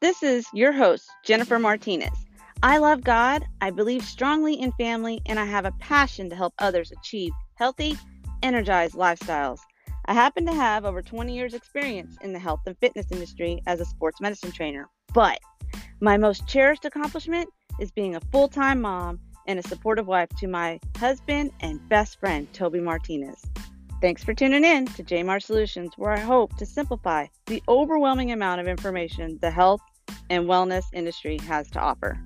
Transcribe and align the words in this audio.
This 0.00 0.22
is 0.22 0.46
your 0.54 0.70
host, 0.70 1.10
Jennifer 1.24 1.56
mm-hmm. 1.56 1.64
Martinez. 1.64 2.24
I 2.62 2.78
love 2.78 3.02
God, 3.02 3.44
I 3.60 3.70
believe 3.70 4.04
strongly 4.04 4.54
in 4.54 4.70
family, 4.72 5.20
and 5.26 5.40
I 5.40 5.44
have 5.44 5.64
a 5.64 5.72
passion 5.80 6.30
to 6.30 6.36
help 6.36 6.54
others 6.60 6.92
achieve 6.92 7.32
healthy, 7.56 7.96
energized 8.44 8.94
lifestyles. 8.94 9.58
I 10.04 10.14
happen 10.14 10.46
to 10.46 10.54
have 10.54 10.84
over 10.84 11.02
20 11.02 11.34
years' 11.34 11.52
experience 11.52 12.16
in 12.22 12.32
the 12.32 12.38
health 12.38 12.60
and 12.66 12.78
fitness 12.78 13.06
industry 13.10 13.60
as 13.66 13.80
a 13.80 13.84
sports 13.84 14.20
medicine 14.20 14.52
trainer, 14.52 14.88
but 15.12 15.40
my 16.00 16.16
most 16.16 16.46
cherished 16.46 16.84
accomplishment 16.84 17.48
is 17.80 17.90
being 17.90 18.14
a 18.14 18.20
full 18.32 18.46
time 18.46 18.80
mom 18.80 19.18
and 19.48 19.58
a 19.58 19.66
supportive 19.66 20.06
wife 20.06 20.28
to 20.38 20.46
my 20.46 20.78
husband 20.96 21.50
and 21.58 21.88
best 21.88 22.20
friend, 22.20 22.46
Toby 22.52 22.80
Martinez. 22.80 23.44
Thanks 24.00 24.22
for 24.22 24.32
tuning 24.32 24.64
in 24.64 24.86
to 24.86 25.02
JMAR 25.02 25.42
Solutions, 25.42 25.90
where 25.96 26.12
I 26.12 26.20
hope 26.20 26.56
to 26.58 26.66
simplify 26.66 27.26
the 27.46 27.60
overwhelming 27.66 28.30
amount 28.30 28.60
of 28.60 28.68
information 28.68 29.40
the 29.42 29.50
health 29.50 29.80
and 30.30 30.44
wellness 30.44 30.84
industry 30.92 31.38
has 31.38 31.70
to 31.70 31.80
offer. 31.80 32.18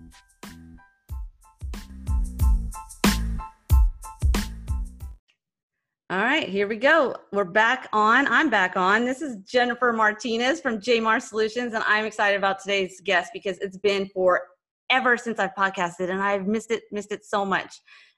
All 6.10 6.18
right, 6.18 6.46
here 6.46 6.68
we 6.68 6.76
go. 6.76 7.16
We're 7.32 7.44
back 7.44 7.88
on. 7.90 8.26
I'm 8.28 8.50
back 8.50 8.76
on. 8.76 9.06
This 9.06 9.22
is 9.22 9.38
Jennifer 9.50 9.94
Martinez 9.94 10.60
from 10.60 10.78
JMAR 10.78 11.22
Solutions, 11.22 11.72
and 11.72 11.82
I'm 11.86 12.04
excited 12.04 12.36
about 12.36 12.60
today's 12.60 13.00
guest 13.02 13.30
because 13.32 13.56
it's 13.60 13.78
been 13.78 14.06
forever 14.08 15.16
since 15.16 15.38
I've 15.38 15.54
podcasted, 15.54 16.10
and 16.10 16.20
I've 16.20 16.46
missed 16.46 16.70
it, 16.70 16.82
missed 16.92 17.12
it 17.12 17.24
so 17.24 17.46
much. 17.46 17.74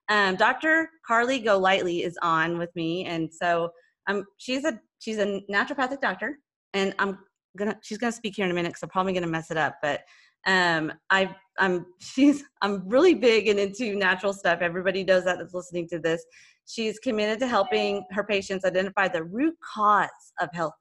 Um, 0.09 0.35
Dr. 0.35 0.91
Carly 1.07 1.39
Golightly 1.39 2.03
is 2.03 2.19
on 2.21 2.59
with 2.59 2.75
me, 2.75 3.05
and 3.05 3.33
so 3.33 3.71
um, 4.09 4.25
she's 4.39 4.65
a 4.65 4.81
she's 4.99 5.19
a 5.19 5.41
naturopathic 5.49 6.01
doctor, 6.01 6.41
and 6.73 6.97
I'm 6.99 7.21
gonna 7.57 7.77
she's 7.83 7.99
gonna 7.99 8.13
speak 8.13 8.37
here 8.37 8.45
in 8.45 8.51
a 8.51 8.55
minute 8.55 8.71
because 8.71 8.83
I'm 8.83 8.89
probably 8.89 9.13
gonna 9.13 9.27
mess 9.27 9.51
it 9.51 9.57
up, 9.57 9.77
but 9.83 10.03
um, 10.47 10.93
I 11.11 11.35
I'm 11.59 11.87
she's 12.01 12.45
I'm 12.63 12.89
really 12.89 13.15
big 13.15 13.49
and 13.49 13.59
into 13.59 13.95
natural 13.95 14.33
stuff. 14.33 14.61
Everybody 14.61 15.05
knows 15.05 15.25
that 15.25 15.39
that's 15.39 15.55
listening 15.55 15.89
to 15.89 15.99
this. 15.99 16.25
She's 16.67 16.99
committed 16.99 17.39
to 17.41 17.47
helping 17.47 18.05
her 18.11 18.25
patients 18.25 18.65
identify 18.65 19.09
the 19.09 19.25
root 19.25 19.55
cause 19.75 20.09
of 20.41 20.49
health 20.53 20.73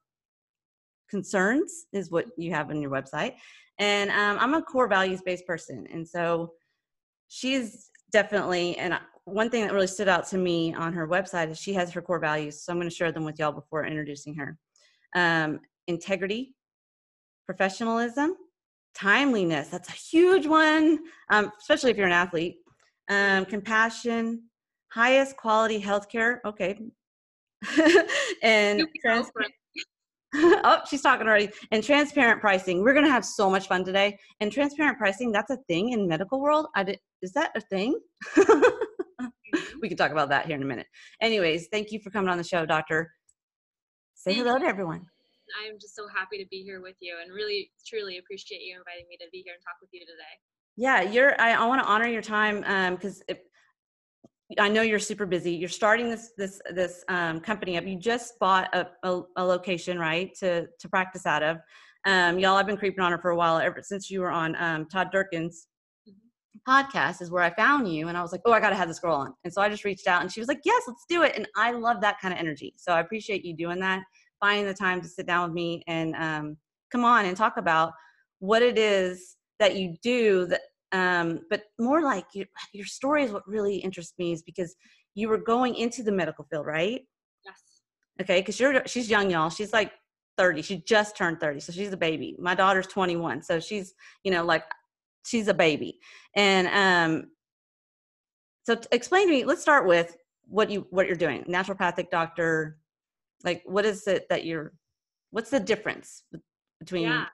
concerns, 1.10 1.86
is 1.94 2.10
what 2.10 2.26
you 2.38 2.52
have 2.52 2.70
on 2.70 2.82
your 2.82 2.90
website. 2.90 3.36
And 3.80 4.10
um, 4.12 4.38
I'm 4.40 4.54
a 4.54 4.62
core 4.62 4.88
values 4.88 5.22
based 5.26 5.46
person, 5.46 5.88
and 5.92 6.08
so 6.08 6.54
she's 7.28 7.90
definitely 8.12 8.78
and 8.78 8.98
one 9.26 9.50
thing 9.50 9.66
that 9.66 9.74
really 9.74 9.88
stood 9.88 10.08
out 10.08 10.28
to 10.28 10.38
me 10.38 10.74
on 10.74 10.94
her 10.94 11.08
website 11.08 11.50
is 11.50 11.58
she 11.58 11.74
has 11.74 11.92
her 11.92 12.02
core 12.02 12.20
values. 12.20 12.62
So 12.62 12.72
I'm 12.72 12.78
going 12.78 12.90
to 12.90 12.96
share 12.96 13.12
them 13.12 13.24
with 13.24 13.40
y'all 13.40 13.52
before 13.52 13.86
introducing 13.86 14.36
her. 14.36 14.58
Um, 15.16 15.62
integrity, 15.88 16.54
professionalism, 17.46 18.36
timeliness. 18.96 19.70
That's 19.70 19.90
a 19.90 19.94
huge 19.94 20.46
one, 20.46 21.00
um, 21.30 21.52
especially 21.60 21.92
if 21.92 21.98
you're 21.98 22.08
an 22.08 22.14
athlete. 22.14 22.58
Um, 23.10 23.46
compassion, 23.46 24.44
highest 24.92 25.38
quality 25.38 25.82
healthcare. 25.82 26.38
Okay. 26.46 26.80
and 28.44 28.86
transparent. 29.02 29.54
oh, 30.36 30.82
she's 30.90 31.02
talking 31.02 31.28
already. 31.28 31.50
And 31.72 31.84
transparent 31.84 32.42
pricing. 32.42 32.84
We're 32.84 32.94
going 32.94 33.06
to 33.06 33.12
have 33.12 33.26
so 33.26 33.50
much 33.50 33.68
fun 33.68 33.84
today. 33.84 34.18
And 34.40 34.52
transparent 34.52 34.98
pricing, 34.98 35.32
that's 35.32 35.52
a 35.52 35.58
thing 35.68 35.92
in 35.92 36.08
medical 36.08 36.42
world. 36.42 36.68
I 36.76 36.84
did, 36.84 37.00
is 37.22 37.34
that 37.34 37.52
a 37.56 37.62
thing? 37.62 38.00
we 39.82 39.88
can 39.88 39.98
talk 39.98 40.12
about 40.12 40.30
that 40.30 40.48
here 40.48 40.56
in 40.56 40.64
a 40.64 40.66
minute. 40.66 40.88
Anyways, 41.22 41.68
thank 41.72 41.92
you 41.92 42.00
for 42.00 42.10
coming 42.10 42.30
on 42.30 42.38
the 42.38 42.44
show, 42.44 42.66
Doctor. 42.66 43.12
Say 44.16 44.34
hello 44.34 44.58
to 44.58 44.66
everyone. 44.66 45.06
I'm 45.62 45.80
just 45.80 45.96
so 45.96 46.08
happy 46.08 46.38
to 46.38 46.48
be 46.50 46.64
here 46.64 46.82
with 46.82 46.96
you 47.00 47.16
and 47.22 47.34
really 47.34 47.72
truly 47.86 48.18
appreciate 48.18 48.62
you 48.62 48.78
inviting 48.78 49.08
me 49.10 49.18
to 49.18 49.26
be 49.32 49.42
here 49.44 49.54
and 49.54 49.64
talk 49.64 49.76
with 49.82 49.90
you 49.92 50.02
today. 50.02 50.36
Yeah, 50.76 51.02
you're 51.02 51.40
I, 51.40 51.54
I 51.54 51.66
want 51.66 51.82
to 51.82 51.88
honor 51.88 52.08
your 52.08 52.22
time 52.22 52.62
because 52.96 53.22
um, 53.30 53.38
I 54.60 54.70
know 54.70 54.82
you're 54.82 55.00
super 55.00 55.26
busy. 55.26 55.52
You're 55.52 55.70
starting 55.70 56.10
this 56.10 56.32
this 56.38 56.62
this 56.74 57.04
um, 57.08 57.40
company 57.40 57.78
up. 57.78 57.86
You 57.86 57.98
just 57.98 58.40
bought 58.40 58.74
a, 58.76 58.88
a, 59.04 59.22
a, 59.38 59.44
location, 59.46 60.00
right, 60.00 60.34
to 60.40 60.68
to 60.68 60.90
practice 60.90 61.26
out 61.26 61.44
of. 61.44 61.58
Um, 62.06 62.40
y'all, 62.40 62.56
I've 62.56 62.68
been 62.68 62.78
creeping 62.78 63.04
on 63.04 63.12
her 63.12 63.20
for 63.20 63.32
a 63.32 63.36
while 63.36 63.58
ever 63.58 63.82
since 63.82 64.10
you 64.10 64.22
were 64.22 64.32
on 64.32 64.56
um, 64.60 64.88
Todd 64.88 65.10
Durkin's 65.12 65.68
podcast 66.68 67.22
is 67.22 67.32
where 67.32 67.44
I 67.44 67.54
found 67.56 67.92
you. 67.92 68.08
And 68.08 68.18
I 68.18 68.22
was 68.22 68.32
like, 68.32 68.42
oh, 68.46 68.52
I 68.52 68.60
got 68.60 68.70
to 68.70 68.76
have 68.76 68.88
this 68.88 69.00
girl 69.00 69.16
on. 69.16 69.34
And 69.44 69.54
so 69.54 69.62
I 69.62 69.70
just 69.70 69.84
reached 69.84 70.08
out 70.08 70.22
and 70.22 70.32
she 70.32 70.40
was 70.40 70.48
like, 70.48 70.62
yes, 70.64 70.84
let's 70.88 71.06
do 71.10 71.24
it. 71.24 71.34
And 71.36 71.48
I 71.56 71.72
love 71.72 72.02
that 72.02 72.20
kind 72.22 72.34
of 72.34 72.40
energy. 72.40 72.74
So 72.78 72.94
I 72.94 73.00
appreciate 73.00 73.44
you 73.44 73.56
doing 73.56 73.80
that, 73.80 74.04
finding 74.44 74.66
the 74.66 74.74
time 74.74 75.02
to 75.02 75.08
sit 75.08 75.26
down 75.26 75.50
with 75.50 75.56
me 75.56 75.82
and 75.88 76.14
um, 76.16 76.58
come 76.92 77.06
on 77.06 77.26
and 77.26 77.38
talk 77.38 77.56
about 77.56 77.94
what 78.40 78.62
it 78.62 78.78
is 78.78 79.38
that 79.60 79.78
you 79.78 79.96
do 80.04 80.46
that, 80.48 80.62
um, 80.92 81.40
but 81.50 81.64
more 81.80 82.02
like 82.02 82.26
your, 82.34 82.46
your 82.74 82.86
story 82.86 83.24
is 83.24 83.32
what 83.32 83.48
really 83.48 83.78
interests 83.78 84.14
me 84.18 84.34
is 84.34 84.44
because 84.44 84.76
you 85.16 85.30
were 85.30 85.38
going 85.38 85.76
into 85.76 86.04
the 86.04 86.12
medical 86.12 86.46
field, 86.52 86.66
right? 86.66 87.02
Yes. 87.46 87.62
Okay. 88.20 88.42
Cause 88.44 88.60
you're, 88.60 88.86
she's 88.86 89.10
young, 89.10 89.32
y'all. 89.32 89.50
She's 89.50 89.72
like 89.72 89.94
30. 90.38 90.62
She 90.62 90.84
just 90.86 91.16
turned 91.16 91.40
30. 91.40 91.62
So 91.62 91.72
she's 91.72 91.94
a 91.94 91.98
baby. 91.98 92.36
My 92.38 92.54
daughter's 92.54 92.88
21. 92.88 93.44
So 93.44 93.62
she's, 93.62 93.94
you 94.26 94.32
know, 94.32 94.44
like 94.44 94.66
she's 95.26 95.48
a 95.48 95.54
baby 95.54 96.00
and 96.36 96.68
um 96.68 97.30
so 98.66 98.80
explain 98.92 99.28
to 99.28 99.34
me 99.34 99.46
let's 99.46 99.62
start 99.62 99.88
with 99.88 100.16
what 100.48 100.70
you 100.70 100.86
what 100.90 101.08
you're 101.08 101.16
doing 101.16 101.44
naturopathic 101.46 102.10
doctor 102.10 102.78
like 103.44 103.62
what 103.66 103.86
is 103.86 104.08
it 104.08 104.28
that 104.30 104.46
you're 104.46 104.74
what's 105.32 105.50
the 105.50 105.60
difference 105.60 106.24
between 106.80 107.04
yeah 107.04 107.26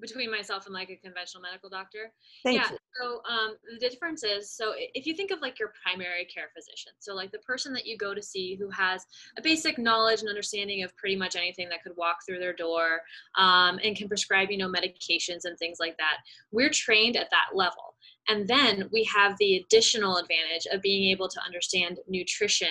between 0.00 0.30
myself 0.30 0.66
and 0.66 0.74
like 0.74 0.90
a 0.90 0.96
conventional 0.96 1.42
medical 1.42 1.68
doctor. 1.68 2.12
Thank 2.44 2.58
yeah. 2.58 2.70
You. 2.70 2.78
So 3.00 3.20
um, 3.28 3.56
the 3.72 3.88
difference 3.88 4.22
is 4.22 4.50
so 4.52 4.72
if 4.76 5.06
you 5.06 5.14
think 5.14 5.30
of 5.30 5.40
like 5.40 5.58
your 5.58 5.72
primary 5.82 6.24
care 6.24 6.48
physician, 6.56 6.92
so 6.98 7.14
like 7.14 7.32
the 7.32 7.38
person 7.40 7.72
that 7.74 7.86
you 7.86 7.96
go 7.96 8.14
to 8.14 8.22
see 8.22 8.56
who 8.56 8.70
has 8.70 9.04
a 9.36 9.42
basic 9.42 9.78
knowledge 9.78 10.20
and 10.20 10.28
understanding 10.28 10.82
of 10.82 10.96
pretty 10.96 11.16
much 11.16 11.36
anything 11.36 11.68
that 11.68 11.82
could 11.82 11.96
walk 11.96 12.18
through 12.26 12.38
their 12.38 12.52
door 12.52 13.00
um, 13.36 13.78
and 13.82 13.96
can 13.96 14.08
prescribe 14.08 14.50
you 14.50 14.58
know 14.58 14.68
medications 14.68 15.44
and 15.44 15.58
things 15.58 15.78
like 15.80 15.96
that. 15.98 16.18
We're 16.52 16.70
trained 16.70 17.16
at 17.16 17.30
that 17.30 17.54
level. 17.56 17.94
And 18.28 18.46
then 18.46 18.88
we 18.92 19.04
have 19.04 19.36
the 19.38 19.56
additional 19.56 20.18
advantage 20.18 20.66
of 20.72 20.82
being 20.82 21.10
able 21.10 21.28
to 21.28 21.40
understand 21.44 21.98
nutrition, 22.08 22.68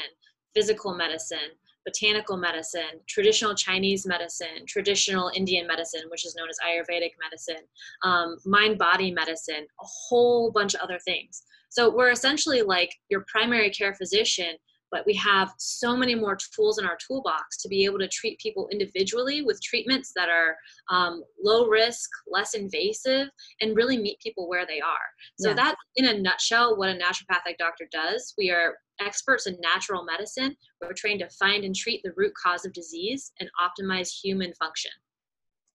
physical 0.54 0.96
medicine, 0.96 1.50
botanical 1.88 2.36
medicine, 2.36 3.00
traditional 3.08 3.56
Chinese 3.56 4.06
medicine, 4.06 4.66
traditional 4.68 5.32
Indian 5.34 5.66
medicine, 5.66 6.02
which 6.10 6.26
is 6.26 6.36
known 6.36 6.50
as 6.50 6.58
Ayurvedic 6.68 7.12
medicine, 7.24 7.64
um, 8.04 8.36
mind 8.46 8.78
body 8.78 9.10
medicine, 9.10 9.66
a 9.80 9.86
whole 9.86 10.52
bunch 10.52 10.74
of 10.74 10.82
other 10.82 11.00
things. 11.00 11.44
So 11.70 11.90
we're 11.96 12.12
essentially 12.12 12.62
like 12.62 12.92
your 13.10 13.24
primary 13.32 13.70
care 13.70 13.96
physician, 13.96 14.58
but 14.92 15.06
we 15.06 15.14
have 15.16 15.54
so 15.58 15.96
many 15.96 16.16
more 16.16 16.38
tools 16.56 16.80
in 16.80 16.86
our 16.86 16.98
toolbox 17.06 17.58
to 17.58 17.68
be 17.68 17.86
able 17.86 18.00
to 18.00 18.08
treat 18.08 18.40
people 18.40 18.68
individually 18.72 19.42
with 19.42 19.62
treatments 19.62 20.12
that 20.16 20.30
are 20.30 20.56
um, 20.90 21.24
low 21.44 21.68
risk, 21.68 22.10
less 22.28 22.54
invasive, 22.54 23.30
and 23.62 23.76
really 23.76 23.98
meet 23.98 24.20
people 24.20 24.48
where 24.48 24.66
they 24.66 24.80
are. 24.80 25.08
So, 25.40 25.50
yeah. 25.50 25.56
that's 25.56 25.82
in 25.96 26.06
a 26.06 26.20
nutshell 26.20 26.78
what 26.78 26.90
a 26.90 26.94
naturopathic 26.94 27.58
doctor 27.58 27.88
does. 27.92 28.34
We 28.38 28.50
are 28.50 28.76
experts 29.00 29.48
in 29.48 29.58
natural 29.62 30.04
medicine. 30.04 30.56
We're 30.82 30.94
trained 30.94 31.20
to 31.20 31.30
find 31.30 31.64
and 31.64 31.76
treat 31.76 32.02
the 32.04 32.14
root 32.16 32.34
cause 32.42 32.66
of 32.66 32.74
disease 32.74 33.32
and 33.40 33.50
optimize 33.62 34.10
human 34.10 34.54
function. 34.54 34.92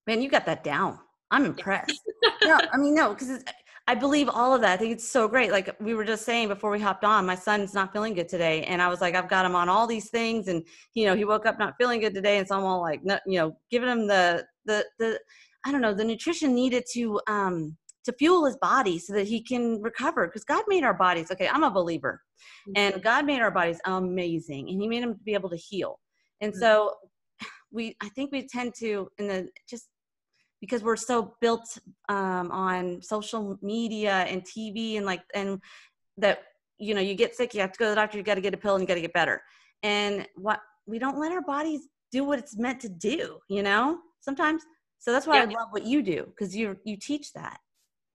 Man, 0.07 0.21
you 0.21 0.29
got 0.29 0.47
that 0.47 0.65
down. 0.65 0.99
I'm 1.31 1.45
impressed. 1.45 2.01
no, 2.43 2.61
I 2.73 2.77
mean, 2.77 2.95
no, 2.95 3.15
because 3.15 3.43
I 3.89 3.95
believe 3.97 4.29
all 4.29 4.55
of 4.55 4.61
that. 4.61 4.73
I 4.73 4.77
think 4.77 4.93
it's 4.93 5.09
so 5.09 5.27
great. 5.27 5.51
Like 5.51 5.75
we 5.81 5.95
were 5.95 6.05
just 6.05 6.25
saying 6.25 6.49
before 6.49 6.71
we 6.71 6.79
hopped 6.79 7.05
on, 7.05 7.27
my 7.27 7.35
son's 7.35 7.75
not 7.75 7.93
feeling 7.93 8.15
good 8.15 8.29
today. 8.29 8.63
And 8.65 8.81
I 8.81 8.89
was 8.89 9.01
like, 9.01 9.15
I've 9.15 9.29
got 9.29 9.45
him 9.45 9.57
on 9.57 9.69
all 9.69 9.87
these 9.87 10.09
things. 10.09 10.47
And, 10.49 10.65
you 10.95 11.07
know, 11.07 11.17
he 11.17 11.25
woke 11.25 11.47
up 11.47 11.59
not 11.59 11.75
feeling 11.79 12.01
good 12.01 12.15
today. 12.15 12.39
And 12.39 12.47
so 12.47 12.57
I'm 12.57 12.65
all 12.65 12.81
like, 12.81 13.01
you 13.27 13.39
know, 13.39 13.57
giving 13.71 13.89
him 13.89 14.07
the, 14.07 14.45
the, 14.67 14.87
the, 15.01 15.19
I 15.67 15.73
don't 15.73 15.81
know, 15.81 15.95
the 15.95 16.05
nutrition 16.05 16.55
needed 16.55 16.85
to, 16.93 17.21
um, 17.27 17.77
to 18.05 18.13
fuel 18.13 18.45
his 18.45 18.57
body 18.57 18.99
so 18.99 19.13
that 19.13 19.27
he 19.27 19.41
can 19.41 19.81
recover 19.81 20.27
because 20.27 20.45
god 20.45 20.65
made 20.69 20.83
our 20.83 20.95
bodies 20.95 21.31
okay 21.31 21.49
i'm 21.49 21.63
a 21.63 21.71
believer 21.71 22.21
mm-hmm. 22.69 22.73
and 22.75 23.03
god 23.03 23.25
made 23.25 23.41
our 23.41 23.51
bodies 23.51 23.81
amazing 23.87 24.69
and 24.69 24.81
he 24.81 24.89
made 24.89 25.03
them 25.03 25.15
to 25.15 25.21
be 25.25 25.35
able 25.35 25.49
to 25.49 25.57
heal 25.57 25.99
and 26.41 26.53
mm-hmm. 26.53 26.61
so 26.61 26.93
we 27.71 27.97
i 28.03 28.09
think 28.11 28.33
we 28.33 28.47
tend 28.47 28.73
to 28.77 29.09
in 29.19 29.29
the 29.29 29.49
just 29.69 29.89
because 30.63 30.83
we're 30.83 30.97
so 30.97 31.35
built 31.43 31.77
um, 32.09 32.51
on 32.51 33.03
social 33.03 33.59
media 33.61 34.25
and 34.29 34.43
tv 34.45 34.97
and 34.97 35.05
like 35.05 35.23
and 35.35 35.61
that 36.17 36.45
you 36.79 36.95
know 36.95 37.01
you 37.03 37.15
get 37.15 37.35
sick 37.35 37.53
you 37.53 37.61
have 37.61 37.73
to 37.73 37.79
go 37.79 37.87
to 37.87 37.91
the 37.91 37.97
doctor 37.97 38.17
you 38.17 38.25
got 38.25 38.37
to 38.37 38.41
get 38.41 38.55
a 38.55 38.57
pill 38.57 38.75
and 38.75 38.83
you 38.83 38.89
got 38.89 38.95
to 38.95 39.03
get 39.03 39.13
better 39.13 39.43
and 39.83 40.27
what 40.37 40.61
we 40.87 40.99
don't 40.99 41.19
let 41.19 41.33
our 41.33 41.43
bodies 41.43 41.89
do 42.11 42.25
what 42.25 42.39
it's 42.39 42.57
meant 42.57 42.81
to 42.81 42.89
do 42.89 43.39
you 43.51 43.63
know 43.63 43.99
sometimes 44.21 44.63
so 44.99 45.13
that's 45.13 45.27
why 45.27 45.37
yeah. 45.37 45.43
i 45.43 45.47
love 45.47 45.69
what 45.71 45.85
you 45.85 46.01
do 46.03 46.25
because 46.31 46.57
you 46.57 46.77
you 46.85 46.97
teach 46.97 47.33
that 47.35 47.59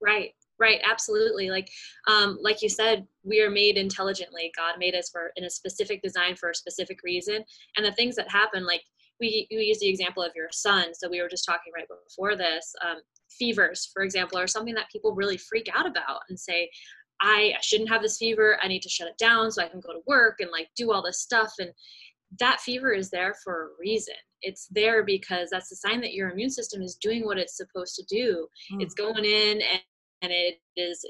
Right, 0.01 0.31
right, 0.59 0.79
absolutely. 0.89 1.49
Like, 1.49 1.69
um, 2.07 2.37
like 2.41 2.61
you 2.61 2.69
said, 2.69 3.07
we 3.23 3.41
are 3.41 3.49
made 3.49 3.77
intelligently. 3.77 4.51
God 4.55 4.75
made 4.77 4.95
us 4.95 5.09
for 5.09 5.31
in 5.35 5.45
a 5.45 5.49
specific 5.49 6.01
design 6.01 6.35
for 6.35 6.49
a 6.49 6.55
specific 6.55 6.99
reason, 7.03 7.43
and 7.75 7.85
the 7.85 7.91
things 7.93 8.15
that 8.15 8.29
happen, 8.29 8.65
like 8.65 8.83
we, 9.19 9.47
we 9.51 9.57
use 9.57 9.79
the 9.79 9.89
example 9.89 10.23
of 10.23 10.31
your 10.35 10.49
son. 10.51 10.93
So 10.93 11.09
we 11.09 11.21
were 11.21 11.29
just 11.29 11.45
talking 11.45 11.73
right 11.75 11.87
before 11.87 12.35
this. 12.35 12.73
Um, 12.85 12.97
fevers, 13.29 13.89
for 13.93 14.03
example, 14.03 14.37
are 14.37 14.47
something 14.47 14.75
that 14.75 14.91
people 14.91 15.15
really 15.15 15.37
freak 15.37 15.69
out 15.75 15.87
about 15.87 16.21
and 16.29 16.39
say, 16.39 16.69
I, 17.21 17.53
I 17.57 17.61
shouldn't 17.61 17.89
have 17.89 18.01
this 18.01 18.17
fever. 18.17 18.57
I 18.61 18.67
need 18.67 18.83
to 18.83 18.89
shut 18.89 19.07
it 19.07 19.17
down 19.17 19.51
so 19.51 19.63
I 19.63 19.67
can 19.67 19.79
go 19.79 19.93
to 19.93 20.01
work 20.07 20.35
and 20.39 20.51
like 20.51 20.69
do 20.75 20.91
all 20.91 21.01
this 21.01 21.21
stuff. 21.21 21.53
And 21.59 21.71
that 22.39 22.61
fever 22.61 22.91
is 22.91 23.09
there 23.09 23.35
for 23.43 23.63
a 23.63 23.69
reason. 23.79 24.15
It's 24.41 24.67
there 24.69 25.03
because 25.03 25.49
that's 25.49 25.71
a 25.71 25.75
sign 25.75 25.99
that 26.01 26.13
your 26.13 26.29
immune 26.29 26.51
system 26.51 26.81
is 26.81 26.95
doing 27.01 27.25
what 27.25 27.39
it's 27.39 27.57
supposed 27.57 27.95
to 27.95 28.03
do. 28.07 28.47
Mm. 28.71 28.83
It's 28.83 28.93
going 28.93 29.25
in 29.25 29.61
and, 29.61 29.81
and 30.21 30.31
it 30.31 30.59
is 30.75 31.03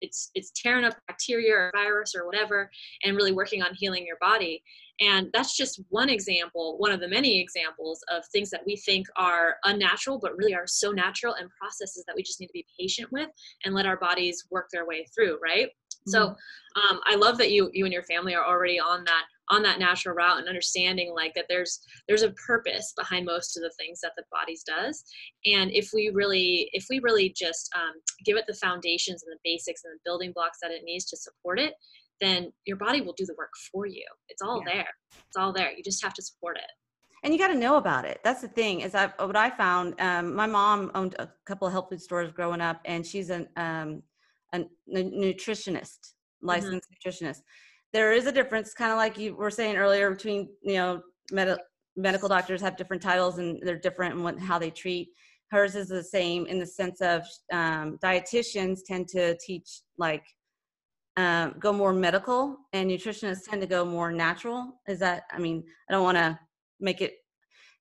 it's 0.00 0.30
it's 0.34 0.50
tearing 0.54 0.84
up 0.84 0.96
bacteria 1.06 1.54
or 1.54 1.70
virus 1.74 2.14
or 2.14 2.26
whatever 2.26 2.70
and 3.04 3.16
really 3.16 3.32
working 3.32 3.62
on 3.62 3.74
healing 3.74 4.06
your 4.06 4.16
body 4.20 4.62
and 5.00 5.28
that's 5.32 5.56
just 5.56 5.80
one 5.88 6.08
example 6.08 6.76
one 6.78 6.92
of 6.92 7.00
the 7.00 7.08
many 7.08 7.40
examples 7.40 8.00
of 8.10 8.22
things 8.32 8.50
that 8.50 8.62
we 8.66 8.76
think 8.76 9.06
are 9.16 9.56
unnatural 9.64 10.18
but 10.18 10.36
really 10.36 10.54
are 10.54 10.66
so 10.66 10.90
natural 10.90 11.34
and 11.34 11.48
processes 11.58 12.04
that 12.06 12.16
we 12.16 12.22
just 12.22 12.40
need 12.40 12.46
to 12.46 12.52
be 12.52 12.66
patient 12.78 13.10
with 13.12 13.28
and 13.64 13.74
let 13.74 13.86
our 13.86 13.98
bodies 13.98 14.46
work 14.50 14.68
their 14.72 14.86
way 14.86 15.06
through 15.14 15.38
right 15.42 15.68
mm-hmm. 15.68 16.10
so 16.10 16.28
um, 16.90 17.00
i 17.06 17.14
love 17.14 17.38
that 17.38 17.50
you 17.50 17.70
you 17.72 17.84
and 17.84 17.92
your 17.92 18.04
family 18.04 18.34
are 18.34 18.44
already 18.44 18.78
on 18.78 19.04
that 19.04 19.24
on 19.50 19.62
that 19.62 19.80
natural 19.80 20.14
route 20.14 20.38
and 20.38 20.48
understanding 20.48 21.12
like 21.14 21.34
that 21.34 21.46
there's 21.48 21.80
there's 22.06 22.22
a 22.22 22.30
purpose 22.32 22.92
behind 22.96 23.26
most 23.26 23.56
of 23.56 23.62
the 23.62 23.72
things 23.78 24.00
that 24.00 24.12
the 24.16 24.22
bodies 24.30 24.62
does 24.62 25.04
and 25.44 25.70
if 25.72 25.90
we 25.92 26.10
really 26.14 26.70
if 26.72 26.86
we 26.88 27.00
really 27.00 27.34
just 27.36 27.68
um, 27.74 27.94
give 28.24 28.36
it 28.36 28.44
the 28.46 28.54
foundations 28.54 29.22
and 29.22 29.32
the 29.32 29.40
basics 29.44 29.82
and 29.84 29.92
the 29.94 30.00
building 30.04 30.32
blocks 30.34 30.58
that 30.62 30.70
it 30.70 30.82
needs 30.84 31.04
to 31.04 31.16
support 31.16 31.58
it 31.58 31.74
then 32.20 32.52
your 32.66 32.76
body 32.76 33.00
will 33.00 33.14
do 33.16 33.26
the 33.26 33.34
work 33.38 33.50
for 33.72 33.86
you 33.86 34.04
it's 34.28 34.42
all 34.42 34.62
yeah. 34.66 34.74
there 34.74 34.88
it's 35.28 35.36
all 35.36 35.52
there 35.52 35.72
you 35.72 35.82
just 35.82 36.02
have 36.02 36.14
to 36.14 36.22
support 36.22 36.56
it 36.56 36.70
and 37.22 37.32
you 37.32 37.38
got 37.38 37.48
to 37.48 37.54
know 37.54 37.76
about 37.76 38.04
it 38.04 38.20
that's 38.24 38.40
the 38.40 38.48
thing 38.48 38.80
is 38.80 38.92
that 38.92 39.18
what 39.18 39.36
i 39.36 39.50
found 39.50 39.98
um, 40.00 40.34
my 40.34 40.46
mom 40.46 40.90
owned 40.94 41.14
a 41.18 41.28
couple 41.46 41.66
of 41.66 41.72
health 41.72 41.88
food 41.90 42.00
stores 42.00 42.32
growing 42.32 42.60
up 42.60 42.80
and 42.84 43.06
she's 43.06 43.30
an 43.30 43.48
um, 43.56 44.02
a 44.52 44.64
nutritionist 44.92 45.98
licensed 46.42 46.88
mm-hmm. 46.90 47.08
nutritionist 47.08 47.42
there 47.92 48.12
is 48.12 48.26
a 48.26 48.32
difference, 48.32 48.72
kind 48.72 48.92
of 48.92 48.98
like 48.98 49.18
you 49.18 49.34
were 49.34 49.50
saying 49.50 49.76
earlier, 49.76 50.10
between 50.10 50.48
you 50.62 50.74
know 50.74 51.02
med- 51.32 51.58
medical 51.96 52.28
doctors 52.28 52.60
have 52.60 52.76
different 52.76 53.02
titles 53.02 53.38
and 53.38 53.60
they're 53.62 53.78
different 53.78 54.14
in 54.14 54.22
what 54.22 54.38
how 54.38 54.58
they 54.58 54.70
treat. 54.70 55.08
Hers 55.50 55.74
is 55.74 55.88
the 55.88 56.04
same 56.04 56.46
in 56.46 56.60
the 56.60 56.66
sense 56.66 57.00
of 57.00 57.22
um, 57.52 57.98
dietitians 58.02 58.80
tend 58.86 59.08
to 59.08 59.36
teach 59.44 59.82
like 59.98 60.22
um, 61.20 61.54
go 61.58 61.72
more 61.72 61.92
medical, 61.92 62.56
and 62.72 62.90
nutritionists 62.90 63.48
tend 63.48 63.60
to 63.62 63.66
go 63.66 63.84
more 63.84 64.10
natural. 64.12 64.80
Is 64.88 64.98
that? 65.00 65.24
I 65.32 65.38
mean, 65.38 65.64
I 65.88 65.92
don't 65.92 66.04
want 66.04 66.18
to 66.18 66.38
make 66.80 67.00
it 67.00 67.14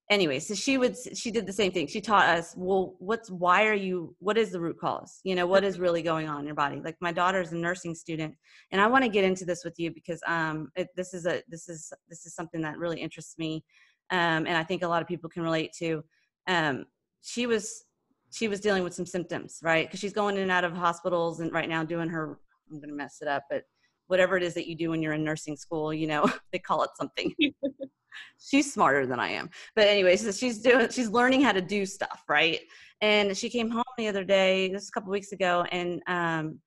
anyway 0.10 0.40
so 0.40 0.56
she 0.56 0.78
would 0.78 0.96
she 1.16 1.30
did 1.30 1.46
the 1.46 1.54
same 1.54 1.72
thing 1.72 1.86
she 1.86 2.02
taught 2.02 2.28
us 2.30 2.56
well 2.58 2.96
what's 2.98 3.30
why 3.30 3.68
are 3.68 3.76
you 3.76 4.16
what 4.20 4.38
is 4.40 4.52
the 4.52 4.60
root 4.60 4.78
cause 4.80 5.20
you 5.24 5.36
know 5.36 5.46
what 5.46 5.64
is 5.64 5.80
really 5.86 6.02
going 6.02 6.28
on 6.28 6.40
in 6.40 6.46
your 6.46 6.56
body 6.56 6.82
like 6.84 6.96
my 7.00 7.12
daughter's 7.12 7.52
a 7.52 7.56
nursing 7.56 7.94
student 7.94 8.34
and 8.72 8.82
i 8.82 8.88
want 8.88 9.04
to 9.04 9.10
get 9.10 9.24
into 9.24 9.46
this 9.46 9.64
with 9.64 9.78
you 9.78 9.92
because 9.92 10.20
um 10.28 10.70
it, 10.76 10.88
this 10.96 11.14
is 11.14 11.28
a 11.28 11.44
this 11.48 11.70
is 11.70 11.94
this 12.10 12.26
is 12.26 12.34
something 12.34 12.62
that 12.62 12.78
really 12.78 13.00
interests 13.00 13.38
me 13.38 13.64
um 14.10 14.48
and 14.48 14.58
i 14.58 14.64
think 14.64 14.82
a 14.82 14.88
lot 14.88 15.02
of 15.02 15.08
people 15.08 15.30
can 15.30 15.44
relate 15.44 15.72
to 15.78 16.04
um 16.48 16.86
she 17.22 17.46
was 17.46 17.86
she 18.32 18.48
was 18.48 18.60
dealing 18.60 18.84
with 18.84 18.94
some 18.94 19.06
symptoms 19.06 19.60
right 19.62 19.88
because 19.88 20.00
she's 20.00 20.14
going 20.14 20.36
in 20.38 20.42
and 20.42 20.52
out 20.52 20.64
of 20.64 20.74
hospitals 20.74 21.40
and 21.40 21.54
right 21.54 21.70
now 21.70 21.84
doing 21.84 22.10
her 22.10 22.40
i'm 22.72 22.80
going 22.80 22.90
to 22.90 22.96
mess 22.96 23.18
it 23.22 23.28
up 23.28 23.44
but 23.50 23.64
whatever 24.08 24.38
it 24.38 24.44
is 24.44 24.54
that 24.54 24.68
you 24.68 24.76
do 24.76 24.90
when 24.90 25.02
you're 25.02 25.14
in 25.14 25.24
nursing 25.24 25.56
school 25.56 25.94
you 25.94 26.08
know 26.08 26.30
they 26.52 26.60
call 26.60 26.84
it 26.84 26.90
something 26.98 27.34
she's 28.38 28.74
smarter 28.74 29.06
than 29.06 29.20
I 29.20 29.30
am. 29.30 29.50
But 29.76 29.88
anyway, 29.88 30.16
so 30.16 30.32
she's 30.32 30.60
doing 30.60 30.90
she's 30.90 31.10
learning 31.10 31.42
how 31.42 31.52
to 31.52 31.62
do 31.62 31.86
stuff, 31.86 32.24
right? 32.28 32.60
And 33.02 33.36
she 33.38 33.50
came 33.50 33.70
home 33.70 33.84
the 33.98 34.08
other 34.08 34.24
day, 34.24 34.70
this 34.70 34.90
a 34.90 34.92
couple 34.92 35.12
weeks 35.12 35.32
ago, 35.32 35.66
and 35.72 36.02
um, 36.08 36.60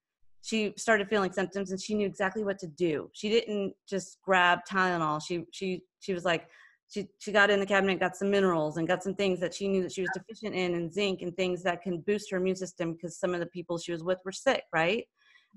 she 0.42 0.72
started 0.76 1.08
feeling 1.08 1.32
symptoms 1.32 1.70
and 1.70 1.80
she 1.80 1.94
knew 1.94 2.06
exactly 2.06 2.44
what 2.44 2.58
to 2.60 2.66
do. 2.66 3.10
She 3.12 3.28
didn't 3.28 3.74
just 3.88 4.18
grab 4.22 4.60
Tylenol. 4.70 5.20
She 5.24 5.44
she 5.52 5.82
she 6.00 6.14
was 6.14 6.24
like 6.24 6.48
she 6.88 7.08
she 7.18 7.32
got 7.32 7.50
in 7.50 7.60
the 7.60 7.66
cabinet, 7.66 8.00
got 8.00 8.16
some 8.16 8.30
minerals 8.30 8.76
and 8.76 8.88
got 8.88 9.02
some 9.02 9.14
things 9.14 9.40
that 9.40 9.54
she 9.54 9.68
knew 9.68 9.82
that 9.82 9.92
she 9.92 10.02
was 10.02 10.10
deficient 10.14 10.54
in 10.54 10.74
and 10.74 10.92
zinc 10.92 11.22
and 11.22 11.34
things 11.36 11.62
that 11.62 11.82
can 11.82 12.00
boost 12.00 12.30
her 12.30 12.38
immune 12.38 12.56
system 12.56 12.92
because 12.92 13.18
some 13.18 13.34
of 13.34 13.40
the 13.40 13.46
people 13.46 13.78
she 13.78 13.92
was 13.92 14.02
with 14.02 14.18
were 14.24 14.32
sick, 14.32 14.64
right? 14.72 15.04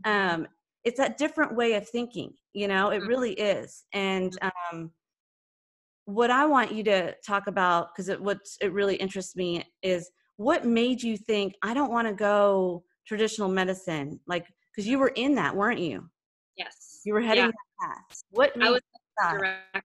Mm-hmm. 0.05 0.41
Um, 0.41 0.47
it's 0.83 0.99
a 0.99 1.09
different 1.09 1.55
way 1.55 1.73
of 1.73 1.87
thinking, 1.87 2.33
you 2.53 2.67
know, 2.67 2.89
it 2.89 2.99
mm-hmm. 2.99 3.07
really 3.07 3.33
is. 3.33 3.85
And 3.93 4.37
um, 4.41 4.91
what 6.05 6.29
I 6.29 6.45
want 6.45 6.71
you 6.71 6.83
to 6.83 7.15
talk 7.25 7.47
about, 7.47 7.89
because 7.93 8.09
it 8.09 8.21
what 8.21 8.39
it 8.61 8.71
really 8.71 8.95
interests 8.95 9.35
me 9.35 9.63
is 9.81 10.09
what 10.37 10.65
made 10.65 11.01
you 11.01 11.17
think 11.17 11.53
I 11.63 11.73
don't 11.73 11.91
want 11.91 12.07
to 12.07 12.13
go 12.13 12.83
traditional 13.07 13.49
medicine, 13.49 14.19
like 14.27 14.47
because 14.75 14.87
you 14.87 14.99
were 14.99 15.09
in 15.15 15.35
that, 15.35 15.55
weren't 15.55 15.79
you? 15.79 16.09
Yes. 16.57 17.01
You 17.05 17.13
were 17.13 17.21
heading 17.21 17.45
yeah. 17.45 17.51
that 17.51 17.87
path. 17.87 18.23
What 18.31 18.55
made 18.55 18.67
I 18.67 18.71
was 18.71 18.81
that? 19.17 19.83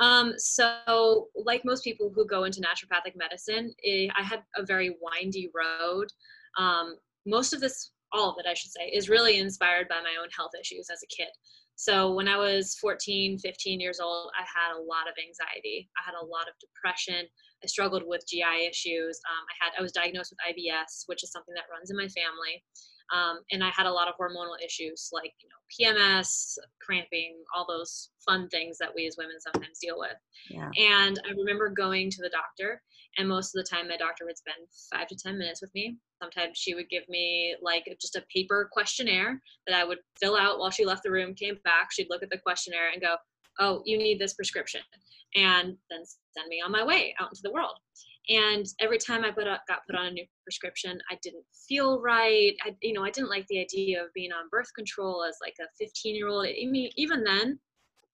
Um, 0.00 0.34
so, 0.36 1.28
like 1.34 1.64
most 1.64 1.82
people 1.82 2.10
who 2.14 2.26
go 2.26 2.44
into 2.44 2.60
naturopathic 2.60 3.16
medicine, 3.16 3.74
it, 3.82 4.10
I 4.16 4.22
had 4.22 4.42
a 4.56 4.64
very 4.64 4.96
windy 5.00 5.50
road. 5.54 6.08
Um, 6.56 6.96
most 7.26 7.52
of 7.52 7.60
this, 7.60 7.90
all 8.12 8.30
of 8.30 8.36
it, 8.38 8.48
I 8.48 8.54
should 8.54 8.70
say, 8.70 8.90
is 8.92 9.08
really 9.08 9.38
inspired 9.38 9.88
by 9.88 10.00
my 10.00 10.16
own 10.20 10.28
health 10.36 10.52
issues 10.58 10.88
as 10.90 11.02
a 11.02 11.14
kid. 11.14 11.28
So 11.76 12.12
when 12.12 12.26
I 12.26 12.36
was 12.36 12.74
14, 12.80 13.38
15 13.38 13.80
years 13.80 14.00
old, 14.00 14.32
I 14.34 14.42
had 14.42 14.74
a 14.74 14.82
lot 14.82 15.06
of 15.06 15.14
anxiety. 15.14 15.88
I 15.96 16.02
had 16.04 16.18
a 16.18 16.26
lot 16.26 16.48
of 16.48 16.58
depression. 16.58 17.26
I 17.62 17.66
struggled 17.66 18.02
with 18.04 18.26
GI 18.26 18.66
issues. 18.68 19.20
Um, 19.30 19.44
I 19.46 19.54
had 19.64 19.72
I 19.78 19.82
was 19.82 19.92
diagnosed 19.92 20.34
with 20.34 20.42
IBS, 20.42 21.04
which 21.06 21.22
is 21.22 21.30
something 21.30 21.54
that 21.54 21.70
runs 21.70 21.90
in 21.90 21.96
my 21.96 22.08
family. 22.08 22.64
Um, 23.14 23.40
and 23.52 23.64
I 23.64 23.70
had 23.70 23.86
a 23.86 23.92
lot 23.92 24.08
of 24.08 24.14
hormonal 24.20 24.56
issues 24.64 25.10
like 25.12 25.32
you 25.40 25.48
know 25.48 25.94
PMS, 25.98 26.56
cramping, 26.80 27.36
all 27.54 27.66
those 27.68 28.10
fun 28.24 28.48
things 28.48 28.78
that 28.78 28.90
we 28.94 29.06
as 29.06 29.16
women 29.16 29.40
sometimes 29.40 29.78
deal 29.80 29.98
with. 29.98 30.16
Yeah. 30.50 30.70
And 30.78 31.20
I 31.26 31.32
remember 31.32 31.68
going 31.68 32.10
to 32.10 32.22
the 32.22 32.30
doctor, 32.30 32.82
and 33.18 33.28
most 33.28 33.54
of 33.54 33.62
the 33.62 33.68
time 33.68 33.88
my 33.88 33.96
doctor 33.96 34.24
would 34.24 34.38
spend 34.38 34.58
five 34.92 35.08
to 35.08 35.16
ten 35.16 35.38
minutes 35.38 35.60
with 35.60 35.74
me 35.74 35.96
sometimes 36.20 36.58
she 36.58 36.74
would 36.74 36.88
give 36.88 37.08
me 37.08 37.54
like 37.62 37.84
just 38.00 38.16
a 38.16 38.24
paper 38.34 38.68
questionnaire 38.72 39.40
that 39.66 39.76
i 39.76 39.84
would 39.84 39.98
fill 40.20 40.36
out 40.36 40.58
while 40.58 40.70
she 40.70 40.84
left 40.84 41.02
the 41.02 41.10
room 41.10 41.34
came 41.34 41.58
back 41.64 41.88
she'd 41.92 42.08
look 42.10 42.22
at 42.22 42.30
the 42.30 42.38
questionnaire 42.38 42.90
and 42.92 43.02
go 43.02 43.16
oh 43.58 43.82
you 43.84 43.98
need 43.98 44.18
this 44.18 44.34
prescription 44.34 44.80
and 45.34 45.76
then 45.90 46.00
send 46.36 46.48
me 46.48 46.62
on 46.64 46.72
my 46.72 46.84
way 46.84 47.14
out 47.20 47.30
into 47.30 47.42
the 47.42 47.52
world 47.52 47.76
and 48.28 48.66
every 48.80 48.98
time 48.98 49.24
i 49.24 49.30
put 49.30 49.46
up, 49.46 49.62
got 49.68 49.86
put 49.86 49.96
on 49.96 50.06
a 50.06 50.10
new 50.10 50.24
prescription 50.44 50.98
i 51.10 51.18
didn't 51.22 51.44
feel 51.68 52.00
right 52.00 52.54
i 52.64 52.74
you 52.82 52.92
know 52.92 53.04
i 53.04 53.10
didn't 53.10 53.30
like 53.30 53.46
the 53.48 53.60
idea 53.60 54.02
of 54.02 54.12
being 54.14 54.32
on 54.32 54.48
birth 54.50 54.72
control 54.74 55.24
as 55.24 55.36
like 55.42 55.54
a 55.60 55.68
15 55.78 56.14
year 56.14 56.28
old 56.28 56.46
I 56.46 56.66
mean, 56.66 56.90
even 56.96 57.24
then 57.24 57.58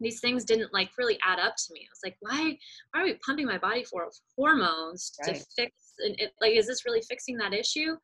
these 0.01 0.21
things 0.21 0.45
didn't 0.45 0.73
like 0.73 0.91
really 0.99 1.19
add 1.25 1.39
up 1.39 1.55
to 1.57 1.73
me. 1.73 1.81
I 1.81 1.93
was 1.93 2.01
like, 2.05 2.17
why, 2.21 2.59
why 2.93 3.01
are 3.01 3.05
we 3.05 3.19
pumping 3.25 3.47
my 3.47 3.59
body 3.59 3.85
for 3.85 4.09
hormones 4.37 5.13
right. 5.25 5.37
to 5.37 5.45
fix 5.57 5.73
it? 5.99 6.33
Like, 6.41 6.55
is 6.55 6.67
this 6.67 6.85
really 6.85 7.03
fixing 7.09 7.37
that 7.39 7.55
issue? 7.55 7.97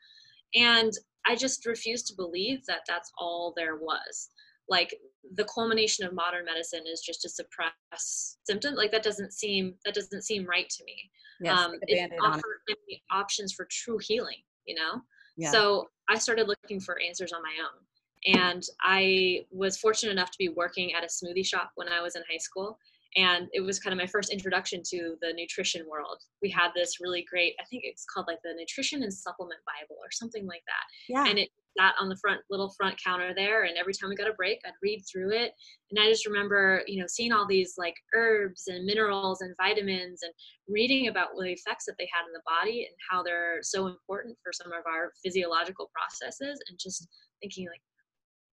And 0.55 0.93
I 1.27 1.37
just 1.37 1.67
refused 1.67 2.07
to 2.09 2.17
believe 2.17 2.65
that 2.67 2.83
that's 2.87 3.11
all 3.19 3.53
there 3.57 3.77
was. 3.77 4.31
Like 4.71 4.97
the 5.35 5.45
culmination 5.45 6.07
of 6.07 6.15
modern 6.15 6.47
medicine 6.47 6.85
is 6.91 7.03
just 7.03 7.21
to 7.23 7.29
suppress 7.29 8.39
symptoms. 8.45 8.79
Like 8.79 8.93
that 8.93 9.03
doesn't 9.03 9.33
seem 9.33 9.75
that 9.85 9.95
doesn't 9.95 10.23
seem 10.23 10.47
right 10.47 10.69
to 10.71 10.85
me. 10.85 11.11
Yes, 11.43 11.59
um, 11.59 11.75
it 11.83 12.11
offers 12.23 12.61
many 12.69 13.03
options 13.11 13.53
for 13.53 13.67
true 13.71 13.99
healing. 14.01 14.39
You 14.67 14.77
know. 14.77 15.03
Yeah. 15.37 15.51
So 15.51 15.89
I 16.09 16.19
started 16.19 16.49
looking 16.49 16.81
for 16.81 16.99
answers 17.07 17.33
on 17.33 17.43
my 17.43 17.55
own 17.61 17.85
and 18.27 18.63
I 18.83 19.45
was 19.51 19.79
fortunate 19.79 20.13
enough 20.13 20.31
to 20.31 20.39
be 20.39 20.49
working 20.49 20.93
at 20.93 21.05
a 21.05 21.07
smoothie 21.07 21.47
shop 21.47 21.73
when 21.77 21.89
I 21.89 22.03
was 22.03 22.17
in 22.17 22.23
high 22.31 22.39
school. 22.39 22.79
And 23.17 23.49
it 23.53 23.61
was 23.61 23.81
kind 23.81 23.93
of 23.93 23.99
my 23.99 24.07
first 24.07 24.33
introduction 24.33 24.83
to 24.91 25.17
the 25.21 25.33
nutrition 25.33 25.85
world. 25.91 26.19
We 26.43 26.51
had 26.51 26.69
this 26.77 27.01
really 27.01 27.27
great, 27.29 27.55
I 27.61 27.65
think 27.65 27.83
it's 27.85 28.05
called 28.05 28.27
like 28.29 28.39
the 28.45 28.55
Nutrition 28.57 29.03
and 29.03 29.13
Supplement 29.13 29.61
Bible 29.67 29.97
or 30.01 30.13
something 30.13 30.47
like 30.47 30.63
that. 30.67 30.85
Yeah. 31.09 31.29
And 31.29 31.39
it 31.39 31.49
sat 31.79 31.95
on 32.01 32.09
the 32.09 32.17
front 32.17 32.41
little 32.51 32.73
front 32.77 33.03
counter 33.03 33.33
there. 33.35 33.65
And 33.65 33.77
every 33.77 33.93
time 33.93 34.11
we 34.11 34.17
got 34.17 34.31
a 34.31 34.35
break, 34.35 34.61
I'd 34.65 34.73
read 34.83 35.03
through 35.11 35.31
it. 35.31 35.53
And 35.91 36.01
I 36.01 36.11
just 36.11 36.27
remember, 36.27 36.83
you 36.87 37.01
know, 37.01 37.07
seeing 37.09 37.33
all 37.33 37.47
these 37.47 37.75
like 37.79 37.95
herbs 38.15 38.65
and 38.69 38.85
minerals 38.85 39.41
and 39.41 39.55
vitamins 39.57 40.21
and 40.23 40.33
reading 40.69 41.09
about 41.09 41.29
the 41.39 41.53
effects 41.53 41.85
that 41.87 41.95
they 41.99 42.09
had 42.13 42.27
in 42.27 42.33
the 42.33 42.43
body 42.47 42.87
and 42.89 42.97
how 43.11 43.23
they're 43.23 43.59
so 43.63 43.87
important 43.87 44.37
for 44.43 44.53
some 44.53 44.73
of 44.73 44.85
our 44.87 45.13
physiological 45.25 45.91
processes 45.95 46.61
and 46.69 46.79
just 46.79 47.09
thinking 47.41 47.67
like 47.67 47.81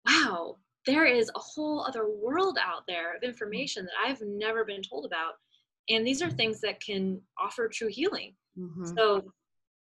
wow, 0.06 0.56
there 0.86 1.06
is 1.06 1.30
a 1.34 1.38
whole 1.38 1.84
other 1.86 2.08
world 2.08 2.58
out 2.60 2.82
there 2.88 3.16
of 3.16 3.22
information 3.22 3.84
that 3.84 3.92
I've 4.04 4.20
never 4.22 4.64
been 4.64 4.82
told 4.82 5.06
about. 5.06 5.34
And 5.88 6.06
these 6.06 6.22
are 6.22 6.30
things 6.30 6.60
that 6.60 6.80
can 6.80 7.20
offer 7.40 7.68
true 7.68 7.88
healing. 7.88 8.34
Mm-hmm. 8.58 8.96
So 8.96 9.32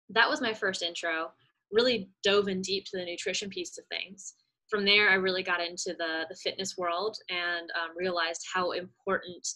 that 0.10 0.30
was 0.30 0.42
my 0.42 0.54
first 0.54 0.82
intro. 0.82 1.32
Really 1.72 2.10
dove 2.24 2.48
in 2.48 2.62
deep 2.62 2.86
to 2.86 2.98
the 2.98 3.06
nutrition 3.06 3.50
piece 3.50 3.78
of 3.78 3.86
things. 3.88 4.36
From 4.70 4.86
there, 4.86 5.10
I 5.10 5.16
really 5.16 5.44
got 5.44 5.62
into 5.62 5.96
the, 5.98 6.26
the 6.30 6.36
fitness 6.36 6.78
world 6.78 7.18
and 7.30 7.70
um, 7.82 7.96
realized 7.96 8.46
how 8.54 8.72
important 8.72 9.48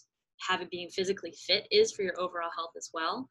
having 0.48 0.68
being 0.70 0.88
physically 0.88 1.34
fit 1.46 1.66
is 1.70 1.92
for 1.92 2.02
your 2.02 2.18
overall 2.18 2.50
health 2.56 2.72
as 2.76 2.90
well. 2.92 3.28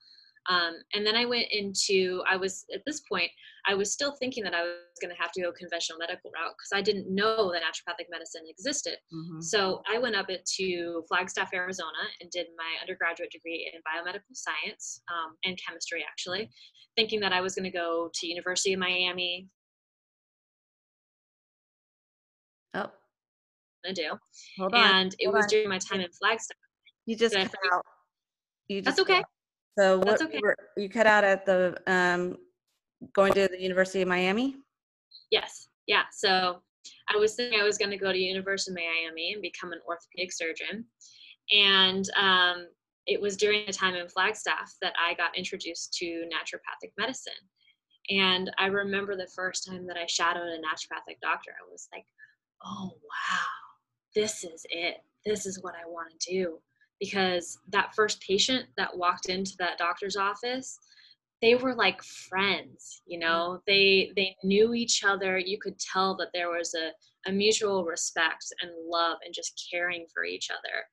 Um, 0.49 0.73
and 0.93 1.05
then 1.05 1.15
I 1.15 1.25
went 1.25 1.47
into, 1.51 2.23
I 2.29 2.35
was 2.35 2.65
at 2.73 2.81
this 2.85 3.01
point, 3.01 3.29
I 3.67 3.75
was 3.75 3.93
still 3.93 4.15
thinking 4.15 4.43
that 4.43 4.55
I 4.55 4.63
was 4.63 4.97
going 4.99 5.13
to 5.13 5.21
have 5.21 5.31
to 5.33 5.41
go 5.41 5.51
conventional 5.51 5.99
medical 5.99 6.31
route 6.31 6.53
because 6.57 6.77
I 6.77 6.81
didn't 6.81 7.13
know 7.13 7.51
that 7.51 7.61
naturopathic 7.61 8.07
medicine 8.09 8.41
existed. 8.47 8.97
Mm-hmm. 9.13 9.41
So 9.41 9.83
I 9.91 9.99
went 9.99 10.15
up 10.15 10.27
to 10.27 11.03
Flagstaff, 11.07 11.49
Arizona, 11.53 12.09
and 12.19 12.31
did 12.31 12.47
my 12.57 12.81
undergraduate 12.81 13.31
degree 13.31 13.71
in 13.71 13.79
biomedical 13.81 14.33
science 14.33 15.01
um, 15.11 15.35
and 15.45 15.59
chemistry, 15.65 16.03
actually, 16.07 16.49
thinking 16.95 17.19
that 17.19 17.33
I 17.33 17.41
was 17.41 17.53
going 17.53 17.71
to 17.71 17.77
go 17.77 18.09
to 18.11 18.27
University 18.27 18.73
of 18.73 18.79
Miami. 18.79 19.47
Oh, 22.73 22.89
I 23.85 23.93
do. 23.93 24.11
Hold 24.57 24.73
on. 24.73 24.95
And 24.95 25.15
it 25.19 25.31
was 25.31 25.43
on. 25.43 25.49
during 25.49 25.69
my 25.69 25.77
time 25.77 26.01
in 26.01 26.09
Flagstaff. 26.11 26.57
You 27.05 27.15
just 27.15 27.35
cut 27.35 27.51
out. 27.73 27.85
You 28.67 28.81
just 28.81 28.97
That's 28.97 29.09
okay. 29.09 29.23
So 29.77 29.97
what 29.97 30.07
That's 30.07 30.21
okay. 30.23 30.37
you, 30.37 30.41
were, 30.43 30.57
you 30.77 30.89
cut 30.89 31.07
out 31.07 31.23
at 31.23 31.45
the 31.45 31.77
um, 31.87 32.37
going 33.13 33.33
to 33.33 33.47
the 33.47 33.61
University 33.61 34.01
of 34.01 34.07
Miami? 34.07 34.57
Yes. 35.29 35.67
Yeah. 35.87 36.03
So 36.11 36.61
I 37.13 37.17
was 37.17 37.35
thinking 37.35 37.59
I 37.59 37.63
was 37.63 37.77
going 37.77 37.91
to 37.91 37.97
go 37.97 38.11
to 38.11 38.17
University 38.17 38.71
of 38.71 38.75
Miami 38.75 39.33
and 39.33 39.41
become 39.41 39.71
an 39.71 39.79
orthopedic 39.87 40.31
surgeon, 40.31 40.85
and 41.51 42.09
um, 42.17 42.67
it 43.07 43.21
was 43.21 43.37
during 43.37 43.65
the 43.65 43.73
time 43.73 43.95
in 43.95 44.07
Flagstaff 44.07 44.75
that 44.81 44.93
I 44.99 45.13
got 45.15 45.37
introduced 45.37 45.93
to 45.99 46.05
naturopathic 46.05 46.91
medicine. 46.97 47.33
And 48.09 48.51
I 48.57 48.65
remember 48.67 49.15
the 49.15 49.29
first 49.35 49.65
time 49.65 49.87
that 49.87 49.97
I 49.97 50.05
shadowed 50.05 50.43
a 50.43 50.57
naturopathic 50.57 51.19
doctor, 51.21 51.51
I 51.51 51.71
was 51.71 51.87
like, 51.93 52.05
oh, 52.65 52.91
wow, 52.91 53.47
this 54.15 54.43
is 54.43 54.65
it. 54.69 54.97
This 55.25 55.45
is 55.45 55.61
what 55.61 55.75
I 55.75 55.87
want 55.87 56.19
to 56.19 56.31
do 56.31 56.57
because 57.01 57.59
that 57.69 57.93
first 57.93 58.21
patient 58.21 58.67
that 58.77 58.95
walked 58.95 59.27
into 59.27 59.51
that 59.59 59.77
doctor's 59.77 60.15
office 60.15 60.79
they 61.41 61.55
were 61.55 61.73
like 61.73 62.01
friends 62.03 63.01
you 63.11 63.19
mm-hmm. 63.19 63.27
know? 63.27 63.61
They 63.67 64.11
they 64.15 64.35
knew 64.43 64.73
each 64.73 65.03
other. 65.03 65.37
You 65.37 65.57
could 65.59 65.77
tell 65.79 66.15
that 66.17 66.29
there 66.33 66.49
was 66.49 66.73
a, 66.73 66.91
a 67.29 67.31
mutual 67.31 67.85
respect 67.85 68.45
and 68.61 68.71
love 68.89 69.17
and 69.25 69.33
just 69.33 69.67
caring 69.71 70.05
for 70.13 70.23
each 70.23 70.49
other. 70.49 70.85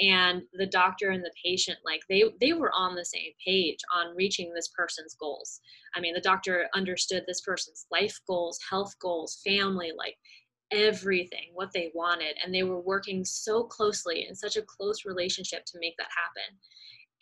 And 0.00 0.42
the 0.52 0.66
doctor 0.66 1.10
and 1.10 1.22
the 1.22 1.32
patient 1.44 1.78
like 1.84 2.00
they 2.08 2.24
they 2.40 2.52
were 2.52 2.72
on 2.74 2.94
the 2.94 3.04
same 3.04 3.32
page 3.44 3.78
on 3.94 4.16
reaching 4.16 4.52
this 4.52 4.68
person's 4.68 5.14
goals. 5.14 5.60
I 5.94 6.00
mean 6.00 6.14
the 6.14 6.20
doctor 6.20 6.68
understood 6.74 7.24
this 7.26 7.42
person's 7.42 7.86
life 7.90 8.18
goals 8.26 8.58
health 8.68 8.94
goals 9.00 9.40
family 9.44 9.92
like 9.96 10.16
everything 10.72 11.50
what 11.54 11.72
they 11.72 11.90
wanted 11.94 12.36
and 12.42 12.52
they 12.52 12.64
were 12.64 12.80
working 12.80 13.24
so 13.24 13.62
closely 13.62 14.26
in 14.28 14.34
such 14.34 14.56
a 14.56 14.62
close 14.62 15.04
relationship 15.04 15.64
to 15.66 15.78
make 15.80 15.96
that 15.96 16.08
happen. 16.10 16.58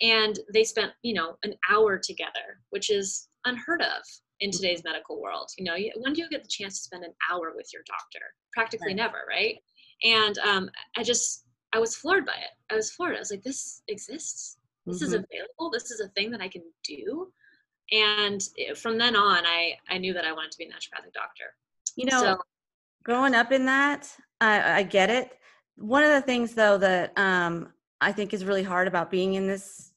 And 0.00 0.38
they 0.52 0.64
spent 0.64 0.92
you 1.02 1.14
know 1.14 1.36
an 1.42 1.54
hour 1.70 1.98
together 1.98 2.60
which 2.70 2.90
is 2.90 3.28
unheard 3.44 3.82
of 3.82 4.02
in 4.40 4.50
mm-hmm. 4.50 4.56
today's 4.56 4.84
medical 4.84 5.20
world. 5.20 5.50
You 5.58 5.64
know 5.64 5.76
when 5.96 6.14
do 6.14 6.22
you 6.22 6.28
get 6.28 6.42
the 6.42 6.48
chance 6.48 6.78
to 6.78 6.84
spend 6.84 7.04
an 7.04 7.12
hour 7.30 7.52
with 7.54 7.68
your 7.72 7.82
doctor? 7.86 8.24
Practically 8.52 8.88
right. 8.88 8.96
never 8.96 9.18
right? 9.28 9.56
And 10.02 10.38
um, 10.38 10.70
i 10.96 11.02
just 11.02 11.44
i 11.72 11.78
was 11.78 11.96
floored 11.96 12.24
by 12.24 12.32
it. 12.32 12.72
I 12.72 12.76
was 12.76 12.90
floored. 12.92 13.16
I 13.16 13.20
was 13.20 13.30
like 13.30 13.42
this 13.42 13.82
exists. 13.88 14.56
This 14.86 14.96
mm-hmm. 14.96 15.04
is 15.04 15.12
available. 15.12 15.70
This 15.70 15.90
is 15.90 16.00
a 16.00 16.08
thing 16.08 16.30
that 16.30 16.40
i 16.40 16.48
can 16.48 16.62
do. 16.82 17.30
And 17.92 18.40
from 18.76 18.96
then 18.96 19.16
on 19.16 19.44
i 19.44 19.74
i 19.90 19.98
knew 19.98 20.14
that 20.14 20.24
i 20.24 20.32
wanted 20.32 20.52
to 20.52 20.58
be 20.58 20.64
a 20.64 20.68
naturopathic 20.68 21.12
doctor. 21.12 21.54
You 21.96 22.06
know 22.06 22.20
so, 22.20 22.38
growing 23.04 23.34
up 23.34 23.52
in 23.52 23.66
that 23.66 24.10
I, 24.40 24.78
I 24.78 24.82
get 24.82 25.10
it. 25.10 25.32
One 25.76 26.02
of 26.02 26.10
the 26.10 26.20
things 26.20 26.54
though 26.54 26.78
that 26.78 27.16
um, 27.18 27.72
i 28.00 28.12
think 28.12 28.34
is 28.34 28.44
really 28.44 28.62
hard 28.62 28.88
about 28.88 29.10
being 29.10 29.34
in 29.34 29.46
this 29.46 29.92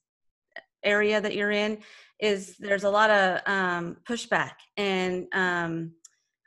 area 0.83 1.19
that 1.19 1.35
you're 1.35 1.51
in 1.51 1.79
is 2.19 2.55
there's 2.57 2.83
a 2.83 2.89
lot 2.89 3.09
of 3.09 3.41
um, 3.45 3.97
pushback 4.07 4.53
and 4.77 5.27
um, 5.33 5.91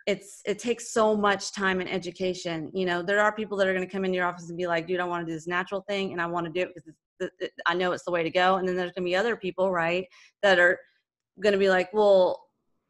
it's 0.07 0.40
it 0.47 0.59
takes 0.59 0.93
so 0.93 1.17
much 1.17 1.52
time 1.52 1.81
and 1.81 1.88
education. 1.88 2.71
You 2.75 2.87
know 2.87 3.02
there 3.02 3.21
are 3.21 3.33
people 3.33 3.57
that 3.59 3.67
are 3.67 3.75
going 3.75 3.87
to 3.87 3.93
come 3.93 4.05
in 4.05 4.14
your 4.14 4.26
office 4.26 4.49
and 4.49 4.59
be 4.59 4.67
like 4.67 4.87
dude 4.87 5.00
i 5.00 5.05
want 5.05 5.25
to 5.25 5.31
do 5.31 5.37
this 5.37 5.47
natural 5.47 5.85
thing 5.88 6.12
and 6.12 6.21
i 6.21 6.26
want 6.26 6.47
to 6.47 6.52
do 6.52 6.62
it 6.62 6.75
because 6.75 6.90
it, 7.38 7.52
i 7.67 7.75
know 7.75 7.93
it's 7.93 8.05
the 8.05 8.11
way 8.11 8.23
to 8.23 8.31
go. 8.31 8.57
And 8.57 8.67
then 8.67 8.76
there's 8.76 8.93
going 8.93 9.05
to 9.05 9.11
be 9.11 9.17
other 9.17 9.37
people 9.37 9.71
right 9.71 10.07
that 10.43 10.59
are 10.59 10.79
going 11.40 11.52
to 11.52 11.59
be 11.59 11.69
like 11.69 11.93
well 11.93 12.43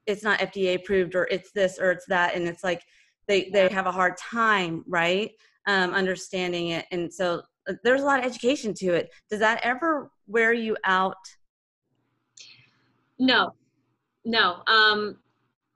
it's 0.06 0.22
not 0.22 0.40
fda 0.40 0.76
approved 0.76 1.14
or 1.14 1.28
it's 1.30 1.52
this 1.52 1.78
or 1.78 1.90
it's 1.90 2.06
that. 2.06 2.34
And 2.34 2.48
it's 2.48 2.64
like 2.64 2.82
they 3.30 3.48
they 3.50 3.68
have 3.68 3.86
a 3.86 3.92
hard 3.92 4.16
time 4.16 4.84
right 4.88 5.30
um, 5.66 5.92
understanding 5.92 6.68
it 6.68 6.86
and 6.90 7.12
so 7.12 7.42
uh, 7.68 7.74
there's 7.84 8.02
a 8.02 8.04
lot 8.04 8.18
of 8.18 8.24
education 8.24 8.74
to 8.74 8.94
it. 8.94 9.10
Does 9.28 9.40
that 9.40 9.60
ever 9.62 10.10
wear 10.26 10.52
you 10.52 10.76
out? 10.84 11.16
No. 13.18 13.52
No 14.24 14.62
um 14.66 15.16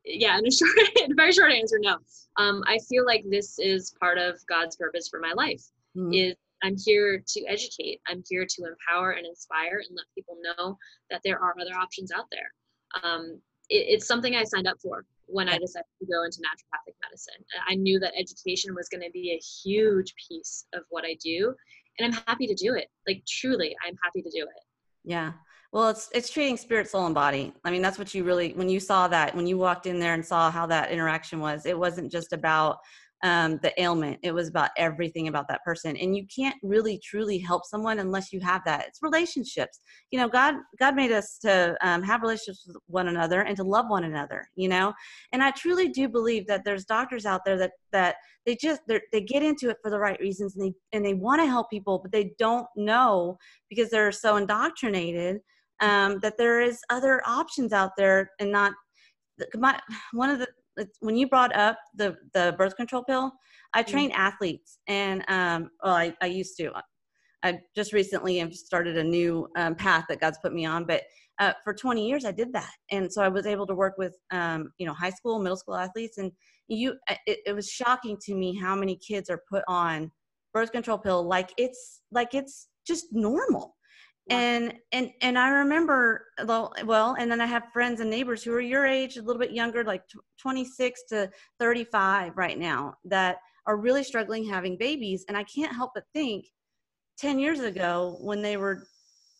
yeah 0.05 0.37
and 0.37 0.47
a 0.47 0.51
short 0.55 0.71
very 1.17 1.33
short 1.33 1.51
answer 1.51 1.79
no. 1.81 1.97
Um 2.37 2.63
i 2.67 2.79
feel 2.91 3.07
like 3.07 3.25
this 3.31 3.59
is 3.59 3.95
part 3.99 4.19
of 4.19 4.39
god's 4.49 4.77
purpose 4.77 5.09
for 5.09 5.19
my 5.19 5.33
life 5.33 5.63
mm-hmm. 5.97 6.13
is 6.13 6.35
i'm 6.63 6.77
here 6.77 7.23
to 7.27 7.47
educate 7.47 8.01
i'm 8.07 8.23
here 8.29 8.45
to 8.47 8.65
empower 8.65 9.13
and 9.13 9.27
inspire 9.27 9.83
and 9.89 9.97
let 9.97 10.05
people 10.15 10.37
know 10.43 10.77
that 11.11 11.23
there 11.25 11.39
are 11.39 11.55
other 11.59 11.75
options 11.75 12.13
out 12.13 12.27
there. 12.31 12.53
Um 13.03 13.41
it, 13.71 13.87
it's 13.89 14.07
something 14.07 14.37
i 14.37 14.45
signed 14.45 14.67
up 14.67 14.77
for 14.83 15.07
when 15.27 15.49
I 15.49 15.59
decided 15.59 15.87
to 16.01 16.07
go 16.07 16.25
into 16.25 16.39
naturopathic 16.39 16.95
medicine. 17.03 17.45
Uh, 17.57 17.63
I 17.69 17.75
knew 17.75 17.99
that 18.01 18.13
education 18.17 18.75
was 18.75 18.89
going 18.89 19.03
to 19.03 19.11
be 19.11 19.33
a 19.33 19.39
huge 19.39 20.15
piece 20.29 20.67
of 20.75 20.83
what 20.91 21.05
I 21.05 21.17
do, 21.23 21.55
and 21.99 22.07
I'm 22.07 22.23
happy 22.27 22.47
to 22.47 22.55
do 22.55 22.75
it. 22.75 22.89
Like 23.07 23.23
truly, 23.29 23.75
I'm 23.87 23.97
happy 24.03 24.23
to 24.23 24.31
do 24.31 24.43
it. 24.43 24.63
Yeah. 25.05 25.33
Well, 25.73 25.89
it's 25.89 26.09
it's 26.15 26.31
treating 26.31 26.57
spirit, 26.57 26.89
soul, 26.89 27.07
and 27.07 27.15
body. 27.15 27.53
I 27.65 27.71
mean, 27.73 27.83
that's 27.83 27.99
what 27.99 28.15
you 28.15 28.23
really 28.23 28.53
when 28.53 28.69
you 28.69 28.79
saw 28.79 29.09
that 29.09 29.35
when 29.35 29.47
you 29.47 29.59
walked 29.59 29.87
in 29.87 29.99
there 29.99 30.15
and 30.15 30.25
saw 30.25 30.51
how 30.51 30.67
that 30.67 30.93
interaction 30.93 31.41
was. 31.41 31.67
It 31.67 31.77
wasn't 31.77 32.13
just 32.13 32.33
about 32.33 32.79
um, 33.25 33.59
the 33.63 33.73
ailment. 33.81 34.19
It 34.23 34.33
was 34.33 34.49
about 34.49 34.71
everything 34.77 35.29
about 35.29 35.49
that 35.49 35.65
person. 35.65 35.97
And 35.97 36.15
you 36.15 36.27
can't 36.35 36.57
really 36.63 37.01
truly 37.03 37.39
help 37.39 37.65
someone 37.65 37.99
unless 37.99 38.33
you 38.33 38.41
have 38.41 38.61
that. 38.67 38.85
It's 38.87 39.03
relationships. 39.03 39.81
You 40.11 40.21
know, 40.21 40.29
God 40.29 40.57
God 40.79 40.95
made 40.95 41.11
us 41.11 41.39
to 41.39 41.75
um, 41.81 42.03
have 42.03 42.21
relationships 42.21 42.65
with 42.67 42.77
one 42.87 43.09
another 43.09 43.41
and 43.41 43.57
to 43.57 43.65
love 43.65 43.87
one 43.89 44.05
another. 44.05 44.47
You 44.57 44.69
know, 44.69 44.93
and 45.33 45.43
I 45.43 45.53
truly 45.53 45.89
do 45.89 46.07
believe 46.07 46.47
that 46.49 46.65
there's 46.65 46.85
doctors 46.85 47.25
out 47.25 47.41
there 47.47 47.57
that 47.57 47.73
that 47.93 48.17
they 48.45 48.57
just 48.57 48.83
they 48.87 49.23
get 49.23 49.43
into 49.43 49.71
it 49.71 49.79
for 49.83 49.91
the 49.91 49.99
right 49.99 50.21
reasons 50.21 50.55
and 50.55 50.67
they 50.67 50.75
and 50.93 51.05
they 51.05 51.15
want 51.15 51.41
to 51.41 51.47
help 51.47 51.71
people, 51.71 51.99
but 51.99 52.13
they 52.13 52.35
don't 52.39 52.67
know 52.77 53.39
because 53.71 53.89
they're 53.89 54.13
so 54.13 54.37
indoctrinated 54.37 55.39
um, 55.81 56.19
that 56.21 56.37
there 56.37 56.61
is 56.61 56.81
other 56.91 57.23
options 57.27 57.73
out 57.73 57.93
there 57.97 58.31
and 58.39 58.53
not 58.53 58.75
my 59.55 59.81
one 60.13 60.29
of 60.29 60.39
the 60.39 60.49
when 61.01 61.17
you 61.17 61.29
brought 61.29 61.55
up 61.55 61.79
the 61.95 62.17
the 62.33 62.55
birth 62.59 62.77
control 62.77 63.05
pill, 63.05 63.33
I 63.75 63.83
mm. 63.83 63.87
train 63.87 64.11
mm-hmm. 64.11 64.21
athletes, 64.21 64.79
and 64.87 65.25
um, 65.29 65.71
well, 65.83 65.95
I, 65.95 66.15
I 66.21 66.27
used 66.27 66.57
to. 66.59 66.73
I 67.43 67.59
just 67.77 67.93
recently 67.93 68.39
have 68.39 68.55
started 68.55 68.97
a 68.97 69.05
new 69.05 69.47
um, 69.57 69.75
path 69.75 70.07
that 70.09 70.19
God's 70.21 70.39
put 70.43 70.55
me 70.55 70.65
on, 70.65 70.87
but 70.87 71.03
uh, 71.39 71.53
for 71.63 71.75
20 71.75 72.09
years 72.09 72.25
I 72.25 72.33
did 72.33 72.53
that, 72.55 72.73
and 72.91 73.13
so 73.13 73.23
I 73.23 73.29
was 73.29 73.47
able 73.47 73.67
to 73.67 73.75
work 73.75 73.95
with 73.99 74.17
um, 74.31 74.73
you 74.79 74.87
know 74.87 74.95
high 74.95 75.11
school, 75.11 75.39
middle 75.39 75.57
school 75.57 75.77
athletes, 75.77 76.19
and 76.19 76.33
you. 76.69 76.95
It, 77.27 77.41
it 77.47 77.53
was 77.55 77.69
shocking 77.69 78.17
to 78.23 78.35
me 78.35 78.57
how 78.57 78.75
many 78.75 78.97
kids 78.97 79.29
are 79.31 79.43
put 79.51 79.63
on 79.69 80.11
birth 80.55 80.71
control 80.71 80.97
pill 80.97 81.27
like 81.27 81.53
it's 81.59 82.01
like 82.13 82.33
it's 82.33 82.69
just 82.87 83.07
normal 83.11 83.75
and 84.31 84.73
and 84.93 85.11
and 85.21 85.39
i 85.39 85.49
remember 85.49 86.27
well 86.47 87.15
and 87.19 87.31
then 87.31 87.41
i 87.41 87.47
have 87.47 87.65
friends 87.73 88.01
and 88.01 88.09
neighbors 88.09 88.43
who 88.43 88.53
are 88.53 88.61
your 88.61 88.87
age 88.87 89.17
a 89.19 89.23
little 89.23 89.41
bit 89.41 89.53
younger 89.53 89.85
like 89.85 90.03
26 90.39 91.03
to 91.09 91.31
35 91.61 92.37
right 92.37 92.59
now 92.59 92.95
that 93.05 93.37
are 93.67 93.77
really 93.77 94.05
struggling 94.05 94.45
having 94.45 94.77
babies. 94.77 95.25
And 95.29 95.37
i 95.37 95.45
can't 95.45 95.75
help 95.75 95.93
but 95.95 96.05
think 96.13 96.47
10 97.19 97.39
years 97.39 97.61
ago 97.61 98.17
when 98.21 98.43
they 98.43 98.57
were 98.57 98.87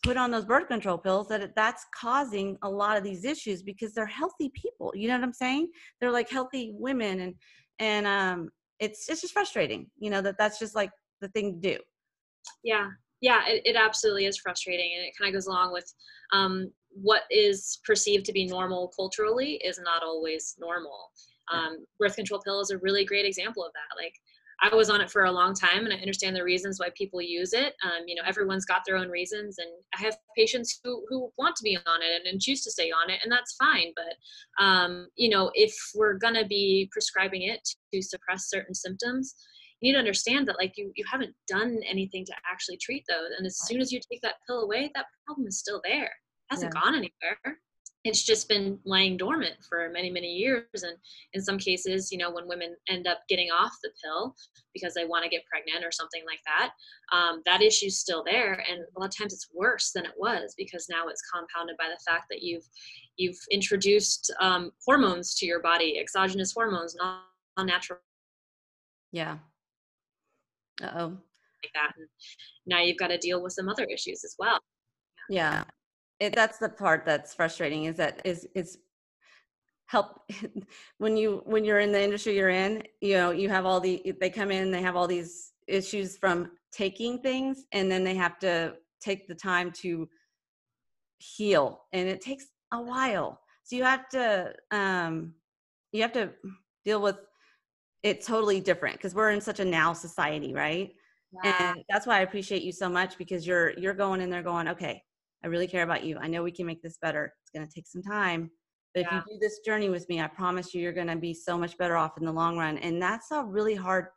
put 0.03 0.17
on 0.17 0.29
those 0.29 0.45
birth 0.45 0.67
control 0.67 0.97
pills 0.97 1.27
that 1.29 1.55
that's 1.55 1.85
causing 1.99 2.57
a 2.61 2.69
lot 2.69 2.95
of 2.95 3.03
these 3.03 3.25
issues 3.25 3.63
because 3.63 3.93
they're 3.93 4.05
healthy 4.05 4.51
people. 4.53 4.91
You 4.95 5.07
know 5.07 5.15
what 5.15 5.23
i'm 5.23 5.33
saying? 5.33 5.69
They're 5.99 6.11
like 6.11 6.29
healthy 6.29 6.73
women. 6.75 7.21
And 7.21 7.35
and 7.79 8.07
um 8.07 8.49
it's 8.79 9.09
it's 9.09 9.21
just 9.21 9.33
frustrating 9.33 9.89
you 9.97 10.09
know 10.09 10.21
that 10.21 10.35
that's 10.37 10.59
just 10.59 10.75
like 10.75 10.91
the 11.21 11.29
thing 11.29 11.59
to 11.61 11.75
do. 11.75 11.79
Yeah 12.63 12.89
yeah, 13.25 13.41
it, 13.47 13.63
it 13.65 13.75
absolutely 13.75 14.27
is 14.27 14.37
frustrating, 14.37 14.91
and 14.95 15.03
it 15.03 15.13
kind 15.17 15.27
of 15.27 15.33
goes 15.33 15.47
along 15.47 15.73
with 15.73 15.91
um, 16.31 16.71
what 16.91 17.23
is 17.31 17.79
perceived 17.83 18.23
to 18.27 18.31
be 18.31 18.45
normal 18.45 18.91
culturally 18.95 19.53
is 19.65 19.79
not 19.83 20.03
always 20.03 20.55
normal. 20.59 21.09
Um, 21.51 21.85
birth 21.97 22.15
control 22.15 22.39
pill 22.45 22.61
is 22.61 22.69
a 22.69 22.77
really 22.77 23.03
great 23.03 23.25
example 23.25 23.65
of 23.65 23.71
that. 23.73 23.99
Like, 23.99 24.13
I 24.61 24.73
was 24.75 24.91
on 24.91 25.01
it 25.01 25.09
for 25.09 25.23
a 25.23 25.31
long 25.31 25.55
time, 25.55 25.85
and 25.85 25.93
I 25.93 25.97
understand 25.97 26.35
the 26.35 26.43
reasons 26.43 26.79
why 26.79 26.89
people 26.95 27.19
use 27.19 27.53
it. 27.53 27.73
Um, 27.83 28.03
you 28.05 28.13
know, 28.13 28.21
everyone's 28.27 28.65
got 28.65 28.83
their 28.85 28.95
own 28.95 29.09
reasons, 29.09 29.57
and 29.57 29.69
I 29.97 30.01
have 30.03 30.17
patients 30.37 30.79
who 30.83 31.03
who 31.09 31.31
want 31.39 31.55
to 31.55 31.63
be 31.63 31.75
on 31.75 32.01
it 32.03 32.15
and, 32.17 32.27
and 32.27 32.39
choose 32.39 32.63
to 32.65 32.71
stay 32.71 32.91
on 32.91 33.09
it, 33.09 33.21
and 33.23 33.31
that's 33.31 33.55
fine. 33.55 33.91
But 33.95 34.63
um, 34.63 35.07
you 35.15 35.29
know, 35.29 35.49
if 35.55 35.73
we're 35.95 36.13
gonna 36.13 36.45
be 36.45 36.89
prescribing 36.91 37.41
it 37.41 37.67
to 37.91 38.03
suppress 38.03 38.51
certain 38.51 38.75
symptoms, 38.75 39.33
you 39.85 39.91
need 39.91 39.97
to 39.97 39.99
understand 39.99 40.47
that 40.47 40.57
like 40.57 40.73
you 40.77 40.91
you 40.95 41.05
haven't 41.09 41.35
done 41.47 41.79
anything 41.87 42.25
to 42.25 42.33
actually 42.51 42.77
treat 42.77 43.03
those 43.07 43.29
and 43.37 43.45
as 43.45 43.59
soon 43.67 43.79
as 43.79 43.91
you 43.91 43.99
take 44.11 44.21
that 44.21 44.35
pill 44.47 44.61
away 44.61 44.89
that 44.95 45.05
problem 45.25 45.47
is 45.47 45.59
still 45.59 45.81
there. 45.83 46.05
It 46.05 46.51
hasn't 46.51 46.73
yeah. 46.73 46.81
gone 46.81 46.95
anywhere. 46.95 47.59
It's 48.03 48.23
just 48.23 48.47
been 48.47 48.77
lying 48.85 49.17
dormant 49.17 49.55
for 49.67 49.89
many 49.91 50.11
many 50.11 50.27
years 50.27 50.65
and 50.73 50.95
in 51.33 51.41
some 51.41 51.57
cases 51.57 52.11
you 52.11 52.19
know 52.19 52.31
when 52.31 52.47
women 52.47 52.75
end 52.87 53.07
up 53.07 53.19
getting 53.27 53.49
off 53.49 53.73
the 53.83 53.89
pill 54.03 54.35
because 54.73 54.93
they 54.93 55.05
want 55.05 55.23
to 55.23 55.29
get 55.29 55.45
pregnant 55.45 55.83
or 55.83 55.91
something 55.91 56.21
like 56.25 56.39
that 56.45 56.69
um, 57.11 57.41
that 57.47 57.63
issue's 57.63 57.97
still 57.97 58.23
there 58.23 58.63
and 58.69 58.81
a 58.95 58.99
lot 58.99 59.07
of 59.07 59.17
times 59.17 59.33
it's 59.33 59.49
worse 59.55 59.91
than 59.91 60.05
it 60.05 60.13
was 60.17 60.53
because 60.55 60.85
now 60.87 61.07
it's 61.07 61.23
compounded 61.33 61.75
by 61.77 61.87
the 61.87 61.99
fact 62.05 62.25
that 62.29 62.43
you've 62.43 62.65
you've 63.17 63.39
introduced 63.49 64.31
um, 64.39 64.71
hormones 64.85 65.33
to 65.33 65.47
your 65.47 65.61
body 65.61 65.97
exogenous 65.99 66.53
hormones 66.53 66.95
non-natural 67.57 67.99
yeah 69.11 69.37
uh-oh. 70.83 71.07
Like 71.07 71.73
that 71.73 71.93
and 71.97 72.07
now 72.65 72.81
you've 72.81 72.97
got 72.97 73.07
to 73.07 73.17
deal 73.17 73.41
with 73.41 73.53
some 73.53 73.69
other 73.69 73.85
issues 73.85 74.23
as 74.23 74.35
well. 74.37 74.59
Yeah. 75.29 75.63
It, 76.19 76.35
that's 76.35 76.59
the 76.59 76.69
part 76.69 77.05
that's 77.05 77.33
frustrating 77.33 77.85
is 77.85 77.97
that 77.97 78.21
is 78.23 78.47
is 78.55 78.77
help 79.87 80.21
when 80.97 81.17
you 81.17 81.41
when 81.45 81.65
you're 81.65 81.79
in 81.79 81.91
the 81.91 82.01
industry 82.01 82.35
you're 82.35 82.49
in 82.49 82.81
you 83.01 83.15
know 83.15 83.31
you 83.31 83.49
have 83.49 83.65
all 83.65 83.79
the 83.79 84.13
they 84.19 84.29
come 84.29 84.49
in 84.49 84.71
they 84.71 84.81
have 84.81 84.95
all 84.95 85.07
these 85.07 85.51
issues 85.67 86.17
from 86.17 86.51
taking 86.71 87.19
things 87.19 87.65
and 87.73 87.91
then 87.91 88.03
they 88.03 88.15
have 88.15 88.39
to 88.39 88.73
take 89.01 89.27
the 89.27 89.35
time 89.35 89.71
to 89.71 90.07
heal 91.19 91.81
and 91.93 92.07
it 92.07 92.21
takes 92.21 92.45
a 92.71 92.81
while. 92.81 93.39
So 93.63 93.75
you 93.75 93.83
have 93.83 94.07
to 94.09 94.53
um 94.71 95.33
you 95.91 96.01
have 96.01 96.13
to 96.13 96.31
deal 96.83 97.01
with 97.01 97.17
it 98.05 98.23
totally 98.23 98.61
different 98.61 98.95
because 98.95 99.13
we're 99.13 99.31
in 99.31 99.41
such 99.41 99.59
a 99.59 99.65
now 99.65 99.91
society 99.91 100.53
right 100.53 100.91
yeah. 101.43 101.71
and 101.73 101.83
that's 101.89 102.07
why 102.07 102.17
i 102.17 102.21
appreciate 102.21 102.61
you 102.61 102.71
so 102.71 102.87
much 102.87 103.17
because 103.17 103.45
you're 103.45 103.77
you're 103.77 103.93
going 103.93 104.21
in 104.21 104.29
there 104.29 104.43
going 104.43 104.67
okay 104.67 105.01
I 105.45 105.47
really 105.47 105.67
care 105.67 105.83
about 105.83 106.03
you. 106.03 106.17
I 106.19 106.27
know 106.27 106.41
we 106.41 106.51
can 106.51 106.65
make 106.65 106.81
this 106.81 106.97
better. 106.99 107.31
It's 107.43 107.51
going 107.51 107.67
to 107.67 107.71
take 107.71 107.85
some 107.85 108.01
time. 108.01 108.49
But 108.95 109.01
yeah. 109.01 109.19
if 109.19 109.25
you 109.27 109.35
do 109.35 109.39
this 109.39 109.59
journey 109.59 109.89
with 109.89 110.09
me, 110.09 110.19
I 110.19 110.25
promise 110.25 110.73
you, 110.73 110.81
you're 110.81 110.91
going 110.91 111.05
to 111.05 111.15
be 111.15 111.35
so 111.35 111.55
much 111.55 111.77
better 111.77 111.95
off 111.95 112.17
in 112.17 112.25
the 112.25 112.31
long 112.31 112.57
run. 112.57 112.79
And 112.79 112.99
that's 112.99 113.29
a 113.29 113.43
really 113.43 113.75
hard 113.75 114.07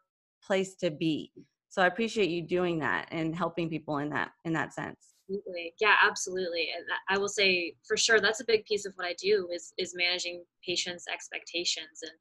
place 0.42 0.74
to 0.76 0.90
be. 0.90 1.30
So 1.68 1.82
I 1.82 1.86
appreciate 1.86 2.30
you 2.30 2.40
doing 2.40 2.78
that 2.78 3.08
and 3.10 3.36
helping 3.36 3.68
people 3.68 3.98
in 3.98 4.08
that 4.08 4.30
in 4.46 4.54
that 4.54 4.72
sense. 4.72 4.96
Absolutely. 5.28 5.74
Yeah, 5.78 5.96
absolutely. 6.02 6.68
And 6.74 6.86
I 7.10 7.18
will 7.18 7.28
say 7.28 7.74
for 7.86 7.98
sure 7.98 8.20
that's 8.20 8.40
a 8.40 8.46
big 8.46 8.64
piece 8.64 8.86
of 8.86 8.94
what 8.94 9.06
I 9.06 9.14
do 9.20 9.48
is 9.54 9.74
is 9.76 9.94
managing 9.94 10.44
patients' 10.64 11.04
expectations 11.12 12.00
and 12.00 12.12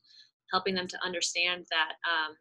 helping 0.51 0.75
them 0.75 0.87
to 0.87 1.05
understand 1.05 1.65
that 1.69 1.93
um, 2.09 2.35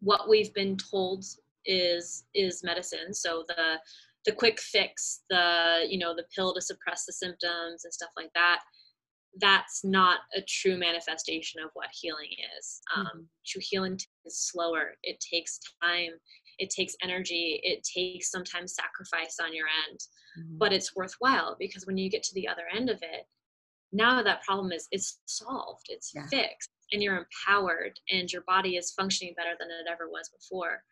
what 0.00 0.28
we've 0.28 0.52
been 0.54 0.76
told 0.76 1.24
is 1.66 2.24
is 2.34 2.62
medicine. 2.64 3.12
So 3.12 3.44
the 3.48 3.78
the 4.26 4.32
quick 4.32 4.60
fix, 4.60 5.20
the 5.30 5.86
you 5.88 5.98
know 5.98 6.14
the 6.14 6.26
pill 6.34 6.54
to 6.54 6.60
suppress 6.60 7.04
the 7.04 7.12
symptoms 7.12 7.84
and 7.84 7.92
stuff 7.92 8.10
like 8.16 8.30
that. 8.34 8.60
That's 9.40 9.84
not 9.84 10.20
a 10.36 10.42
true 10.48 10.76
manifestation 10.76 11.62
of 11.62 11.70
what 11.74 11.88
healing 11.92 12.30
is. 12.58 12.80
Um, 12.96 13.06
mm-hmm. 13.06 13.20
True 13.46 13.62
healing 13.64 13.98
is 14.26 14.50
slower. 14.50 14.96
It 15.04 15.22
takes 15.32 15.60
time. 15.82 16.10
It 16.58 16.70
takes 16.70 16.96
energy. 17.02 17.60
It 17.62 17.84
takes 17.84 18.30
sometimes 18.30 18.74
sacrifice 18.74 19.36
on 19.40 19.54
your 19.54 19.66
end, 19.88 19.98
mm-hmm. 20.38 20.58
but 20.58 20.72
it's 20.72 20.96
worthwhile 20.96 21.56
because 21.58 21.86
when 21.86 21.96
you 21.96 22.10
get 22.10 22.22
to 22.24 22.34
the 22.34 22.48
other 22.48 22.64
end 22.74 22.90
of 22.90 22.98
it, 23.02 23.24
now 23.92 24.22
that 24.22 24.42
problem 24.42 24.72
is 24.72 24.88
is 24.92 25.18
solved. 25.26 25.86
It's 25.88 26.12
yeah. 26.14 26.26
fixed, 26.26 26.70
and 26.92 27.02
you're 27.02 27.26
empowered, 27.26 27.98
and 28.10 28.30
your 28.32 28.42
body 28.42 28.76
is 28.76 28.92
functioning 28.92 29.34
better 29.36 29.54
than 29.58 29.68
it 29.68 29.90
ever 29.90 30.08
was 30.08 30.30
before. 30.30 30.82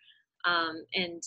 Um, 0.45 0.85
and 0.95 1.23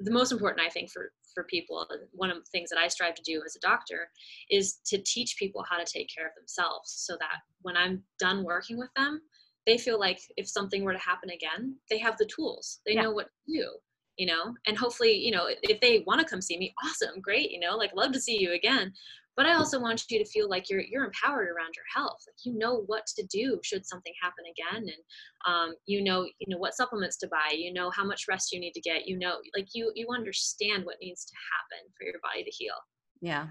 the 0.00 0.10
most 0.10 0.32
important 0.32 0.60
i 0.64 0.68
think 0.68 0.90
for 0.90 1.12
for 1.34 1.44
people 1.44 1.86
one 2.12 2.30
of 2.30 2.36
the 2.36 2.50
things 2.50 2.68
that 2.70 2.78
i 2.78 2.88
strive 2.88 3.14
to 3.14 3.22
do 3.22 3.42
as 3.44 3.56
a 3.56 3.60
doctor 3.60 4.08
is 4.50 4.78
to 4.84 4.98
teach 4.98 5.36
people 5.38 5.64
how 5.68 5.78
to 5.78 5.90
take 5.90 6.08
care 6.14 6.26
of 6.26 6.34
themselves 6.36 6.92
so 6.96 7.16
that 7.18 7.38
when 7.62 7.76
i'm 7.76 8.02
done 8.18 8.44
working 8.44 8.78
with 8.78 8.90
them 8.96 9.20
they 9.66 9.78
feel 9.78 9.98
like 9.98 10.20
if 10.36 10.48
something 10.48 10.84
were 10.84 10.92
to 10.92 10.98
happen 10.98 11.30
again 11.30 11.74
they 11.90 11.98
have 11.98 12.16
the 12.18 12.26
tools 12.26 12.80
they 12.86 12.94
yeah. 12.94 13.02
know 13.02 13.10
what 13.10 13.26
to 13.26 13.52
do 13.52 13.68
you 14.18 14.26
know 14.26 14.54
and 14.66 14.76
hopefully 14.76 15.12
you 15.12 15.30
know 15.30 15.48
if 15.62 15.80
they 15.80 16.02
want 16.06 16.20
to 16.20 16.26
come 16.26 16.42
see 16.42 16.58
me 16.58 16.74
awesome 16.84 17.20
great 17.20 17.50
you 17.50 17.60
know 17.60 17.76
like 17.76 17.94
love 17.94 18.12
to 18.12 18.20
see 18.20 18.38
you 18.38 18.52
again 18.52 18.92
but 19.36 19.46
i 19.46 19.54
also 19.54 19.80
want 19.80 20.02
you 20.10 20.18
to 20.18 20.30
feel 20.30 20.48
like 20.48 20.68
you're 20.70 20.80
you're 20.80 21.04
empowered 21.04 21.48
around 21.48 21.72
your 21.74 21.84
health. 21.94 22.18
Like 22.26 22.36
you 22.44 22.58
know 22.58 22.82
what 22.86 23.06
to 23.16 23.26
do 23.26 23.58
should 23.62 23.86
something 23.86 24.12
happen 24.22 24.44
again 24.50 24.82
and 24.82 25.02
um, 25.46 25.74
you 25.86 26.02
know 26.02 26.24
you 26.24 26.46
know 26.48 26.58
what 26.58 26.74
supplements 26.74 27.16
to 27.18 27.28
buy 27.28 27.54
you 27.54 27.72
know 27.72 27.90
how 27.90 28.04
much 28.04 28.24
rest 28.28 28.52
you 28.52 28.60
need 28.60 28.72
to 28.72 28.80
get 28.80 29.06
you 29.06 29.18
know 29.18 29.36
like 29.56 29.68
you 29.74 29.92
you 29.94 30.08
understand 30.14 30.84
what 30.84 30.96
needs 31.00 31.24
to 31.24 31.34
happen 31.52 31.92
for 31.96 32.04
your 32.04 32.20
body 32.22 32.44
to 32.44 32.50
heal. 32.50 32.74
Yeah. 33.20 33.48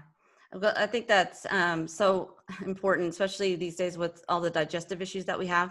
I 0.62 0.86
think 0.86 1.08
that's 1.08 1.44
um, 1.50 1.88
so 1.88 2.36
important 2.64 3.10
especially 3.10 3.56
these 3.56 3.76
days 3.76 3.98
with 3.98 4.22
all 4.28 4.40
the 4.40 4.50
digestive 4.50 5.02
issues 5.02 5.24
that 5.24 5.38
we 5.38 5.46
have. 5.46 5.70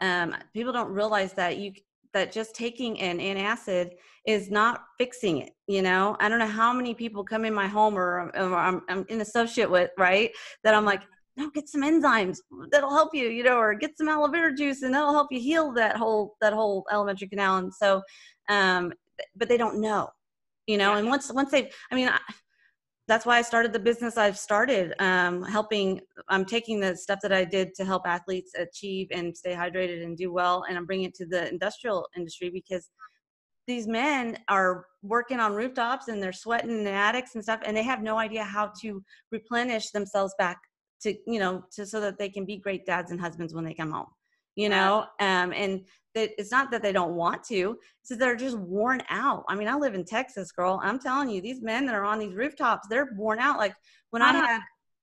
Um, 0.00 0.34
people 0.52 0.72
don't 0.72 0.90
realize 0.90 1.34
that 1.34 1.58
you 1.58 1.72
that 2.14 2.32
just 2.32 2.54
taking 2.54 2.98
an 3.00 3.18
antacid 3.18 3.90
is 4.26 4.50
not 4.50 4.84
fixing 4.98 5.38
it 5.38 5.50
you 5.66 5.82
know? 5.82 6.16
I 6.20 6.28
don't 6.28 6.38
know 6.38 6.46
how 6.46 6.72
many 6.72 6.94
people 6.94 7.24
come 7.24 7.44
in 7.44 7.54
my 7.54 7.66
home 7.66 7.96
or, 7.96 8.30
or 8.36 8.54
I'm, 8.54 8.82
I'm 8.88 9.04
an 9.08 9.20
associate 9.20 9.70
with 9.70 9.90
right 9.98 10.30
that 10.62 10.74
i'm 10.74 10.84
like 10.84 11.02
no 11.36 11.50
get 11.50 11.68
some 11.68 11.82
enzymes 11.82 12.38
that'll 12.70 12.94
help 12.94 13.14
you 13.14 13.28
you 13.28 13.42
know 13.42 13.58
or 13.58 13.74
get 13.74 13.96
some 13.98 14.08
aloe 14.08 14.28
vera 14.28 14.54
juice 14.54 14.82
and 14.82 14.94
that'll 14.94 15.12
help 15.12 15.28
you 15.30 15.40
heal 15.40 15.72
that 15.72 15.96
whole 15.96 16.36
that 16.40 16.52
whole 16.52 16.84
alimentary 16.92 17.28
canal. 17.28 17.56
And 17.58 17.72
so 17.74 18.02
um 18.48 18.92
but 19.36 19.48
they 19.48 19.56
don't 19.56 19.80
know 19.80 20.08
you 20.66 20.78
know? 20.78 20.92
Yeah. 20.92 20.98
and 20.98 21.08
once 21.08 21.32
once 21.32 21.50
they 21.50 21.70
i 21.90 21.94
mean 21.94 22.08
I, 22.08 22.18
that's 23.06 23.26
why 23.26 23.38
I 23.38 23.42
started 23.42 23.72
the 23.72 23.78
business 23.78 24.16
I've 24.16 24.38
started, 24.38 24.94
um, 24.98 25.42
helping. 25.42 26.00
I'm 26.28 26.44
taking 26.44 26.80
the 26.80 26.96
stuff 26.96 27.20
that 27.22 27.32
I 27.32 27.44
did 27.44 27.74
to 27.74 27.84
help 27.84 28.06
athletes 28.06 28.52
achieve 28.56 29.08
and 29.10 29.36
stay 29.36 29.54
hydrated 29.54 30.02
and 30.02 30.16
do 30.16 30.32
well, 30.32 30.64
and 30.68 30.78
I'm 30.78 30.86
bringing 30.86 31.06
it 31.06 31.14
to 31.16 31.26
the 31.26 31.48
industrial 31.48 32.08
industry 32.16 32.50
because 32.50 32.88
these 33.66 33.86
men 33.86 34.38
are 34.48 34.86
working 35.02 35.40
on 35.40 35.52
rooftops 35.52 36.08
and 36.08 36.22
they're 36.22 36.32
sweating 36.32 36.70
in 36.70 36.84
the 36.84 36.90
attics 36.90 37.34
and 37.34 37.42
stuff, 37.42 37.60
and 37.64 37.76
they 37.76 37.82
have 37.82 38.02
no 38.02 38.18
idea 38.18 38.44
how 38.44 38.70
to 38.82 39.02
replenish 39.30 39.90
themselves 39.90 40.34
back 40.38 40.58
to, 41.02 41.14
you 41.26 41.38
know, 41.38 41.62
to 41.74 41.86
so 41.86 42.00
that 42.00 42.18
they 42.18 42.28
can 42.28 42.46
be 42.46 42.56
great 42.56 42.86
dads 42.86 43.10
and 43.10 43.20
husbands 43.20 43.54
when 43.54 43.64
they 43.64 43.74
come 43.74 43.90
home 43.90 44.06
you 44.56 44.68
know 44.68 45.06
um, 45.20 45.52
and 45.52 45.84
that 46.14 46.30
it's 46.38 46.50
not 46.50 46.70
that 46.70 46.82
they 46.82 46.92
don't 46.92 47.14
want 47.14 47.42
to 47.42 47.76
it's 48.00 48.10
that 48.10 48.18
they're 48.18 48.36
just 48.36 48.58
worn 48.58 49.02
out 49.10 49.44
i 49.48 49.54
mean 49.54 49.68
i 49.68 49.74
live 49.74 49.94
in 49.94 50.04
texas 50.04 50.52
girl 50.52 50.80
i'm 50.82 50.98
telling 50.98 51.28
you 51.28 51.40
these 51.40 51.62
men 51.62 51.86
that 51.86 51.94
are 51.94 52.04
on 52.04 52.18
these 52.18 52.34
rooftops 52.34 52.86
they're 52.88 53.10
worn 53.16 53.38
out 53.38 53.58
like 53.58 53.74
when 54.10 54.22
i 54.22 54.32
had 54.32 54.60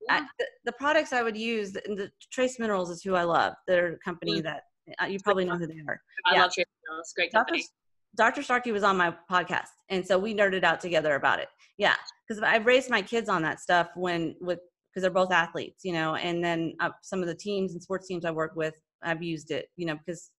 I, 0.09 0.21
the, 0.39 0.45
the, 0.65 0.71
products 0.73 1.13
i 1.13 1.21
would 1.21 1.37
use 1.37 1.73
the, 1.73 1.81
the, 1.85 2.11
trace 2.31 2.57
minerals 2.59 2.89
is 2.89 3.03
who 3.03 3.15
i 3.15 3.23
love 3.23 3.53
they're 3.67 3.93
a 3.93 3.99
company 3.99 4.39
mm. 4.39 4.43
that 4.43 4.63
uh, 5.01 5.05
you 5.05 5.19
probably 5.19 5.45
know 5.45 5.57
who 5.57 5.67
they 5.67 5.81
are 5.87 6.01
i 6.25 6.35
yeah. 6.35 6.41
love 6.41 6.53
trace 6.53 6.65
minerals 6.83 7.13
great 7.15 7.31
company 7.31 7.59
Dr. 7.59 7.69
Dr. 8.13 8.43
Starkey 8.43 8.73
was 8.73 8.83
on 8.83 8.97
my 8.97 9.15
podcast, 9.31 9.69
and 9.87 10.05
so 10.05 10.19
we 10.19 10.35
nerded 10.35 10.65
out 10.65 10.81
together 10.81 11.15
about 11.15 11.39
it. 11.39 11.47
Yeah, 11.77 11.95
because 12.27 12.43
I've 12.43 12.65
raised 12.65 12.89
my 12.89 13.01
kids 13.01 13.29
on 13.29 13.41
that 13.43 13.61
stuff 13.61 13.87
when 13.95 14.35
with 14.41 14.59
because 14.91 15.03
they're 15.03 15.11
both 15.11 15.31
athletes, 15.31 15.85
you 15.85 15.93
know, 15.93 16.15
and 16.15 16.43
then 16.43 16.75
uh, 16.81 16.89
some 17.01 17.21
of 17.21 17.27
the 17.27 17.35
teams 17.35 17.71
and 17.71 17.81
sports 17.81 18.07
teams 18.07 18.25
I 18.25 18.31
work 18.31 18.51
with 18.55 18.75
I've 19.03 19.23
used 19.23 19.51
it, 19.51 19.69
you 19.75 19.85
know, 19.85 19.95
because 19.95 20.29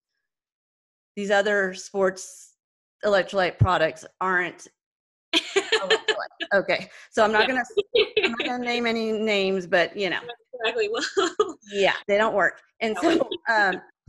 these 1.16 1.30
other 1.30 1.74
sports 1.74 2.54
electrolyte 3.04 3.58
products 3.58 4.04
aren't 4.20 4.68
okay. 6.54 6.88
So 7.10 7.24
I'm 7.24 7.32
not 7.32 7.48
yeah. 7.48 7.54
gonna 7.54 7.64
I'm 8.24 8.30
not 8.32 8.44
gonna 8.44 8.64
name 8.64 8.86
any 8.86 9.12
names, 9.12 9.66
but 9.66 9.96
you 9.96 10.10
know. 10.10 10.20
Exactly. 10.54 10.88
Well. 10.90 11.56
yeah, 11.72 11.94
they 12.06 12.16
don't 12.16 12.34
work. 12.34 12.60
And 12.80 12.96
so 12.98 13.28
um 13.50 13.80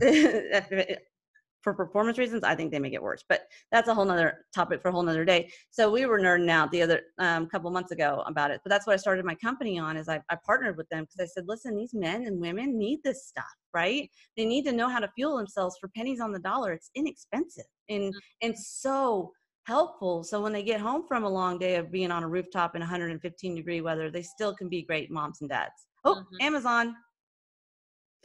for 1.64 1.72
performance 1.72 2.18
reasons, 2.18 2.44
I 2.44 2.54
think 2.54 2.70
they 2.70 2.78
make 2.78 2.92
it 2.92 3.02
worse. 3.02 3.24
But 3.26 3.48
that's 3.72 3.88
a 3.88 3.94
whole 3.94 4.04
nother 4.04 4.44
topic 4.54 4.82
for 4.82 4.88
a 4.88 4.92
whole 4.92 5.02
nother 5.02 5.24
day. 5.24 5.50
So 5.70 5.90
we 5.90 6.04
were 6.04 6.20
nerding 6.20 6.50
out 6.50 6.70
the 6.70 6.82
other 6.82 7.00
um, 7.18 7.46
couple 7.46 7.70
months 7.70 7.90
ago 7.90 8.22
about 8.26 8.50
it. 8.50 8.60
But 8.62 8.70
that's 8.70 8.86
what 8.86 8.92
I 8.92 8.96
started 8.98 9.24
my 9.24 9.34
company 9.34 9.78
on 9.78 9.96
is 9.96 10.08
I, 10.08 10.20
I 10.28 10.36
partnered 10.44 10.76
with 10.76 10.88
them 10.90 11.04
because 11.04 11.18
I 11.18 11.26
said, 11.26 11.48
listen, 11.48 11.74
these 11.74 11.94
men 11.94 12.26
and 12.26 12.38
women 12.38 12.78
need 12.78 13.00
this 13.02 13.26
stuff, 13.26 13.44
right? 13.72 14.08
They 14.36 14.44
need 14.44 14.66
to 14.66 14.72
know 14.72 14.90
how 14.90 15.00
to 15.00 15.10
fuel 15.16 15.38
themselves 15.38 15.76
for 15.80 15.88
pennies 15.88 16.20
on 16.20 16.32
the 16.32 16.38
dollar. 16.38 16.72
It's 16.72 16.90
inexpensive 16.94 17.64
and 17.88 18.12
mm-hmm. 18.12 18.46
and 18.46 18.58
so 18.58 19.32
helpful. 19.66 20.22
So 20.22 20.42
when 20.42 20.52
they 20.52 20.62
get 20.62 20.80
home 20.80 21.04
from 21.08 21.24
a 21.24 21.28
long 21.28 21.58
day 21.58 21.76
of 21.76 21.90
being 21.90 22.10
on 22.10 22.22
a 22.22 22.28
rooftop 22.28 22.74
in 22.74 22.80
115 22.80 23.54
degree 23.54 23.80
weather, 23.80 24.10
they 24.10 24.22
still 24.22 24.54
can 24.54 24.68
be 24.68 24.82
great 24.82 25.10
moms 25.10 25.40
and 25.40 25.48
dads. 25.48 25.86
Oh, 26.04 26.16
mm-hmm. 26.16 26.46
Amazon. 26.46 26.94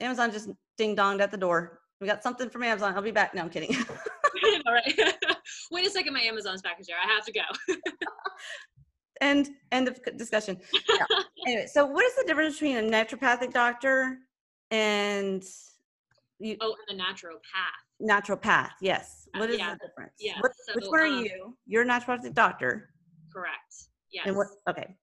Amazon 0.02 0.32
just 0.32 0.50
ding 0.78 0.96
donged 0.96 1.22
at 1.22 1.32
the 1.32 1.38
door. 1.38 1.80
We 2.02 2.08
got 2.08 2.24
something 2.24 2.50
from 2.50 2.64
Amazon. 2.64 2.94
I'll 2.96 3.02
be 3.02 3.12
back. 3.12 3.34
No, 3.36 3.42
I'm 3.42 3.50
kidding. 3.50 3.76
All 4.66 4.74
right. 4.74 5.00
Wait 5.72 5.86
a 5.86 5.90
second. 5.90 6.14
My 6.14 6.22
Amazon's 6.22 6.62
package 6.62 6.88
here. 6.88 6.96
I 7.04 7.08
have 7.14 7.26
to 7.26 7.32
go. 7.32 7.42
end 9.22 9.50
end 9.72 9.88
of 9.88 10.00
discussion. 10.18 10.58
Yeah. 10.74 11.06
anyway, 11.46 11.68
so 11.72 11.86
what 11.86 12.06
is 12.06 12.16
the 12.16 12.24
difference 12.26 12.56
between 12.56 12.78
a 12.78 12.82
naturopathic 12.82 13.52
doctor 13.52 14.20
and 14.72 15.44
you? 16.40 16.56
Oh, 16.62 16.76
and 16.88 17.00
a 17.00 17.04
naturopath. 17.04 18.02
Naturopath. 18.02 18.72
Yes. 18.82 19.28
Uh, 19.36 19.40
what 19.40 19.50
is 19.50 19.58
yeah, 19.58 19.74
the 19.74 19.88
difference? 19.88 20.14
Yeah. 20.20 20.40
What, 20.40 20.52
so, 20.68 20.74
which 20.76 20.86
one 20.88 21.00
are 21.02 21.06
um, 21.06 21.24
you? 21.24 21.58
You're 21.66 21.84
a 21.84 21.86
naturopathic 21.86 22.34
doctor. 22.34 22.92
Correct. 23.34 23.90
Yes. 24.12 24.26
And 24.26 24.38
what? 24.38 24.48
Okay. 24.70 24.96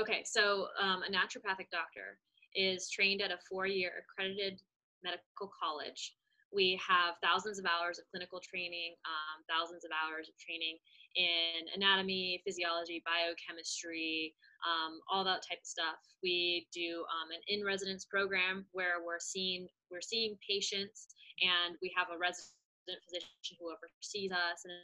Okay, 0.00 0.22
so 0.24 0.68
um, 0.80 1.02
a 1.02 1.10
naturopathic 1.10 1.68
doctor 1.70 2.18
is 2.54 2.88
trained 2.88 3.20
at 3.20 3.30
a 3.30 3.36
four-year 3.50 3.90
accredited 4.02 4.60
medical 5.02 5.50
college. 5.62 6.14
We 6.52 6.80
have 6.82 7.14
thousands 7.22 7.58
of 7.58 7.64
hours 7.64 7.98
of 7.98 8.04
clinical 8.10 8.40
training, 8.40 8.94
um, 9.06 9.46
thousands 9.46 9.84
of 9.84 9.90
hours 9.94 10.28
of 10.28 10.36
training 10.38 10.78
in 11.16 11.66
anatomy, 11.74 12.42
physiology, 12.44 13.02
biochemistry, 13.06 14.34
um, 14.66 15.00
all 15.10 15.24
that 15.24 15.42
type 15.46 15.62
of 15.62 15.66
stuff. 15.66 15.98
We 16.22 16.66
do 16.72 17.06
um, 17.10 17.30
an 17.30 17.42
in-residence 17.48 18.06
program 18.06 18.66
where 18.72 19.02
we're 19.04 19.22
seeing 19.22 19.68
we're 19.90 20.02
seeing 20.02 20.38
patients, 20.46 21.08
and 21.42 21.76
we 21.82 21.92
have 21.96 22.08
a 22.14 22.18
resident 22.18 23.00
physician 23.06 23.58
who 23.58 23.70
oversees 23.70 24.30
us 24.30 24.62
and 24.64 24.74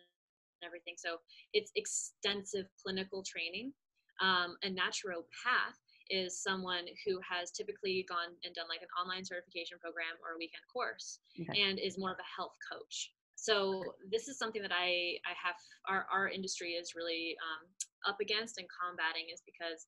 everything. 0.65 0.95
So 0.97 1.19
it's 1.53 1.71
extensive 1.77 2.67
clinical 2.83 3.23
training. 3.23 3.73
Um, 4.21 4.57
a 4.65 4.69
naturopath 4.69 5.77
is 6.11 6.43
someone 6.43 6.85
who 7.05 7.21
has 7.23 7.51
typically 7.51 8.07
gone 8.09 8.35
and 8.45 8.55
done 8.55 8.67
like 8.69 8.83
an 8.83 8.93
online 8.95 9.25
certification 9.25 9.79
program 9.79 10.15
or 10.23 10.35
a 10.35 10.39
weekend 10.39 10.65
course 10.71 11.21
okay. 11.35 11.53
and 11.55 11.79
is 11.79 11.99
more 11.99 12.11
of 12.11 12.21
a 12.21 12.29
health 12.29 12.55
coach. 12.63 13.13
So 13.37 13.85
this 14.11 14.29
is 14.29 14.41
something 14.41 14.65
that 14.65 14.73
i 14.73 15.21
i 15.29 15.35
have 15.37 15.61
our, 15.87 16.09
our 16.09 16.27
industry 16.33 16.73
is 16.73 16.97
really 16.97 17.37
um, 17.45 17.69
up 18.09 18.17
against 18.19 18.57
and 18.57 18.67
combating 18.73 19.29
is 19.29 19.45
because 19.45 19.87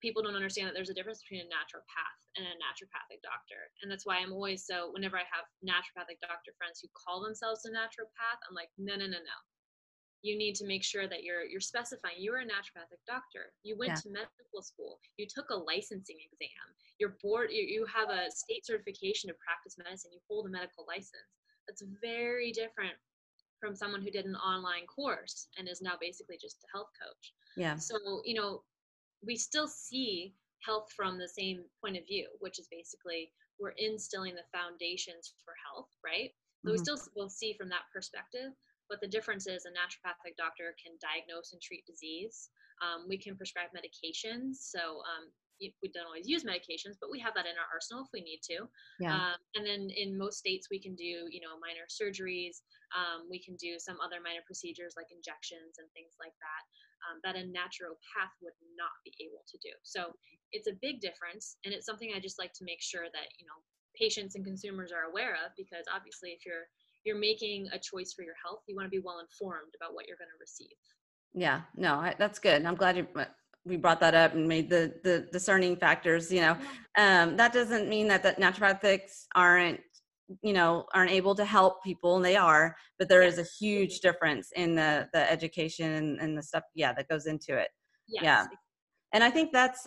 people 0.00 0.24
don't 0.24 0.34
understand 0.34 0.66
that 0.66 0.74
there's 0.74 0.90
a 0.90 0.96
difference 0.96 1.22
between 1.22 1.46
a 1.46 1.52
naturopath 1.52 2.20
and 2.34 2.42
a 2.48 2.56
naturopathic 2.58 3.22
doctor. 3.22 3.70
And 3.84 3.92
that's 3.92 4.08
why 4.08 4.18
i'm 4.18 4.32
always 4.32 4.64
so 4.64 4.90
whenever 4.90 5.20
i 5.20 5.26
have 5.28 5.46
naturopathic 5.62 6.18
doctor 6.24 6.56
friends 6.56 6.80
who 6.80 6.88
call 6.96 7.22
themselves 7.22 7.62
a 7.68 7.70
naturopath 7.70 8.40
i'm 8.48 8.56
like 8.56 8.72
no 8.80 8.96
no 8.96 9.06
no 9.06 9.20
no 9.20 9.38
you 10.22 10.38
need 10.38 10.54
to 10.54 10.66
make 10.66 10.84
sure 10.84 11.08
that 11.08 11.22
you're 11.24 11.42
you're 11.42 11.60
specifying 11.60 12.14
you're 12.18 12.38
a 12.38 12.44
naturopathic 12.44 13.02
doctor. 13.06 13.52
You 13.62 13.76
went 13.76 13.90
yeah. 13.90 14.02
to 14.06 14.10
medical 14.10 14.62
school. 14.62 15.00
You 15.18 15.26
took 15.26 15.50
a 15.50 15.54
licensing 15.54 16.16
exam. 16.22 16.66
You're 16.98 17.16
board 17.22 17.50
you, 17.50 17.62
you 17.62 17.86
have 17.86 18.08
a 18.08 18.30
state 18.30 18.64
certification 18.64 19.28
to 19.28 19.36
practice 19.44 19.76
medicine. 19.76 20.12
You 20.14 20.20
hold 20.30 20.46
a 20.46 20.50
medical 20.50 20.86
license. 20.86 21.30
That's 21.66 21.82
very 22.00 22.52
different 22.52 22.94
from 23.60 23.74
someone 23.74 24.02
who 24.02 24.10
did 24.10 24.26
an 24.26 24.34
online 24.36 24.86
course 24.86 25.48
and 25.58 25.68
is 25.68 25.82
now 25.82 25.94
basically 26.00 26.38
just 26.40 26.64
a 26.64 26.76
health 26.76 26.90
coach. 26.94 27.34
Yeah. 27.56 27.76
So 27.76 28.22
you 28.24 28.34
know 28.34 28.62
we 29.26 29.36
still 29.36 29.66
see 29.66 30.34
health 30.64 30.90
from 30.94 31.18
the 31.18 31.28
same 31.28 31.64
point 31.82 31.96
of 31.96 32.06
view 32.06 32.28
which 32.38 32.60
is 32.60 32.68
basically 32.70 33.32
we're 33.58 33.74
instilling 33.76 34.34
the 34.34 34.46
foundations 34.54 35.34
for 35.44 35.54
health 35.66 35.90
right? 36.06 36.30
So 36.62 36.70
mm-hmm. 36.70 36.78
we 36.78 36.78
still 36.78 36.98
will 37.16 37.28
see 37.28 37.54
from 37.58 37.68
that 37.70 37.90
perspective 37.92 38.54
but 38.92 39.00
the 39.00 39.08
difference 39.08 39.48
is 39.48 39.64
a 39.64 39.72
naturopathic 39.72 40.36
doctor 40.36 40.76
can 40.76 40.92
diagnose 41.00 41.56
and 41.56 41.60
treat 41.64 41.80
disease. 41.88 42.52
Um, 42.84 43.08
we 43.08 43.16
can 43.16 43.40
prescribe 43.40 43.72
medications. 43.72 44.68
So 44.68 45.00
um, 45.08 45.32
we 45.80 45.88
don't 45.96 46.04
always 46.04 46.28
use 46.28 46.44
medications, 46.44 47.00
but 47.00 47.08
we 47.08 47.16
have 47.24 47.32
that 47.32 47.48
in 47.48 47.56
our 47.56 47.70
arsenal 47.72 48.04
if 48.04 48.12
we 48.12 48.20
need 48.20 48.44
to. 48.52 48.68
Yeah. 49.00 49.16
Um, 49.16 49.38
and 49.56 49.64
then 49.64 49.88
in 49.96 50.18
most 50.20 50.44
states, 50.44 50.68
we 50.68 50.76
can 50.76 50.92
do, 50.92 51.24
you 51.32 51.40
know, 51.40 51.56
minor 51.56 51.88
surgeries. 51.88 52.60
Um, 52.92 53.24
we 53.32 53.40
can 53.40 53.56
do 53.56 53.80
some 53.80 53.96
other 54.04 54.20
minor 54.20 54.44
procedures 54.44 54.92
like 54.92 55.08
injections 55.08 55.80
and 55.80 55.88
things 55.96 56.20
like 56.20 56.36
that 56.42 56.62
um, 57.08 57.16
that 57.24 57.38
a 57.40 57.48
naturopath 57.48 58.34
would 58.44 58.58
not 58.76 58.92
be 59.08 59.16
able 59.24 59.46
to 59.48 59.56
do. 59.64 59.72
So 59.86 60.12
it's 60.52 60.68
a 60.68 60.76
big 60.84 61.00
difference, 61.00 61.56
and 61.64 61.72
it's 61.72 61.86
something 61.86 62.12
I 62.12 62.20
just 62.20 62.36
like 62.36 62.52
to 62.60 62.68
make 62.68 62.82
sure 62.84 63.08
that 63.08 63.28
you 63.40 63.48
know 63.48 63.56
patients 63.96 64.36
and 64.36 64.44
consumers 64.44 64.92
are 64.92 65.08
aware 65.08 65.36
of 65.36 65.52
because 65.56 65.84
obviously 65.92 66.32
if 66.32 66.44
you're 66.44 66.68
you're 67.04 67.18
making 67.18 67.68
a 67.72 67.78
choice 67.78 68.12
for 68.12 68.22
your 68.22 68.34
health, 68.44 68.60
you 68.66 68.76
want 68.76 68.86
to 68.86 68.90
be 68.90 69.02
well 69.04 69.20
informed 69.20 69.74
about 69.80 69.94
what 69.94 70.06
you're 70.06 70.16
going 70.16 70.28
to 70.28 70.40
receive. 70.40 70.76
Yeah, 71.34 71.62
no, 71.76 71.94
I, 71.94 72.14
that's 72.18 72.38
good. 72.38 72.64
I'm 72.64 72.74
glad 72.74 72.96
you 72.96 73.06
uh, 73.16 73.24
we 73.64 73.76
brought 73.76 74.00
that 74.00 74.14
up 74.14 74.34
and 74.34 74.46
made 74.46 74.68
the 74.68 74.94
the 75.02 75.28
discerning 75.32 75.76
factors. 75.76 76.30
You 76.30 76.40
know, 76.42 76.56
um, 76.98 77.36
that 77.36 77.52
doesn't 77.52 77.88
mean 77.88 78.08
that 78.08 78.22
that 78.22 78.38
naturopathics 78.38 79.24
aren't 79.34 79.80
you 80.42 80.52
know 80.52 80.84
aren't 80.94 81.10
able 81.10 81.34
to 81.34 81.44
help 81.44 81.82
people 81.82 82.16
and 82.16 82.24
they 82.24 82.36
are 82.36 82.74
but 82.98 83.08
there 83.08 83.22
is 83.22 83.38
a 83.38 83.42
huge 83.42 84.00
difference 84.00 84.50
in 84.56 84.74
the 84.74 85.06
the 85.12 85.30
education 85.30 85.92
and, 85.92 86.20
and 86.20 86.38
the 86.38 86.42
stuff 86.42 86.62
yeah 86.74 86.92
that 86.92 87.08
goes 87.08 87.26
into 87.26 87.56
it 87.58 87.68
yes. 88.08 88.22
yeah 88.22 88.46
and 89.12 89.22
i 89.22 89.28
think 89.28 89.52
that's 89.52 89.86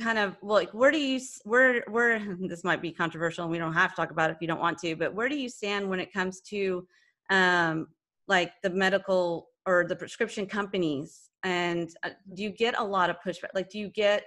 kind 0.00 0.18
of 0.18 0.36
like 0.42 0.70
where 0.72 0.90
do 0.90 0.98
you 0.98 1.20
where 1.44 1.84
where 1.88 2.18
this 2.40 2.64
might 2.64 2.82
be 2.82 2.90
controversial 2.90 3.44
and 3.44 3.52
we 3.52 3.58
don't 3.58 3.74
have 3.74 3.90
to 3.90 3.96
talk 3.96 4.10
about 4.10 4.30
it 4.30 4.34
if 4.34 4.40
you 4.40 4.48
don't 4.48 4.60
want 4.60 4.78
to 4.78 4.96
but 4.96 5.14
where 5.14 5.28
do 5.28 5.36
you 5.36 5.48
stand 5.48 5.88
when 5.88 6.00
it 6.00 6.12
comes 6.12 6.40
to 6.40 6.86
um 7.30 7.86
like 8.30 8.52
the 8.62 8.70
medical 8.70 9.50
or 9.66 9.84
the 9.86 9.96
prescription 9.96 10.46
companies? 10.46 11.30
And 11.42 11.90
uh, 12.02 12.10
do 12.34 12.42
you 12.42 12.50
get 12.50 12.78
a 12.78 12.84
lot 12.84 13.10
of 13.10 13.16
pushback? 13.24 13.50
Like 13.54 13.68
do 13.68 13.78
you 13.78 13.88
get 13.88 14.24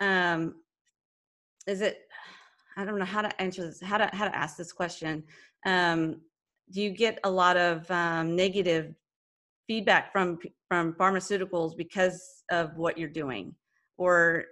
um 0.00 0.54
is 1.66 1.80
it 1.80 2.02
i 2.76 2.84
don't 2.84 3.00
know 3.00 3.04
how 3.04 3.20
to 3.20 3.42
answer 3.42 3.66
this 3.66 3.80
how 3.82 3.98
to 3.98 4.08
how 4.12 4.28
to 4.28 4.36
ask 4.36 4.56
this 4.56 4.72
question. 4.72 5.24
Um 5.66 6.20
do 6.70 6.82
you 6.82 6.90
get 6.90 7.18
a 7.24 7.30
lot 7.30 7.56
of 7.56 7.90
um, 7.90 8.36
negative 8.36 8.94
feedback 9.66 10.12
from 10.12 10.38
from 10.68 10.92
pharmaceuticals 10.92 11.76
because 11.76 12.44
of 12.50 12.76
what 12.76 12.98
you're 12.98 13.08
doing? 13.08 13.54
Or 13.96 14.44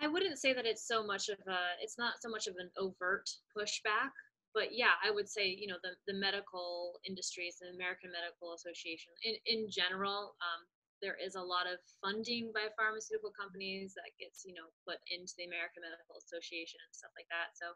I 0.00 0.06
wouldn't 0.06 0.38
say 0.38 0.52
that 0.52 0.66
it's 0.66 0.86
so 0.86 1.04
much 1.04 1.28
of 1.28 1.38
a, 1.46 1.74
it's 1.82 1.98
not 1.98 2.22
so 2.22 2.28
much 2.30 2.46
of 2.46 2.54
an 2.56 2.70
overt 2.78 3.28
pushback, 3.50 4.14
but 4.54 4.70
yeah, 4.72 4.94
I 5.04 5.10
would 5.10 5.28
say, 5.28 5.50
you 5.50 5.66
know, 5.66 5.78
the, 5.82 5.98
the 6.06 6.18
medical 6.18 6.98
industries, 7.06 7.58
the 7.60 7.74
American 7.74 8.10
Medical 8.14 8.54
Association 8.54 9.12
in, 9.22 9.34
in 9.46 9.70
general, 9.70 10.38
um, 10.40 10.62
there 11.02 11.16
is 11.18 11.34
a 11.34 11.42
lot 11.42 11.66
of 11.66 11.78
funding 12.02 12.50
by 12.54 12.66
pharmaceutical 12.74 13.30
companies 13.30 13.94
that 13.94 14.10
gets, 14.18 14.42
you 14.46 14.54
know, 14.54 14.66
put 14.86 14.98
into 15.10 15.34
the 15.38 15.46
American 15.46 15.86
Medical 15.86 16.18
Association 16.18 16.78
and 16.82 16.90
stuff 16.90 17.14
like 17.14 17.30
that. 17.30 17.54
So 17.54 17.74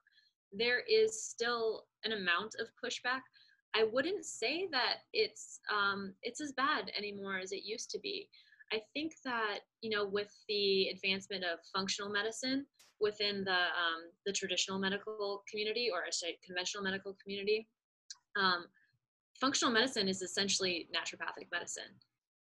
there 0.51 0.83
is 0.91 1.23
still 1.23 1.87
an 2.05 2.13
amount 2.13 2.59
of 2.59 2.67
pushback. 2.83 3.23
I 3.75 3.85
wouldn't 3.89 4.27
say 4.27 4.69
that 4.71 5.09
it's 5.13 5.61
um, 5.73 6.13
it's 6.23 6.41
as 6.41 6.53
bad 6.53 6.91
anymore 6.97 7.39
as 7.39 7.53
it 7.53 7.65
used 7.65 7.91
to 7.93 7.99
be. 7.99 8.29
I 8.73 8.81
think 8.95 9.13
that 9.25 9.61
you 9.81 9.91
know 9.91 10.07
with 10.07 10.33
the 10.49 10.89
advancement 10.89 11.45
of 11.45 11.59
functional 11.75 12.11
medicine 12.11 12.67
within 13.01 13.45
the 13.45 13.51
um, 13.53 14.11
the 14.25 14.33
traditional 14.33 14.79
medical 14.79 15.43
community 15.51 15.91
or 15.93 16.05
a 16.05 16.39
conventional 16.45 16.83
medical 16.83 17.17
community, 17.23 17.69
um, 18.37 18.67
functional 19.39 19.73
medicine 19.73 20.09
is 20.09 20.23
essentially 20.23 20.89
naturopathic 20.95 21.49
medicine. 21.53 21.93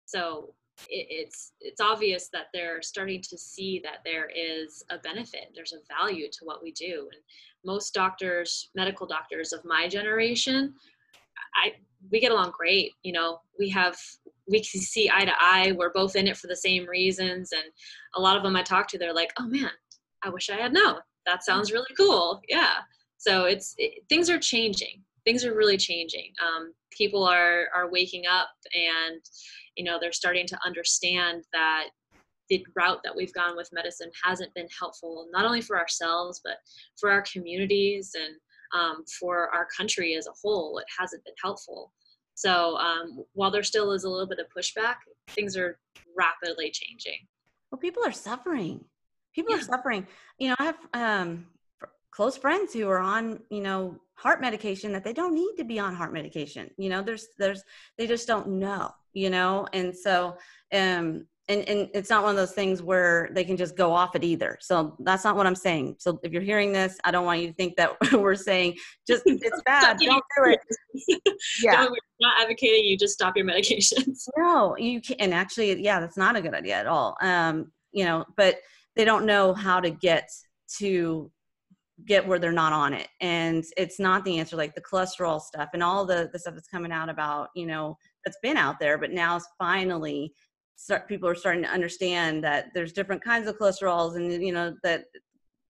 So 0.05 0.53
it, 0.87 1.07
it's 1.09 1.53
it's 1.59 1.81
obvious 1.81 2.29
that 2.31 2.47
they're 2.53 2.81
starting 2.81 3.21
to 3.23 3.37
see 3.37 3.81
that 3.83 3.99
there 4.05 4.29
is 4.29 4.83
a 4.89 4.99
benefit, 4.99 5.51
there's 5.53 5.73
a 5.73 5.85
value 5.99 6.27
to 6.31 6.45
what 6.45 6.63
we 6.63 6.71
do, 6.71 7.09
and 7.11 7.21
most 7.65 7.93
doctors, 7.93 8.69
medical 8.75 9.05
doctors 9.05 9.51
of 9.51 9.65
my 9.65 9.87
generation, 9.87 10.73
I 11.55 11.73
we 12.09 12.19
get 12.19 12.31
along 12.31 12.53
great. 12.57 12.93
You 13.03 13.13
know, 13.13 13.41
we 13.59 13.69
have 13.69 13.97
we 14.51 14.59
can 14.59 14.81
see 14.81 15.09
eye 15.11 15.25
to 15.25 15.33
eye. 15.39 15.73
We're 15.75 15.93
both 15.93 16.15
in 16.15 16.27
it 16.27 16.37
for 16.37 16.47
the 16.47 16.55
same 16.55 16.85
reasons. 16.87 17.51
And 17.51 17.63
a 18.15 18.21
lot 18.21 18.37
of 18.37 18.43
them 18.43 18.55
I 18.55 18.61
talk 18.61 18.87
to, 18.89 18.97
they're 18.97 19.13
like, 19.13 19.31
oh 19.39 19.47
man, 19.47 19.71
I 20.23 20.29
wish 20.29 20.49
I 20.49 20.57
had 20.57 20.73
known. 20.73 20.97
That 21.25 21.43
sounds 21.43 21.71
really 21.71 21.93
cool. 21.97 22.41
Yeah. 22.47 22.75
So 23.17 23.45
it's 23.45 23.73
it, 23.77 24.03
things 24.09 24.29
are 24.29 24.39
changing. 24.39 25.01
Things 25.25 25.45
are 25.45 25.55
really 25.55 25.77
changing. 25.77 26.33
Um, 26.41 26.73
people 26.91 27.23
are 27.23 27.65
are 27.75 27.91
waking 27.91 28.23
up, 28.25 28.49
and 28.73 29.21
you 29.75 29.83
know 29.83 29.99
they're 30.01 30.11
starting 30.11 30.47
to 30.47 30.57
understand 30.65 31.43
that 31.53 31.89
the 32.49 32.65
route 32.75 33.01
that 33.03 33.15
we've 33.15 33.33
gone 33.33 33.55
with 33.55 33.69
medicine 33.71 34.09
hasn't 34.23 34.53
been 34.55 34.67
helpful, 34.77 35.27
not 35.31 35.45
only 35.45 35.61
for 35.61 35.79
ourselves 35.79 36.41
but 36.43 36.57
for 36.99 37.11
our 37.11 37.23
communities 37.31 38.13
and 38.15 38.35
um, 38.73 39.03
for 39.19 39.49
our 39.53 39.67
country 39.77 40.15
as 40.15 40.27
a 40.27 40.33
whole. 40.41 40.77
It 40.79 40.85
hasn't 40.97 41.23
been 41.23 41.33
helpful. 41.41 41.93
So 42.35 42.77
um, 42.77 43.23
while 43.33 43.51
there 43.51 43.63
still 43.63 43.91
is 43.91 44.03
a 44.03 44.09
little 44.09 44.27
bit 44.27 44.39
of 44.39 44.47
pushback, 44.55 44.95
things 45.29 45.55
are 45.57 45.79
rapidly 46.15 46.71
changing. 46.71 47.27
Well, 47.71 47.79
people 47.79 48.03
are 48.05 48.11
suffering. 48.11 48.83
People 49.33 49.55
yeah. 49.55 49.61
are 49.61 49.65
suffering. 49.65 50.07
You 50.37 50.49
know, 50.49 50.55
I 50.59 50.63
have 50.65 50.77
um, 50.93 51.47
close 52.11 52.37
friends 52.37 52.73
who 52.73 52.87
are 52.89 52.99
on, 52.99 53.39
you 53.49 53.61
know, 53.61 53.99
heart 54.15 54.41
medication 54.41 54.91
that 54.93 55.03
they 55.03 55.13
don't 55.13 55.33
need 55.33 55.55
to 55.57 55.63
be 55.63 55.79
on 55.79 55.95
heart 55.95 56.13
medication. 56.13 56.69
You 56.77 56.89
know, 56.89 57.01
there's, 57.01 57.27
there's, 57.37 57.63
they 57.97 58.07
just 58.07 58.27
don't 58.27 58.47
know. 58.47 58.91
You 59.13 59.29
know, 59.29 59.67
and 59.73 59.93
so 59.93 60.37
um, 60.73 61.27
and, 61.47 61.67
and 61.67 61.89
it's 61.93 62.09
not 62.09 62.23
one 62.23 62.31
of 62.31 62.37
those 62.37 62.53
things 62.53 62.81
where 62.81 63.29
they 63.33 63.43
can 63.43 63.57
just 63.57 63.75
go 63.75 63.93
off 63.93 64.15
it 64.15 64.23
either. 64.23 64.57
So 64.61 64.95
that's 64.99 65.23
not 65.23 65.35
what 65.35 65.47
I'm 65.47 65.55
saying. 65.55 65.95
So 65.99 66.19
if 66.23 66.31
you're 66.31 66.41
hearing 66.41 66.71
this, 66.71 66.97
I 67.03 67.11
don't 67.11 67.25
want 67.25 67.41
you 67.41 67.47
to 67.47 67.53
think 67.53 67.75
that 67.77 67.91
we're 68.13 68.35
saying 68.35 68.75
just 69.07 69.23
it's 69.25 69.61
bad, 69.65 69.97
don't 69.99 70.23
do 70.37 70.51
it. 70.51 70.59
Yeah, 71.63 71.85
we're 71.85 71.95
not 72.19 72.41
advocating 72.41 72.85
you 72.85 72.97
just 72.97 73.13
stop 73.13 73.35
your 73.35 73.45
medications. 73.45 74.27
No, 74.37 74.77
you 74.77 75.01
can. 75.01 75.15
And 75.19 75.33
actually, 75.33 75.81
yeah, 75.81 75.99
that's 75.99 76.17
not 76.17 76.35
a 76.35 76.41
good 76.41 76.53
idea 76.53 76.75
at 76.75 76.85
all. 76.85 77.17
Um, 77.21 77.71
you 77.91 78.05
know, 78.05 78.25
but 78.37 78.57
they 78.95 79.05
don't 79.05 79.25
know 79.25 79.53
how 79.53 79.79
to 79.79 79.89
get 79.89 80.29
to 80.77 81.31
get 82.05 82.27
where 82.27 82.39
they're 82.39 82.51
not 82.51 82.73
on 82.73 82.93
it, 82.93 83.07
and 83.21 83.63
it's 83.75 83.99
not 83.99 84.23
the 84.23 84.37
answer. 84.37 84.55
Like 84.55 84.75
the 84.75 84.81
cholesterol 84.81 85.41
stuff 85.41 85.69
and 85.73 85.81
all 85.81 86.05
the 86.05 86.29
the 86.31 86.39
stuff 86.39 86.53
that's 86.53 86.67
coming 86.67 86.91
out 86.91 87.09
about 87.09 87.49
you 87.55 87.65
know 87.65 87.97
that's 88.23 88.37
been 88.43 88.57
out 88.57 88.79
there, 88.79 88.97
but 88.99 89.11
now 89.11 89.37
it's 89.37 89.47
finally 89.57 90.33
start 90.81 91.07
people 91.07 91.29
are 91.29 91.35
starting 91.35 91.61
to 91.61 91.69
understand 91.69 92.43
that 92.43 92.71
there's 92.73 92.91
different 92.91 93.23
kinds 93.23 93.47
of 93.47 93.55
cholesterols 93.59 94.15
and 94.15 94.43
you 94.43 94.51
know 94.51 94.73
that 94.81 95.05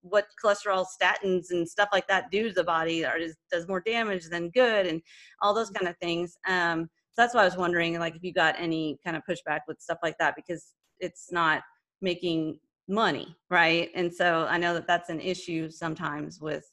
what 0.03 0.27
cholesterol 0.43 0.85
statins 0.85 1.51
and 1.51 1.67
stuff 1.67 1.89
like 1.91 2.07
that 2.07 2.31
do 2.31 2.47
to 2.47 2.53
the 2.53 2.63
body 2.63 3.05
or 3.05 3.19
does, 3.19 3.35
does 3.51 3.67
more 3.67 3.81
damage 3.81 4.25
than 4.29 4.49
good 4.51 4.87
and 4.87 5.01
all 5.41 5.53
those 5.53 5.69
kind 5.69 5.87
of 5.87 5.95
things. 5.97 6.37
Um, 6.47 6.89
so 7.11 7.21
that's 7.21 7.35
why 7.35 7.41
i 7.41 7.45
was 7.45 7.57
wondering 7.57 7.99
like 7.99 8.15
if 8.15 8.23
you 8.23 8.31
got 8.31 8.55
any 8.57 8.97
kind 9.03 9.17
of 9.17 9.23
pushback 9.29 9.59
with 9.67 9.81
stuff 9.81 9.97
like 10.01 10.17
that 10.17 10.33
because 10.35 10.73
it's 10.99 11.29
not 11.31 11.61
making 12.01 12.57
money 12.87 13.35
right? 13.49 13.89
And 13.95 14.13
so 14.13 14.47
i 14.49 14.57
know 14.57 14.73
that 14.73 14.87
that's 14.87 15.09
an 15.09 15.19
issue 15.19 15.69
sometimes 15.69 16.39
with 16.39 16.63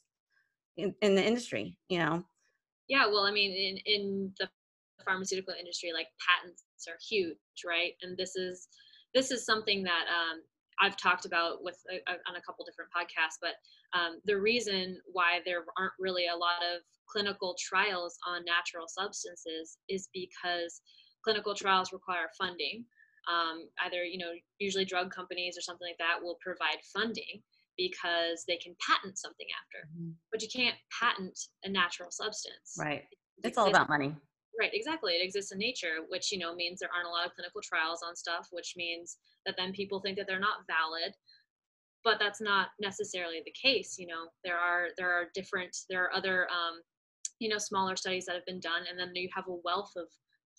in, 0.77 0.95
in 1.01 1.13
the 1.13 1.25
industry 1.25 1.77
you 1.89 1.99
know? 1.99 2.23
Yeah 2.87 3.05
well 3.07 3.25
i 3.25 3.31
mean 3.31 3.51
in 3.51 3.77
in 3.85 4.33
the 4.39 4.49
pharmaceutical 5.05 5.53
industry 5.59 5.91
like 5.93 6.07
patents 6.25 6.63
are 6.87 6.97
huge 7.07 7.37
right 7.65 7.93
and 8.01 8.17
this 8.17 8.35
is 8.35 8.67
this 9.13 9.31
is 9.31 9.45
something 9.45 9.83
that 9.83 10.05
um, 10.07 10.41
I've 10.79 10.97
talked 10.97 11.25
about 11.25 11.63
with 11.63 11.77
a, 11.91 11.95
a, 12.11 12.15
on 12.29 12.35
a 12.37 12.41
couple 12.41 12.65
different 12.65 12.91
podcasts, 12.95 13.37
but 13.41 13.55
um, 13.97 14.19
the 14.25 14.37
reason 14.37 14.99
why 15.11 15.39
there 15.45 15.65
aren't 15.77 15.93
really 15.99 16.27
a 16.27 16.35
lot 16.35 16.63
of 16.63 16.81
clinical 17.07 17.55
trials 17.59 18.17
on 18.27 18.45
natural 18.45 18.85
substances 18.87 19.77
is 19.89 20.09
because 20.13 20.81
clinical 21.23 21.53
trials 21.53 21.91
require 21.91 22.29
funding. 22.37 22.85
Um, 23.29 23.67
either 23.85 24.03
you 24.03 24.17
know, 24.17 24.31
usually 24.59 24.85
drug 24.85 25.11
companies 25.11 25.57
or 25.57 25.61
something 25.61 25.87
like 25.87 25.97
that 25.99 26.23
will 26.23 26.37
provide 26.41 26.79
funding 26.93 27.43
because 27.77 28.43
they 28.47 28.57
can 28.57 28.75
patent 28.85 29.17
something 29.17 29.47
after, 29.55 29.87
mm-hmm. 29.87 30.11
but 30.31 30.41
you 30.41 30.47
can't 30.53 30.75
patent 30.97 31.37
a 31.63 31.69
natural 31.69 32.11
substance. 32.11 32.75
Right. 32.77 33.03
It's 33.43 33.57
all 33.57 33.69
about 33.69 33.87
money. 33.89 34.15
Right, 34.59 34.73
exactly. 34.73 35.13
It 35.13 35.23
exists 35.23 35.53
in 35.53 35.57
nature, 35.57 36.03
which 36.09 36.33
you 36.33 36.37
know 36.37 36.53
means 36.53 36.79
there 36.79 36.89
aren't 36.93 37.07
a 37.07 37.11
lot 37.11 37.25
of 37.25 37.33
clinical 37.33 37.61
trials 37.63 38.01
on 38.05 38.13
stuff, 38.15 38.49
which 38.51 38.73
means 38.75 39.17
that 39.45 39.55
then 39.57 39.71
people 39.71 40.01
think 40.01 40.17
that 40.17 40.27
they're 40.27 40.39
not 40.39 40.67
valid. 40.67 41.13
But 42.03 42.19
that's 42.19 42.41
not 42.41 42.69
necessarily 42.79 43.41
the 43.45 43.53
case. 43.53 43.95
You 43.97 44.07
know, 44.07 44.27
there 44.43 44.57
are 44.57 44.87
there 44.97 45.11
are 45.11 45.27
different 45.33 45.75
there 45.89 46.03
are 46.03 46.13
other 46.13 46.47
um, 46.49 46.81
you 47.39 47.47
know 47.47 47.57
smaller 47.57 47.95
studies 47.95 48.25
that 48.25 48.35
have 48.35 48.45
been 48.45 48.59
done, 48.59 48.83
and 48.89 48.99
then 48.99 49.15
you 49.15 49.29
have 49.33 49.47
a 49.47 49.61
wealth 49.63 49.93
of 49.95 50.07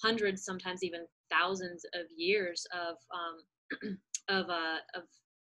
hundreds, 0.03 0.47
sometimes 0.47 0.83
even 0.83 1.05
thousands 1.31 1.85
of 1.95 2.07
years 2.17 2.67
of 2.73 2.97
um, 3.13 3.99
of 4.29 4.49
uh, 4.49 4.79
of 4.95 5.03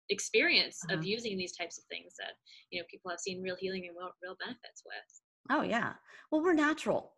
experience 0.09 0.79
uh-huh. 0.89 0.97
of 0.97 1.05
using 1.05 1.37
these 1.37 1.55
types 1.55 1.77
of 1.77 1.83
things 1.85 2.15
that 2.17 2.33
you 2.71 2.79
know 2.79 2.85
people 2.89 3.11
have 3.11 3.19
seen 3.19 3.43
real 3.43 3.57
healing 3.59 3.85
and 3.87 3.95
real, 3.95 4.09
real 4.23 4.37
benefits 4.39 4.81
with. 4.83 5.21
Oh 5.51 5.61
yeah. 5.61 5.93
Well, 6.31 6.41
we're 6.41 6.53
natural. 6.53 7.13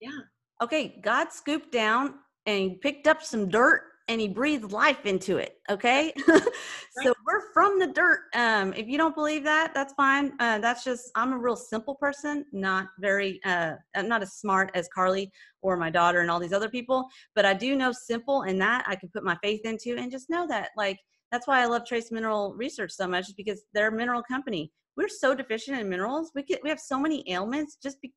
Yeah 0.00 0.20
okay, 0.62 0.98
God 1.02 1.32
scooped 1.32 1.72
down 1.72 2.14
and 2.46 2.80
picked 2.80 3.06
up 3.06 3.22
some 3.22 3.48
dirt 3.48 3.82
and 4.08 4.20
he 4.20 4.28
breathed 4.28 4.70
life 4.70 5.04
into 5.04 5.38
it. 5.38 5.60
Okay. 5.68 6.12
so 6.26 7.14
we're 7.26 7.52
from 7.52 7.78
the 7.78 7.88
dirt. 7.88 8.20
Um, 8.34 8.72
if 8.74 8.86
you 8.86 8.98
don't 8.98 9.14
believe 9.14 9.42
that, 9.44 9.74
that's 9.74 9.94
fine. 9.94 10.32
Uh, 10.38 10.58
that's 10.58 10.84
just, 10.84 11.10
I'm 11.16 11.32
a 11.32 11.38
real 11.38 11.56
simple 11.56 11.96
person, 11.96 12.44
not 12.52 12.86
very, 13.00 13.40
uh, 13.44 13.74
I'm 13.94 14.08
not 14.08 14.22
as 14.22 14.34
smart 14.34 14.70
as 14.74 14.88
Carly 14.94 15.30
or 15.62 15.76
my 15.76 15.90
daughter 15.90 16.20
and 16.20 16.30
all 16.30 16.38
these 16.38 16.52
other 16.52 16.68
people, 16.68 17.08
but 17.34 17.44
I 17.44 17.54
do 17.54 17.74
know 17.74 17.92
simple 17.92 18.42
and 18.42 18.60
that 18.60 18.84
I 18.86 18.94
can 18.94 19.08
put 19.08 19.24
my 19.24 19.36
faith 19.42 19.62
into 19.64 19.96
and 19.96 20.10
just 20.10 20.30
know 20.30 20.46
that 20.48 20.70
like, 20.76 20.98
that's 21.32 21.48
why 21.48 21.60
I 21.60 21.66
love 21.66 21.84
Trace 21.84 22.12
Mineral 22.12 22.54
Research 22.54 22.92
so 22.92 23.08
much 23.08 23.26
because 23.36 23.64
they're 23.74 23.88
a 23.88 23.92
mineral 23.92 24.22
company. 24.22 24.70
We're 24.96 25.08
so 25.08 25.34
deficient 25.34 25.80
in 25.80 25.88
minerals. 25.88 26.30
We 26.34 26.44
get, 26.44 26.62
we 26.62 26.68
have 26.68 26.80
so 26.80 26.98
many 26.98 27.24
ailments 27.28 27.76
just 27.82 28.00
be, 28.00 28.14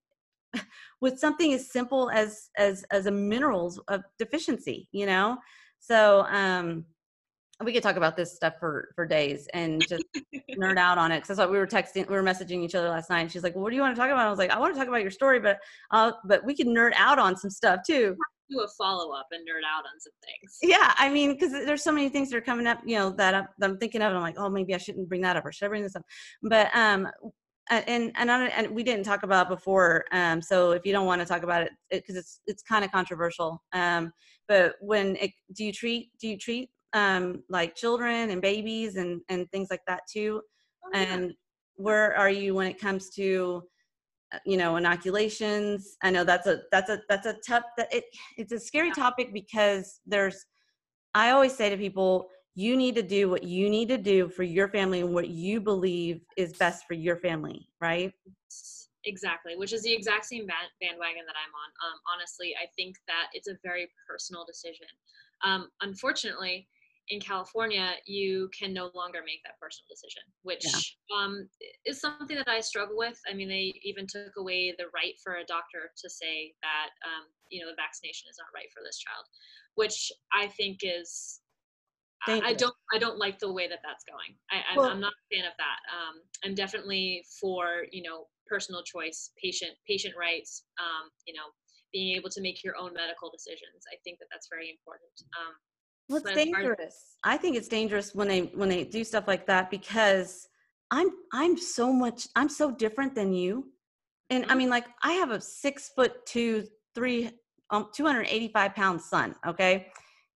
with 1.01 1.19
something 1.19 1.53
as 1.53 1.71
simple 1.71 2.09
as 2.11 2.49
as 2.57 2.83
as 2.91 3.05
a 3.05 3.11
minerals 3.11 3.79
of 3.87 4.01
deficiency 4.17 4.87
you 4.91 5.05
know? 5.05 5.37
So 5.79 6.25
um 6.29 6.85
we 7.63 7.73
could 7.73 7.83
talk 7.83 7.97
about 7.97 8.15
this 8.15 8.35
stuff 8.35 8.53
for 8.59 8.89
for 8.95 9.05
days 9.05 9.47
and 9.53 9.85
just 9.87 10.03
nerd 10.57 10.77
out 10.77 10.97
on 10.97 11.11
it. 11.11 11.17
Because 11.17 11.29
that's 11.29 11.39
what 11.39 11.51
we 11.51 11.57
were 11.57 11.67
texting 11.67 12.07
we 12.07 12.15
were 12.15 12.23
messaging 12.23 12.63
each 12.63 12.75
other 12.75 12.89
last 12.89 13.09
night 13.09 13.21
and 13.21 13.31
she's 13.31 13.43
like 13.43 13.55
well, 13.55 13.63
what 13.63 13.69
do 13.71 13.75
you 13.75 13.81
want 13.81 13.95
to 13.95 13.99
talk 13.99 14.09
about? 14.09 14.25
I 14.25 14.29
was 14.29 14.39
like 14.39 14.51
i 14.51 14.59
want 14.59 14.73
to 14.73 14.79
talk 14.79 14.87
about 14.87 15.01
your 15.01 15.11
story 15.11 15.39
but 15.39 15.57
uh 15.91 16.11
but 16.25 16.43
we 16.45 16.55
can 16.55 16.67
nerd 16.67 16.93
out 16.95 17.19
on 17.19 17.35
some 17.35 17.49
stuff 17.49 17.81
too. 17.85 18.15
Do 18.49 18.61
a 18.61 18.67
follow-up 18.79 19.27
and 19.31 19.47
nerd 19.47 19.61
out 19.69 19.85
on 19.85 19.99
some 19.99 20.13
things. 20.23 20.57
Yeah 20.63 20.93
i 20.97 21.09
mean 21.09 21.33
because 21.33 21.51
there's 21.51 21.83
so 21.83 21.91
many 21.91 22.09
things 22.09 22.29
that 22.29 22.37
are 22.37 22.41
coming 22.41 22.65
up 22.65 22.79
you 22.85 22.97
know 22.97 23.11
that, 23.11 23.35
I, 23.35 23.45
that 23.59 23.69
i'm 23.69 23.77
thinking 23.77 24.01
of 24.01 24.07
and 24.07 24.17
i'm 24.17 24.23
like 24.23 24.39
oh 24.39 24.49
maybe 24.49 24.73
i 24.73 24.77
shouldn't 24.77 25.07
bring 25.07 25.21
that 25.21 25.35
up 25.35 25.45
or 25.45 25.51
should 25.51 25.65
i 25.65 25.69
bring 25.69 25.83
this 25.83 25.95
up? 25.95 26.03
But 26.41 26.69
um 26.75 27.07
and 27.69 28.11
and 28.15 28.29
and 28.29 28.71
we 28.71 28.83
didn't 28.83 29.03
talk 29.05 29.23
about 29.23 29.47
before 29.47 30.05
um, 30.11 30.41
so 30.41 30.71
if 30.71 30.85
you 30.85 30.91
don't 30.91 31.05
want 31.05 31.21
to 31.21 31.27
talk 31.27 31.43
about 31.43 31.61
it 31.61 31.71
because 31.91 32.15
it, 32.15 32.19
it's 32.19 32.41
it's 32.47 32.63
kind 32.63 32.83
of 32.83 32.91
controversial 32.91 33.61
um, 33.73 34.11
but 34.47 34.75
when 34.81 35.15
it, 35.17 35.31
do 35.53 35.63
you 35.63 35.71
treat 35.71 36.09
do 36.19 36.27
you 36.27 36.37
treat 36.37 36.69
um, 36.93 37.43
like 37.49 37.75
children 37.75 38.31
and 38.31 38.41
babies 38.41 38.95
and 38.95 39.21
and 39.29 39.49
things 39.51 39.67
like 39.69 39.81
that 39.87 40.01
too? 40.11 40.41
Oh, 40.83 40.89
yeah. 40.93 41.13
and 41.13 41.33
where 41.75 42.15
are 42.17 42.29
you 42.29 42.55
when 42.55 42.67
it 42.67 42.79
comes 42.79 43.09
to 43.11 43.63
uh, 44.33 44.39
you 44.45 44.57
know 44.57 44.75
inoculations? 44.77 45.97
I 46.01 46.09
know 46.09 46.23
that's 46.23 46.47
a 46.47 46.61
that's 46.71 46.89
a 46.89 46.99
that's 47.07 47.27
a 47.27 47.35
tough 47.47 47.63
that 47.77 47.93
it 47.93 48.05
it's 48.37 48.51
a 48.51 48.59
scary 48.59 48.91
topic 48.91 49.33
because 49.33 49.99
there's 50.05 50.45
i 51.15 51.31
always 51.31 51.55
say 51.55 51.69
to 51.69 51.77
people 51.77 52.29
you 52.59 52.75
need 52.75 52.93
to 52.93 53.01
do 53.01 53.29
what 53.29 53.43
you 53.43 53.69
need 53.69 53.87
to 53.87 53.97
do 53.97 54.27
for 54.27 54.43
your 54.43 54.67
family 54.67 54.99
and 54.99 55.13
what 55.13 55.29
you 55.29 55.61
believe 55.61 56.19
is 56.35 56.51
best 56.57 56.85
for 56.85 56.93
your 56.93 57.15
family, 57.15 57.69
right? 57.79 58.11
Exactly, 59.05 59.55
which 59.55 59.71
is 59.71 59.83
the 59.83 59.93
exact 59.93 60.25
same 60.25 60.45
bandwagon 60.45 61.23
that 61.25 61.39
I'm 61.39 61.55
on. 61.55 61.69
Um, 61.87 61.97
honestly, 62.13 62.53
I 62.61 62.67
think 62.75 62.97
that 63.07 63.27
it's 63.31 63.47
a 63.47 63.55
very 63.63 63.87
personal 64.05 64.43
decision. 64.45 64.87
Um, 65.41 65.69
unfortunately, 65.81 66.67
in 67.07 67.21
California, 67.21 67.93
you 68.05 68.49
can 68.51 68.73
no 68.73 68.91
longer 68.93 69.19
make 69.25 69.39
that 69.45 69.57
personal 69.61 69.87
decision, 69.89 70.23
which 70.43 70.65
yeah. 70.65 71.15
um, 71.15 71.47
is 71.85 72.01
something 72.01 72.35
that 72.35 72.49
I 72.49 72.59
struggle 72.59 72.97
with. 72.97 73.17
I 73.31 73.33
mean, 73.33 73.47
they 73.47 73.73
even 73.83 74.05
took 74.05 74.35
away 74.37 74.75
the 74.77 74.91
right 74.93 75.15
for 75.23 75.35
a 75.35 75.45
doctor 75.45 75.91
to 75.95 76.09
say 76.09 76.53
that, 76.61 76.91
um, 77.07 77.23
you 77.49 77.61
know, 77.63 77.71
the 77.71 77.79
vaccination 77.79 78.27
is 78.29 78.37
not 78.37 78.51
right 78.53 78.67
for 78.75 78.83
this 78.83 78.99
child, 78.99 79.23
which 79.75 80.11
I 80.33 80.47
think 80.47 80.79
is 80.83 81.39
I, 82.27 82.53
don't 82.53 82.75
I 82.93 82.97
don't 82.97 83.17
like 83.17 83.39
the 83.39 83.51
way 83.51 83.67
that 83.67 83.79
that's 83.83 84.03
going. 84.03 84.35
I, 84.51 84.71
I'm, 84.71 84.77
well, 84.77 84.95
not 84.95 85.13
a 85.13 85.35
fan 85.35 85.45
of 85.45 85.53
that. 85.57 85.79
Um, 85.91 86.21
I'm 86.43 86.55
definitely 86.55 87.23
for 87.39 87.85
you 87.91 88.03
know 88.03 88.25
personal 88.47 88.83
choice, 88.83 89.31
patient 89.41 89.71
patient 89.87 90.15
rights. 90.19 90.63
Um, 90.79 91.09
you 91.25 91.33
know, 91.33 91.47
being 91.93 92.15
able 92.15 92.29
to 92.29 92.41
make 92.41 92.63
your 92.63 92.75
own 92.77 92.93
medical 92.93 93.31
decisions. 93.31 93.85
I 93.91 93.95
think 94.03 94.19
that 94.19 94.25
that's 94.31 94.47
very 94.51 94.69
important. 94.69 95.11
Um, 95.37 95.53
well, 96.09 96.21
it's 96.25 96.33
dangerous. 96.33 97.15
I 97.23 97.37
think 97.37 97.55
it's 97.55 97.67
dangerous 97.67 98.13
when 98.13 98.27
they 98.27 98.41
when 98.53 98.69
they 98.69 98.83
do 98.83 99.03
stuff 99.03 99.27
like 99.27 99.45
that 99.47 99.71
because 99.71 100.47
I'm 100.91 101.09
I'm 101.31 101.57
so 101.57 101.93
much 101.93 102.27
I'm 102.35 102.49
so 102.49 102.71
different 102.71 103.15
than 103.15 103.33
you, 103.33 103.71
and 104.29 104.43
mm-hmm. 104.43 104.51
I 104.51 104.55
mean 104.55 104.69
like 104.69 104.85
I 105.03 105.13
have 105.13 105.31
a 105.31 105.39
six 105.39 105.91
foot 105.95 106.25
two 106.25 106.65
three 106.95 107.31
um 107.69 107.87
285 107.93 108.75
pound 108.75 109.01
son. 109.01 109.35
Okay 109.47 109.87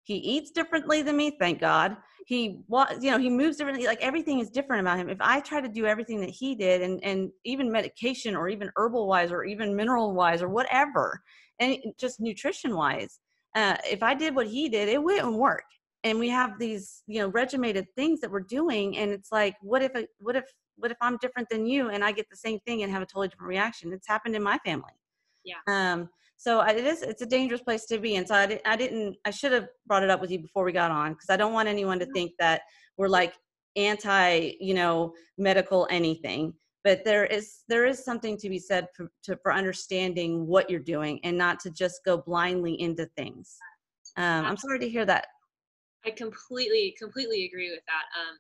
he 0.05 0.15
eats 0.15 0.51
differently 0.51 1.03
than 1.03 1.17
me, 1.17 1.37
thank 1.39 1.61
God. 1.61 1.97
He 2.27 2.61
was, 2.69 2.99
you 3.01 3.11
know, 3.11 3.19
he 3.19 3.31
moves 3.31 3.57
differently. 3.57 3.87
Like 3.87 4.01
everything 4.01 4.41
is 4.41 4.51
different 4.51 4.81
about 4.81 4.99
him. 4.99 5.09
If 5.09 5.19
I 5.21 5.41
try 5.41 5.61
to 5.61 5.69
do 5.69 5.87
everything 5.87 6.21
that 6.21 6.31
he 6.31 6.55
did, 6.55 6.83
and 6.83 7.03
and 7.03 7.31
even 7.45 7.71
medication, 7.71 8.37
or 8.37 8.49
even 8.49 8.71
herbal 8.77 9.07
wise, 9.07 9.33
or 9.33 9.45
even 9.45 9.75
mineral 9.75 10.15
wise, 10.15 10.43
or 10.43 10.49
whatever, 10.49 11.23
and 11.59 11.79
just 11.99 12.21
nutrition 12.21 12.75
wise, 12.77 13.21
uh, 13.55 13.77
if 13.85 14.03
I 14.03 14.15
did 14.15 14.35
what 14.35 14.47
he 14.47 14.69
did, 14.69 14.89
it 14.89 15.03
wouldn't 15.03 15.35
work. 15.35 15.65
And 16.05 16.19
we 16.19 16.29
have 16.31 16.59
these, 16.59 17.03
you 17.07 17.21
know, 17.21 17.29
regimented 17.29 17.87
things 17.97 18.21
that 18.21 18.31
we're 18.31 18.41
doing, 18.41 18.97
and 18.99 19.11
it's 19.13 19.31
like, 19.31 19.55
what 19.61 19.83
if, 19.83 19.93
what 20.19 20.35
if, 20.37 20.45
what 20.77 20.91
if 20.91 20.97
I'm 21.01 21.17
different 21.19 21.49
than 21.49 21.67
you, 21.67 21.91
and 21.91 22.05
I 22.05 22.13
get 22.13 22.29
the 22.31 22.37
same 22.37 22.59
thing 22.67 22.83
and 22.83 22.93
have 22.93 23.03
a 23.03 23.07
totally 23.07 23.29
different 23.29 23.49
reaction? 23.49 23.93
It's 23.93 24.09
happened 24.09 24.35
in 24.35 24.43
my 24.43 24.59
family. 24.65 24.93
Yeah. 25.45 25.57
Um, 25.69 26.09
so 26.43 26.61
it 26.61 26.85
is 26.85 27.03
it's 27.03 27.23
a 27.23 27.27
dangerous 27.27 27.63
place 27.63 27.85
to 27.87 27.99
be 27.99 28.17
and 28.17 28.27
so 28.27 28.35
i, 28.35 28.61
I 28.65 28.77
didn't 28.77 29.17
i 29.25 29.31
should 29.31 29.53
have 29.53 29.69
brought 29.87 30.03
it 30.03 30.11
up 30.11 30.21
with 30.21 30.31
you 30.31 30.41
before 30.41 30.65
we 30.65 30.73
got 30.73 30.91
on 30.91 31.13
because 31.13 31.31
i 31.31 31.37
don't 31.37 31.53
want 31.53 31.69
anyone 31.69 31.99
to 32.01 32.07
think 32.07 32.33
that 32.39 32.63
we're 32.97 33.09
like 33.09 33.35
anti 33.77 34.53
you 34.61 34.75
know 34.75 35.13
medical 35.39 35.87
anything. 35.91 36.55
But 36.85 37.05
there 37.05 37.27
is 37.27 37.63
there 37.69 37.87
is 37.87 38.05
something 38.05 38.37
to 38.39 38.49
be 38.49 38.59
said 38.59 38.89
for, 38.97 39.11
to, 39.25 39.39
for 39.43 39.53
understanding 39.53 40.47
what 40.47 40.69
you're 40.69 40.81
doing 40.81 41.21
and 41.23 41.39
not 41.39 41.61
to 41.61 41.71
just 41.71 42.01
go 42.05 42.19
blindly 42.19 42.81
into 42.81 43.07
things. 43.17 43.57
Um, 44.17 44.45
i'm 44.45 44.57
sorry 44.57 44.79
to 44.81 44.89
hear 44.89 45.07
that. 45.07 45.27
I 46.05 46.11
completely 46.11 46.95
completely 46.99 47.45
agree 47.47 47.71
with 47.71 47.83
that. 47.87 48.05
Um, 48.21 48.37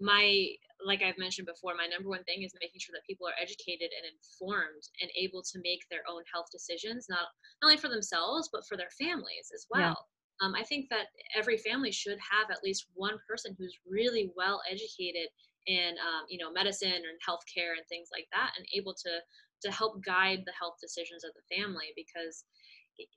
my 0.00 0.48
like 0.84 1.02
I've 1.02 1.18
mentioned 1.18 1.46
before, 1.46 1.74
my 1.74 1.86
number 1.86 2.08
one 2.08 2.22
thing 2.24 2.42
is 2.42 2.52
making 2.60 2.80
sure 2.80 2.94
that 2.94 3.06
people 3.06 3.26
are 3.26 3.38
educated 3.40 3.90
and 3.90 4.06
informed 4.06 4.84
and 5.02 5.10
able 5.18 5.42
to 5.42 5.58
make 5.64 5.82
their 5.90 6.06
own 6.08 6.22
health 6.32 6.46
decisions, 6.52 7.06
not, 7.08 7.26
not 7.62 7.70
only 7.70 7.76
for 7.76 7.88
themselves, 7.88 8.48
but 8.52 8.66
for 8.68 8.76
their 8.76 8.92
families 8.94 9.50
as 9.54 9.66
well. 9.70 9.98
Yeah. 9.98 10.46
Um, 10.46 10.54
I 10.54 10.62
think 10.62 10.86
that 10.90 11.10
every 11.34 11.58
family 11.58 11.90
should 11.90 12.18
have 12.22 12.50
at 12.50 12.62
least 12.62 12.86
one 12.94 13.18
person 13.26 13.56
who's 13.58 13.74
really 13.82 14.30
well 14.36 14.62
educated 14.70 15.26
in, 15.66 15.98
um, 15.98 16.24
you 16.28 16.38
know, 16.38 16.52
medicine 16.52 17.02
and 17.02 17.18
healthcare 17.26 17.74
and 17.74 17.86
things 17.88 18.08
like 18.12 18.26
that, 18.32 18.52
and 18.56 18.64
able 18.74 18.94
to 18.94 19.18
to 19.66 19.72
help 19.72 19.98
guide 20.04 20.44
the 20.46 20.54
health 20.54 20.78
decisions 20.80 21.24
of 21.24 21.32
the 21.34 21.56
family. 21.56 21.90
Because 21.96 22.44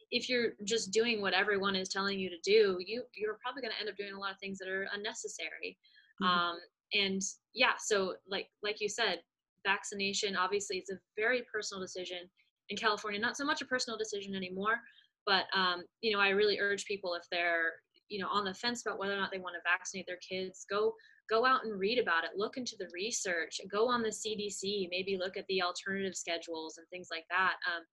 if 0.10 0.30
you're 0.30 0.54
just 0.66 0.92
doing 0.92 1.22
what 1.22 1.34
everyone 1.34 1.76
is 1.76 1.90
telling 1.90 2.20
you 2.20 2.30
to 2.30 2.42
do, 2.44 2.78
you 2.86 3.04
you're 3.16 3.38
probably 3.42 3.62
going 3.62 3.72
to 3.72 3.80
end 3.80 3.90
up 3.90 3.98
doing 3.98 4.14
a 4.14 4.20
lot 4.20 4.32
of 4.32 4.40
things 4.40 4.58
that 4.58 4.68
are 4.68 4.88
unnecessary. 4.94 5.78
Mm-hmm. 6.22 6.26
Um, 6.26 6.58
and 6.94 7.22
yeah, 7.54 7.74
so 7.80 8.16
like 8.28 8.48
like 8.64 8.82
you 8.82 8.90
said, 8.90 9.20
vaccination 9.66 10.36
obviously 10.36 10.78
it's 10.78 10.92
a 10.92 11.00
very 11.16 11.44
personal 11.52 11.82
decision 11.82 12.30
in 12.70 12.78
California. 12.78 13.20
Not 13.20 13.38
so 13.38 13.46
much 13.46 13.62
a 13.62 13.66
personal 13.66 13.98
decision 13.98 14.36
anymore, 14.36 14.80
but 15.26 15.46
um, 15.54 15.84
you 16.02 16.12
know, 16.12 16.20
I 16.20 16.30
really 16.30 16.60
urge 16.60 16.86
people 16.86 17.14
if 17.14 17.24
they're 17.32 17.74
you 18.10 18.20
know 18.20 18.28
on 18.30 18.44
the 18.44 18.54
fence 18.54 18.84
about 18.86 19.00
whether 19.00 19.14
or 19.14 19.18
not 19.18 19.32
they 19.32 19.40
want 19.40 19.56
to 19.56 19.70
vaccinate 19.70 20.06
their 20.08 20.18
kids, 20.18 20.66
go 20.70 20.94
go 21.30 21.46
out 21.46 21.64
and 21.64 21.80
read 21.80 21.98
about 21.98 22.24
it. 22.24 22.32
Look 22.36 22.58
into 22.58 22.76
the 22.78 22.90
research. 22.94 23.60
Go 23.72 23.88
on 23.88 24.02
the 24.02 24.10
CDC. 24.10 24.88
Maybe 24.90 25.18
look 25.18 25.38
at 25.38 25.46
the 25.48 25.62
alternative 25.62 26.16
schedules 26.16 26.78
and 26.78 26.88
things 26.90 27.08
like 27.10 27.26
that. 27.30 27.54
Um, 27.68 27.84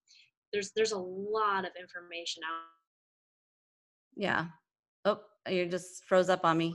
there's 0.52 0.72
there's 0.74 0.92
a 0.92 0.98
lot 0.98 1.64
of 1.64 1.72
information 1.78 2.42
out. 2.44 2.64
Yeah. 4.16 4.46
Oh, 5.04 5.20
you 5.48 5.66
just 5.66 6.04
froze 6.04 6.28
up 6.28 6.44
on 6.44 6.58
me. 6.58 6.74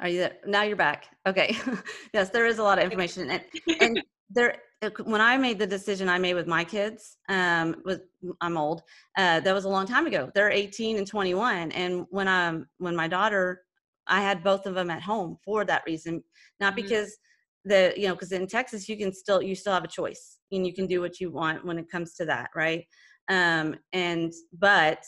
Are 0.00 0.08
you 0.08 0.18
there? 0.18 0.36
Now 0.46 0.62
you're 0.62 0.76
back. 0.76 1.06
Okay. 1.26 1.56
yes, 2.14 2.30
there 2.30 2.46
is 2.46 2.58
a 2.58 2.62
lot 2.62 2.78
of 2.78 2.84
information, 2.84 3.30
and 3.30 3.42
and 3.80 4.02
there. 4.30 4.56
When 5.04 5.20
I 5.20 5.36
made 5.36 5.60
the 5.60 5.66
decision 5.66 6.08
I 6.08 6.18
made 6.18 6.34
with 6.34 6.48
my 6.48 6.64
kids, 6.64 7.16
um, 7.28 7.76
was 7.84 8.00
I'm 8.40 8.56
old. 8.56 8.82
Uh, 9.16 9.38
that 9.38 9.54
was 9.54 9.64
a 9.64 9.68
long 9.68 9.86
time 9.86 10.08
ago. 10.08 10.28
They're 10.34 10.50
18 10.50 10.98
and 10.98 11.06
21, 11.06 11.70
and 11.70 12.04
when 12.10 12.26
I'm 12.26 12.66
when 12.78 12.96
my 12.96 13.06
daughter, 13.06 13.62
I 14.08 14.20
had 14.20 14.42
both 14.42 14.66
of 14.66 14.74
them 14.74 14.90
at 14.90 15.02
home 15.02 15.38
for 15.44 15.64
that 15.64 15.84
reason, 15.86 16.24
not 16.58 16.72
mm-hmm. 16.72 16.82
because 16.82 17.16
the 17.64 17.92
you 17.96 18.08
know 18.08 18.14
because 18.14 18.32
in 18.32 18.46
Texas 18.46 18.88
you 18.88 18.96
can 18.96 19.12
still 19.12 19.40
you 19.40 19.54
still 19.54 19.72
have 19.72 19.84
a 19.84 19.88
choice 19.88 20.38
and 20.50 20.66
you 20.66 20.74
can 20.74 20.86
do 20.86 21.00
what 21.00 21.20
you 21.20 21.30
want 21.30 21.64
when 21.64 21.78
it 21.78 21.90
comes 21.90 22.14
to 22.14 22.24
that, 22.24 22.50
right? 22.56 22.84
Um, 23.28 23.76
and 23.92 24.32
but 24.58 25.04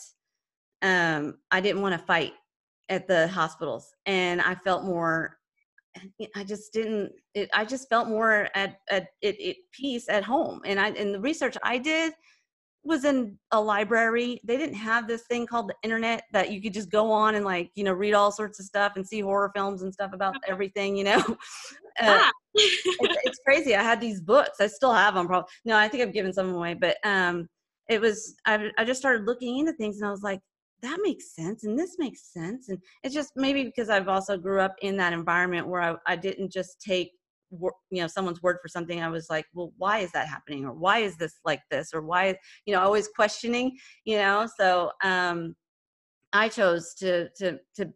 um, 0.81 1.35
I 1.51 1.61
didn't 1.61 1.81
want 1.81 1.99
to 1.99 2.05
fight 2.05 2.33
at 2.89 3.07
the 3.07 3.27
hospitals 3.27 3.93
and 4.05 4.41
i 4.41 4.55
felt 4.55 4.83
more 4.83 5.37
i 6.35 6.43
just 6.43 6.73
didn't 6.73 7.11
it, 7.33 7.49
i 7.53 7.63
just 7.63 7.87
felt 7.89 8.07
more 8.07 8.49
at, 8.55 8.79
at, 8.89 9.07
at, 9.23 9.39
at 9.41 9.55
peace 9.71 10.07
at 10.09 10.23
home 10.23 10.61
and 10.65 10.79
i 10.79 10.89
and 10.89 11.13
the 11.13 11.19
research 11.19 11.57
i 11.63 11.77
did 11.77 12.13
was 12.85 13.03
in 13.03 13.37
a 13.51 13.59
library. 13.59 14.39
They 14.43 14.57
didn't 14.57 14.75
have 14.75 15.07
this 15.07 15.23
thing 15.23 15.47
called 15.47 15.67
the 15.67 15.75
internet 15.83 16.23
that 16.31 16.51
you 16.51 16.61
could 16.61 16.73
just 16.73 16.91
go 16.91 17.11
on 17.11 17.35
and 17.35 17.43
like 17.43 17.71
you 17.75 17.83
know 17.83 17.93
read 17.93 18.13
all 18.13 18.31
sorts 18.31 18.59
of 18.59 18.65
stuff 18.65 18.93
and 18.95 19.05
see 19.05 19.19
horror 19.19 19.51
films 19.53 19.81
and 19.81 19.91
stuff 19.91 20.13
about 20.13 20.35
everything 20.47 20.95
you 20.95 21.03
know? 21.03 21.37
Uh, 22.01 22.29
it's, 22.55 23.17
it's, 23.23 23.39
crazy. 23.47 23.73
I 23.73 23.81
had 23.81 24.01
these 24.01 24.19
books. 24.19 24.57
I 24.59 24.67
still 24.67 24.91
have 24.91 25.13
them 25.13 25.27
probably 25.27 25.47
no 25.63 25.77
i 25.77 25.87
think 25.87 26.03
i've 26.03 26.11
given 26.11 26.33
some 26.33 26.53
away 26.53 26.73
but 26.73 26.97
um 27.05 27.47
it 27.87 28.01
was 28.01 28.35
I, 28.45 28.69
I 28.77 28.83
just 28.83 28.99
started 28.99 29.25
looking 29.25 29.59
into 29.59 29.71
things 29.71 29.99
and 29.99 30.05
i 30.05 30.11
was 30.11 30.21
like 30.21 30.41
that 30.81 30.99
makes 31.01 31.33
sense 31.35 31.63
and 31.63 31.77
this 31.77 31.95
makes 31.97 32.31
sense 32.31 32.69
and 32.69 32.79
it's 33.03 33.13
just 33.13 33.31
maybe 33.35 33.63
because 33.63 33.89
i've 33.89 34.07
also 34.07 34.37
grew 34.37 34.59
up 34.59 34.75
in 34.81 34.97
that 34.97 35.13
environment 35.13 35.67
where 35.67 35.81
i, 35.81 35.95
I 36.05 36.15
didn't 36.15 36.51
just 36.51 36.81
take 36.81 37.11
you 37.51 38.01
know 38.01 38.07
someone's 38.07 38.41
word 38.41 38.57
for 38.61 38.67
something 38.67 39.01
i 39.01 39.09
was 39.09 39.27
like 39.29 39.45
well 39.53 39.71
why 39.77 39.99
is 39.99 40.11
that 40.11 40.27
happening? 40.27 40.65
or 40.65 40.73
why 40.73 40.99
is 40.99 41.15
this 41.17 41.39
like 41.45 41.61
this? 41.71 41.93
or 41.93 42.01
why 42.01 42.35
you 42.65 42.73
know 42.73 42.81
always 42.81 43.07
questioning 43.07 43.77
you 44.03 44.17
know 44.17 44.47
so 44.59 44.91
um 45.03 45.55
i 46.33 46.49
chose 46.49 46.93
to 46.95 47.29
to 47.37 47.57
to 47.75 47.89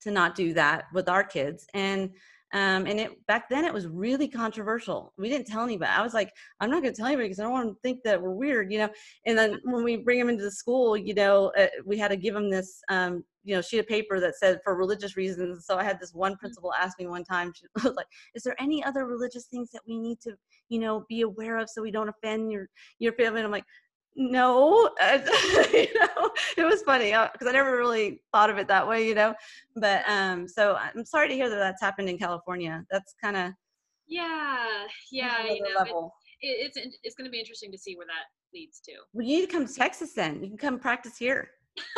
to 0.00 0.10
not 0.10 0.34
do 0.34 0.52
that 0.54 0.84
with 0.92 1.08
our 1.08 1.24
kids 1.24 1.66
and 1.74 2.10
um, 2.52 2.86
and 2.86 3.00
it 3.00 3.26
back 3.26 3.48
then 3.48 3.64
it 3.64 3.74
was 3.74 3.86
really 3.88 4.28
controversial. 4.28 5.12
We 5.18 5.28
didn't 5.28 5.48
tell 5.48 5.64
anybody. 5.64 5.90
I 5.90 6.02
was 6.02 6.14
like, 6.14 6.32
I'm 6.60 6.70
not 6.70 6.82
going 6.82 6.94
to 6.94 6.96
tell 6.96 7.06
anybody 7.06 7.28
because 7.28 7.40
I 7.40 7.42
don't 7.42 7.52
want 7.52 7.68
to 7.68 7.78
think 7.82 8.02
that 8.04 8.20
we're 8.20 8.34
weird, 8.34 8.72
you 8.72 8.78
know. 8.78 8.88
And 9.26 9.36
then 9.36 9.58
when 9.64 9.82
we 9.82 9.96
bring 9.96 10.18
them 10.18 10.28
into 10.28 10.44
the 10.44 10.50
school, 10.50 10.96
you 10.96 11.14
know, 11.14 11.52
uh, 11.58 11.66
we 11.84 11.98
had 11.98 12.08
to 12.08 12.16
give 12.16 12.34
them 12.34 12.48
this, 12.48 12.80
um, 12.88 13.24
you 13.42 13.56
know, 13.56 13.62
sheet 13.62 13.78
of 13.78 13.88
paper 13.88 14.20
that 14.20 14.36
said 14.36 14.60
for 14.62 14.76
religious 14.76 15.16
reasons. 15.16 15.66
So 15.66 15.76
I 15.76 15.82
had 15.82 15.98
this 15.98 16.14
one 16.14 16.32
mm-hmm. 16.32 16.38
principal 16.38 16.72
ask 16.74 16.98
me 17.00 17.08
one 17.08 17.24
time, 17.24 17.52
she 17.52 17.66
was 17.84 17.94
like, 17.96 18.06
"Is 18.34 18.44
there 18.44 18.56
any 18.60 18.82
other 18.84 19.06
religious 19.06 19.46
things 19.46 19.70
that 19.72 19.82
we 19.86 19.98
need 19.98 20.20
to, 20.20 20.34
you 20.68 20.78
know, 20.78 21.04
be 21.08 21.22
aware 21.22 21.58
of 21.58 21.68
so 21.68 21.82
we 21.82 21.90
don't 21.90 22.08
offend 22.08 22.52
your 22.52 22.68
your 23.00 23.12
family?" 23.14 23.40
And 23.40 23.46
I'm 23.46 23.52
like, 23.52 23.66
no 24.16 24.90
you 25.72 25.88
know 25.94 26.30
it 26.56 26.64
was 26.64 26.82
funny 26.82 27.10
because 27.10 27.46
uh, 27.46 27.50
i 27.50 27.52
never 27.52 27.76
really 27.76 28.22
thought 28.32 28.48
of 28.48 28.56
it 28.56 28.66
that 28.66 28.86
way 28.86 29.06
you 29.06 29.14
know 29.14 29.34
but 29.76 30.02
um 30.08 30.48
so 30.48 30.76
i'm 30.76 31.04
sorry 31.04 31.28
to 31.28 31.34
hear 31.34 31.50
that 31.50 31.56
that's 31.56 31.82
happened 31.82 32.08
in 32.08 32.18
california 32.18 32.84
that's 32.90 33.14
kind 33.22 33.36
of 33.36 33.52
yeah 34.08 34.84
yeah 35.12 35.44
you 35.44 35.62
know. 35.62 36.12
It, 36.40 36.72
it's 36.76 36.96
it's 37.02 37.14
going 37.14 37.24
to 37.24 37.30
be 37.30 37.38
interesting 37.38 37.72
to 37.72 37.78
see 37.78 37.96
where 37.96 38.06
that 38.06 38.26
leads 38.54 38.80
to 38.80 38.92
well 39.12 39.26
you 39.26 39.40
need 39.40 39.46
to 39.46 39.52
come 39.52 39.66
to 39.66 39.74
texas 39.74 40.12
then 40.14 40.42
you 40.42 40.48
can 40.48 40.58
come 40.58 40.78
practice 40.78 41.16
here 41.18 41.50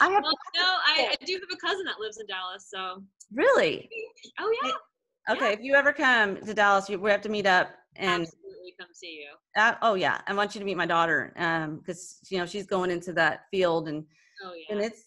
I 0.00 0.08
have 0.08 0.22
well, 0.22 0.32
no, 0.56 0.62
I, 0.62 1.14
I, 1.20 1.24
do 1.24 1.34
have 1.34 1.42
a 1.52 1.56
cousin 1.56 1.84
that 1.84 2.00
lives 2.00 2.18
in 2.18 2.26
Dallas, 2.26 2.68
so 2.68 3.02
really. 3.32 3.88
Oh 4.38 4.54
yeah. 4.62 4.72
Okay, 5.34 5.48
yeah. 5.48 5.52
if 5.52 5.60
you 5.60 5.74
ever 5.74 5.92
come 5.92 6.36
to 6.36 6.54
Dallas, 6.54 6.88
you, 6.88 6.98
we 6.98 7.10
have 7.10 7.20
to 7.22 7.28
meet 7.28 7.46
up 7.46 7.70
and 7.96 8.22
absolutely 8.22 8.74
come 8.78 8.88
see 8.92 9.24
you. 9.24 9.60
Uh, 9.60 9.74
oh 9.82 9.94
yeah, 9.94 10.20
I 10.26 10.34
want 10.34 10.54
you 10.54 10.60
to 10.60 10.64
meet 10.64 10.76
my 10.76 10.86
daughter 10.86 11.32
because 11.34 12.18
um, 12.20 12.26
you 12.30 12.38
know 12.38 12.46
she's 12.46 12.66
going 12.66 12.90
into 12.90 13.12
that 13.14 13.46
field 13.50 13.88
and 13.88 14.04
oh 14.44 14.52
yeah, 14.54 14.74
and 14.74 14.84
it's 14.84 15.00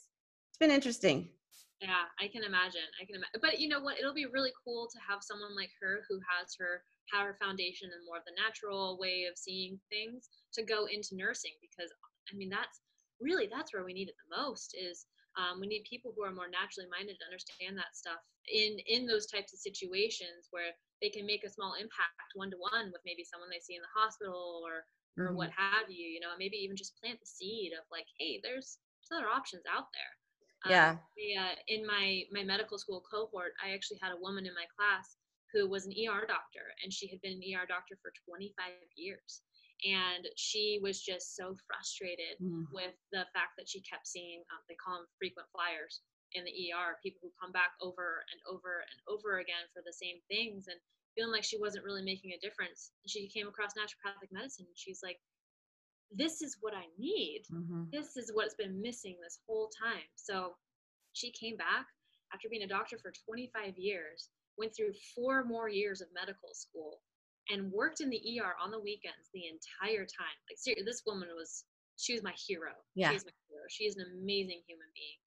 it's 0.49 0.57
been 0.59 0.71
interesting. 0.71 1.29
Yeah, 1.81 2.07
I 2.15 2.31
can 2.31 2.43
imagine. 2.43 2.87
I 3.01 3.03
can 3.03 3.15
imagine. 3.15 3.41
But 3.41 3.59
you 3.59 3.67
know 3.67 3.81
what? 3.81 3.99
It'll 3.99 4.13
be 4.13 4.27
really 4.31 4.53
cool 4.63 4.87
to 4.87 4.99
have 5.03 5.19
someone 5.19 5.55
like 5.55 5.71
her 5.81 6.03
who 6.07 6.15
has 6.31 6.55
her 6.59 6.83
power 7.11 7.35
foundation 7.41 7.89
and 7.91 8.05
more 8.07 8.17
of 8.17 8.23
the 8.23 8.39
natural 8.39 8.97
way 8.99 9.27
of 9.29 9.37
seeing 9.37 9.79
things 9.89 10.29
to 10.53 10.63
go 10.63 10.85
into 10.85 11.19
nursing 11.19 11.51
because 11.59 11.91
I 12.31 12.37
mean 12.37 12.49
that's 12.49 12.79
really 13.19 13.49
that's 13.51 13.73
where 13.73 13.83
we 13.83 13.93
need 13.93 14.07
it 14.07 14.15
the 14.15 14.37
most 14.37 14.75
is 14.79 15.05
um, 15.39 15.57
we 15.59 15.67
need 15.67 15.83
people 15.89 16.13
who 16.13 16.21
are 16.21 16.33
more 16.33 16.49
naturally 16.49 16.89
minded 16.93 17.17
to 17.17 17.25
understand 17.25 17.73
that 17.77 17.97
stuff 17.97 18.21
in 18.49 18.77
in 18.85 19.07
those 19.07 19.25
types 19.25 19.53
of 19.53 19.59
situations 19.59 20.51
where 20.51 20.73
they 21.01 21.09
can 21.09 21.25
make 21.25 21.43
a 21.43 21.51
small 21.51 21.73
impact 21.79 22.37
one 22.37 22.51
to 22.51 22.59
one 22.59 22.93
with 22.93 23.01
maybe 23.05 23.25
someone 23.25 23.49
they 23.49 23.63
see 23.63 23.75
in 23.75 23.83
the 23.83 23.97
hospital 23.97 24.61
or 24.61 24.85
or 25.17 25.29
mm-hmm. 25.29 25.37
what 25.37 25.51
have 25.53 25.89
you 25.89 26.05
you 26.05 26.21
know 26.21 26.33
maybe 26.37 26.57
even 26.57 26.77
just 26.77 26.97
plant 27.01 27.19
the 27.19 27.29
seed 27.29 27.73
of 27.73 27.85
like 27.89 28.07
hey 28.19 28.39
there's, 28.43 28.77
there's 29.01 29.19
other 29.19 29.29
options 29.29 29.63
out 29.69 29.89
there. 29.93 30.13
Yeah. 30.63 30.95
Um, 30.95 30.99
uh, 31.43 31.55
in 31.67 31.83
my 31.85 32.23
my 32.31 32.43
medical 32.43 32.79
school 32.79 33.03
cohort 33.03 33.51
i 33.59 33.75
actually 33.75 33.99
had 33.99 34.15
a 34.15 34.21
woman 34.23 34.47
in 34.47 34.55
my 34.55 34.63
class 34.71 35.19
who 35.51 35.67
was 35.67 35.85
an 35.85 35.91
er 35.91 36.23
doctor 36.23 36.71
and 36.81 36.87
she 36.87 37.11
had 37.11 37.19
been 37.19 37.35
an 37.35 37.43
er 37.51 37.67
doctor 37.67 37.99
for 37.99 38.15
25 38.23 38.71
years 38.95 39.43
and 39.83 40.27
she 40.35 40.79
was 40.81 41.03
just 41.03 41.35
so 41.35 41.55
frustrated 41.67 42.39
mm. 42.39 42.65
with 42.71 42.95
the 43.11 43.27
fact 43.35 43.59
that 43.59 43.67
she 43.67 43.83
kept 43.83 44.07
seeing 44.07 44.39
um, 44.51 44.63
they 44.67 44.79
call 44.79 44.97
them 44.97 45.07
frequent 45.19 45.47
flyers 45.51 46.01
in 46.33 46.43
the 46.45 46.55
ER, 46.73 46.97
people 47.03 47.21
who 47.21 47.31
come 47.39 47.51
back 47.51 47.77
over 47.81 48.25
and 48.31 48.39
over 48.49 48.81
and 48.81 48.99
over 49.05 49.39
again 49.39 49.69
for 49.73 49.83
the 49.85 49.93
same 49.93 50.17
things 50.29 50.65
and 50.67 50.79
feeling 51.15 51.31
like 51.31 51.45
she 51.45 51.61
wasn't 51.61 51.85
really 51.85 52.01
making 52.01 52.33
a 52.33 52.41
difference. 52.41 52.91
She 53.05 53.29
came 53.29 53.47
across 53.47 53.77
naturopathic 53.77 54.33
medicine 54.33 54.65
and 54.65 54.77
she's 54.77 55.01
like, 55.03 55.21
this 56.09 56.41
is 56.41 56.57
what 56.61 56.73
I 56.73 56.85
need. 56.97 57.43
Mm-hmm. 57.53 57.89
This 57.91 58.17
is 58.17 58.31
what's 58.33 58.55
been 58.55 58.81
missing 58.81 59.17
this 59.21 59.39
whole 59.47 59.69
time. 59.69 60.05
So 60.15 60.53
she 61.13 61.31
came 61.31 61.57
back 61.57 61.85
after 62.33 62.49
being 62.49 62.63
a 62.63 62.67
doctor 62.67 62.97
for 62.97 63.13
25 63.25 63.77
years, 63.77 64.29
went 64.57 64.75
through 64.75 64.93
four 65.15 65.43
more 65.43 65.69
years 65.69 66.01
of 66.01 66.07
medical 66.13 66.49
school, 66.53 67.01
and 67.49 67.71
worked 67.71 67.99
in 67.99 68.09
the 68.09 68.21
ER 68.39 68.55
on 68.61 68.71
the 68.71 68.79
weekends 68.79 69.29
the 69.33 69.47
entire 69.47 70.05
time. 70.05 70.37
Like, 70.47 70.57
seriously, 70.57 70.85
this 70.85 71.03
woman 71.05 71.27
was, 71.35 71.65
she 71.97 72.13
was 72.13 72.23
my 72.23 72.33
hero. 72.35 72.71
Yeah. 72.95 73.11
She's 73.11 73.25
my 73.25 73.35
hero. 73.49 73.63
She 73.69 73.83
is 73.83 73.97
an 73.97 74.05
amazing 74.15 74.63
human 74.67 74.87
being. 74.95 75.19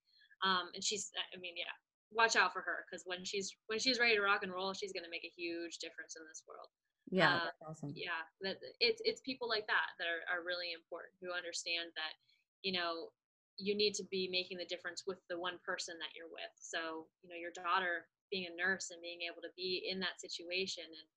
Um, 0.44 0.68
and 0.74 0.84
she's, 0.84 1.10
I 1.32 1.38
mean, 1.40 1.56
yeah, 1.56 1.72
watch 2.12 2.36
out 2.36 2.52
for 2.52 2.62
her 2.62 2.86
because 2.86 3.02
when 3.06 3.24
she's 3.24 3.50
when 3.66 3.78
she's 3.78 3.98
ready 3.98 4.14
to 4.14 4.22
rock 4.22 4.42
and 4.42 4.52
roll, 4.52 4.74
she's 4.74 4.92
gonna 4.92 5.10
make 5.10 5.24
a 5.24 5.32
huge 5.34 5.78
difference 5.78 6.14
in 6.14 6.22
this 6.28 6.42
world. 6.46 6.68
Yeah, 7.10 7.50
uh, 7.50 7.70
awesome. 7.70 7.92
Yeah, 7.94 8.26
that 8.42 8.58
it's 8.80 9.00
it's 9.04 9.20
people 9.22 9.48
like 9.48 9.66
that 9.66 9.94
that 9.98 10.08
are, 10.10 10.22
are 10.30 10.46
really 10.46 10.74
important 10.74 11.14
who 11.22 11.30
understand 11.30 11.94
that 11.94 12.14
you 12.62 12.74
know 12.74 13.10
you 13.56 13.72
need 13.74 13.94
to 13.96 14.04
be 14.12 14.28
making 14.28 14.58
the 14.58 14.68
difference 14.68 15.04
with 15.06 15.18
the 15.30 15.38
one 15.38 15.58
person 15.64 15.96
that 16.02 16.12
you're 16.14 16.30
with. 16.30 16.52
So 16.58 17.06
you 17.22 17.30
know 17.30 17.38
your 17.38 17.54
daughter 17.54 18.06
being 18.30 18.50
a 18.50 18.58
nurse 18.58 18.90
and 18.90 19.00
being 19.00 19.22
able 19.22 19.40
to 19.42 19.54
be 19.54 19.86
in 19.86 20.02
that 20.02 20.18
situation 20.18 20.84
and 20.84 21.08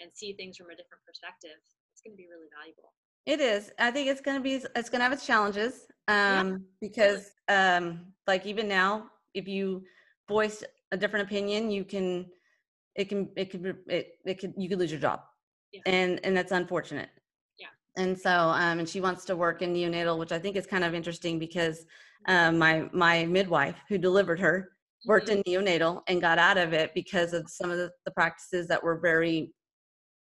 and 0.00 0.10
see 0.14 0.32
things 0.34 0.56
from 0.56 0.66
a 0.66 0.76
different 0.76 1.04
perspective, 1.06 1.58
it's 1.92 2.02
going 2.02 2.14
to 2.14 2.16
be 2.16 2.28
really 2.30 2.48
valuable. 2.58 2.92
It 3.26 3.40
is. 3.40 3.72
I 3.78 3.90
think 3.90 4.08
it's 4.08 4.20
going 4.20 4.36
to 4.36 4.42
be. 4.42 4.54
It's 4.54 4.88
going 4.88 5.00
to 5.00 5.04
have 5.04 5.12
its 5.12 5.26
challenges 5.26 5.86
um, 6.06 6.48
yeah. 6.48 6.56
because, 6.80 7.30
um, 7.48 8.12
like, 8.26 8.46
even 8.46 8.68
now, 8.68 9.10
if 9.34 9.48
you 9.48 9.82
voice 10.28 10.62
a 10.92 10.96
different 10.96 11.26
opinion, 11.26 11.70
you 11.70 11.84
can, 11.84 12.26
it 12.94 13.08
can, 13.08 13.28
it 13.36 13.50
could, 13.50 13.76
it, 13.88 14.12
it 14.24 14.38
could, 14.38 14.54
you 14.56 14.68
could 14.68 14.78
lose 14.78 14.92
your 14.92 15.00
job, 15.00 15.22
yeah. 15.72 15.80
and 15.86 16.20
and 16.22 16.36
that's 16.36 16.52
unfortunate. 16.52 17.08
Yeah. 17.58 17.66
And 17.96 18.16
so, 18.16 18.30
um, 18.30 18.78
and 18.78 18.88
she 18.88 19.00
wants 19.00 19.24
to 19.24 19.34
work 19.34 19.60
in 19.60 19.74
neonatal, 19.74 20.18
which 20.18 20.30
I 20.30 20.38
think 20.38 20.54
is 20.54 20.66
kind 20.66 20.84
of 20.84 20.94
interesting 20.94 21.40
because 21.40 21.84
um, 22.28 22.58
my 22.58 22.88
my 22.92 23.24
midwife 23.26 23.76
who 23.88 23.98
delivered 23.98 24.38
her 24.38 24.70
worked 25.04 25.28
mm-hmm. 25.28 25.40
in 25.44 25.64
neonatal 25.64 26.02
and 26.06 26.20
got 26.20 26.38
out 26.38 26.58
of 26.58 26.72
it 26.72 26.92
because 26.94 27.32
of 27.32 27.48
some 27.48 27.70
of 27.70 27.78
the, 27.78 27.90
the 28.04 28.10
practices 28.12 28.68
that 28.68 28.82
were 28.82 28.98
very 29.00 29.52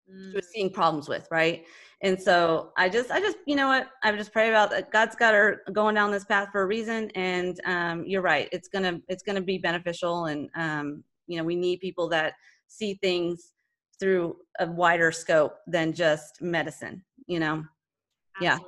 she 0.08 0.36
was 0.36 0.44
Mm. 0.46 0.48
seeing 0.48 0.70
problems 0.70 1.08
with, 1.08 1.26
right? 1.30 1.64
And 2.02 2.20
so 2.20 2.72
I 2.76 2.88
just, 2.88 3.10
I 3.10 3.20
just, 3.20 3.38
you 3.46 3.56
know 3.56 3.68
what? 3.68 3.88
I 4.02 4.12
just 4.12 4.32
pray 4.32 4.50
about 4.50 4.70
that. 4.70 4.90
God's 4.90 5.16
got 5.16 5.32
her 5.34 5.62
going 5.72 5.94
down 5.94 6.10
this 6.10 6.24
path 6.24 6.48
for 6.52 6.62
a 6.62 6.66
reason, 6.66 7.10
and 7.14 7.58
um, 7.64 8.04
you're 8.06 8.22
right. 8.22 8.48
It's 8.52 8.68
gonna, 8.68 9.00
it's 9.08 9.22
gonna 9.22 9.40
be 9.40 9.58
beneficial, 9.58 10.26
and 10.26 10.50
um, 10.54 11.02
you 11.26 11.38
know, 11.38 11.44
we 11.44 11.56
need 11.56 11.80
people 11.80 12.08
that 12.10 12.34
see 12.66 12.94
things 13.02 13.52
through 13.98 14.36
a 14.58 14.66
wider 14.66 15.10
scope 15.12 15.54
than 15.66 15.92
just 15.92 16.42
medicine. 16.42 17.02
You 17.26 17.40
know, 17.40 17.64
yeah. 18.40 18.58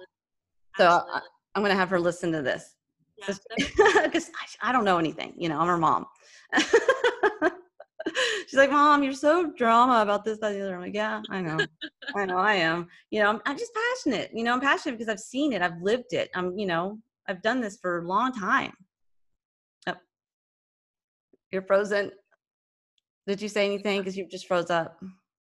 So 0.78 0.87
I, 0.87 0.97
Absolutely. 0.97 1.20
I'm 1.55 1.62
gonna 1.62 1.74
have 1.74 1.91
her 1.91 2.01
listen 2.01 2.32
to 2.32 2.43
this 2.43 2.76
Yeah, 3.18 3.34
because 3.57 4.30
I, 4.62 4.70
I 4.70 4.72
don't 4.72 4.84
know 4.84 4.99
anything. 4.99 5.34
You 5.37 5.49
know, 5.51 5.59
I'm 5.59 5.66
her 5.66 5.78
mom. 5.78 6.07
She's 8.47 8.59
like, 8.59 8.71
Mom, 8.71 9.03
you're 9.03 9.13
so 9.13 9.53
drama 9.57 10.03
about 10.03 10.25
this, 10.25 10.39
that, 10.39 10.53
the 10.53 10.61
other. 10.63 10.75
I'm 10.77 10.81
like, 10.83 10.95
Yeah, 10.95 11.23
I 11.31 11.41
know. 11.41 11.59
I 12.15 12.25
know 12.27 12.39
I 12.39 12.55
am. 12.55 12.89
You 13.11 13.21
know, 13.21 13.29
I'm, 13.31 13.41
I'm 13.47 13.59
just 13.59 13.73
passionate. 13.75 14.31
You 14.35 14.45
know, 14.45 14.53
I'm 14.53 14.61
passionate 14.61 14.99
because 14.99 15.11
I've 15.11 15.21
seen 15.21 15.53
it. 15.53 15.63
I've 15.63 15.81
lived 15.83 16.13
it. 16.13 16.31
I'm, 16.35 16.59
you 16.59 16.67
know, 16.67 16.99
I've 17.29 17.43
done 17.43 17.61
this 17.61 17.79
for 17.81 17.99
a 17.99 18.07
long 18.07 18.33
time. 18.33 18.73
Oh. 19.87 19.95
You're 21.51 21.63
frozen. 21.63 22.13
Did 23.27 23.43
you 23.43 23.49
say 23.49 23.67
anything? 23.67 24.01
Because 24.01 24.17
you 24.17 24.27
just 24.29 24.47
froze 24.47 24.71
up. 24.71 24.99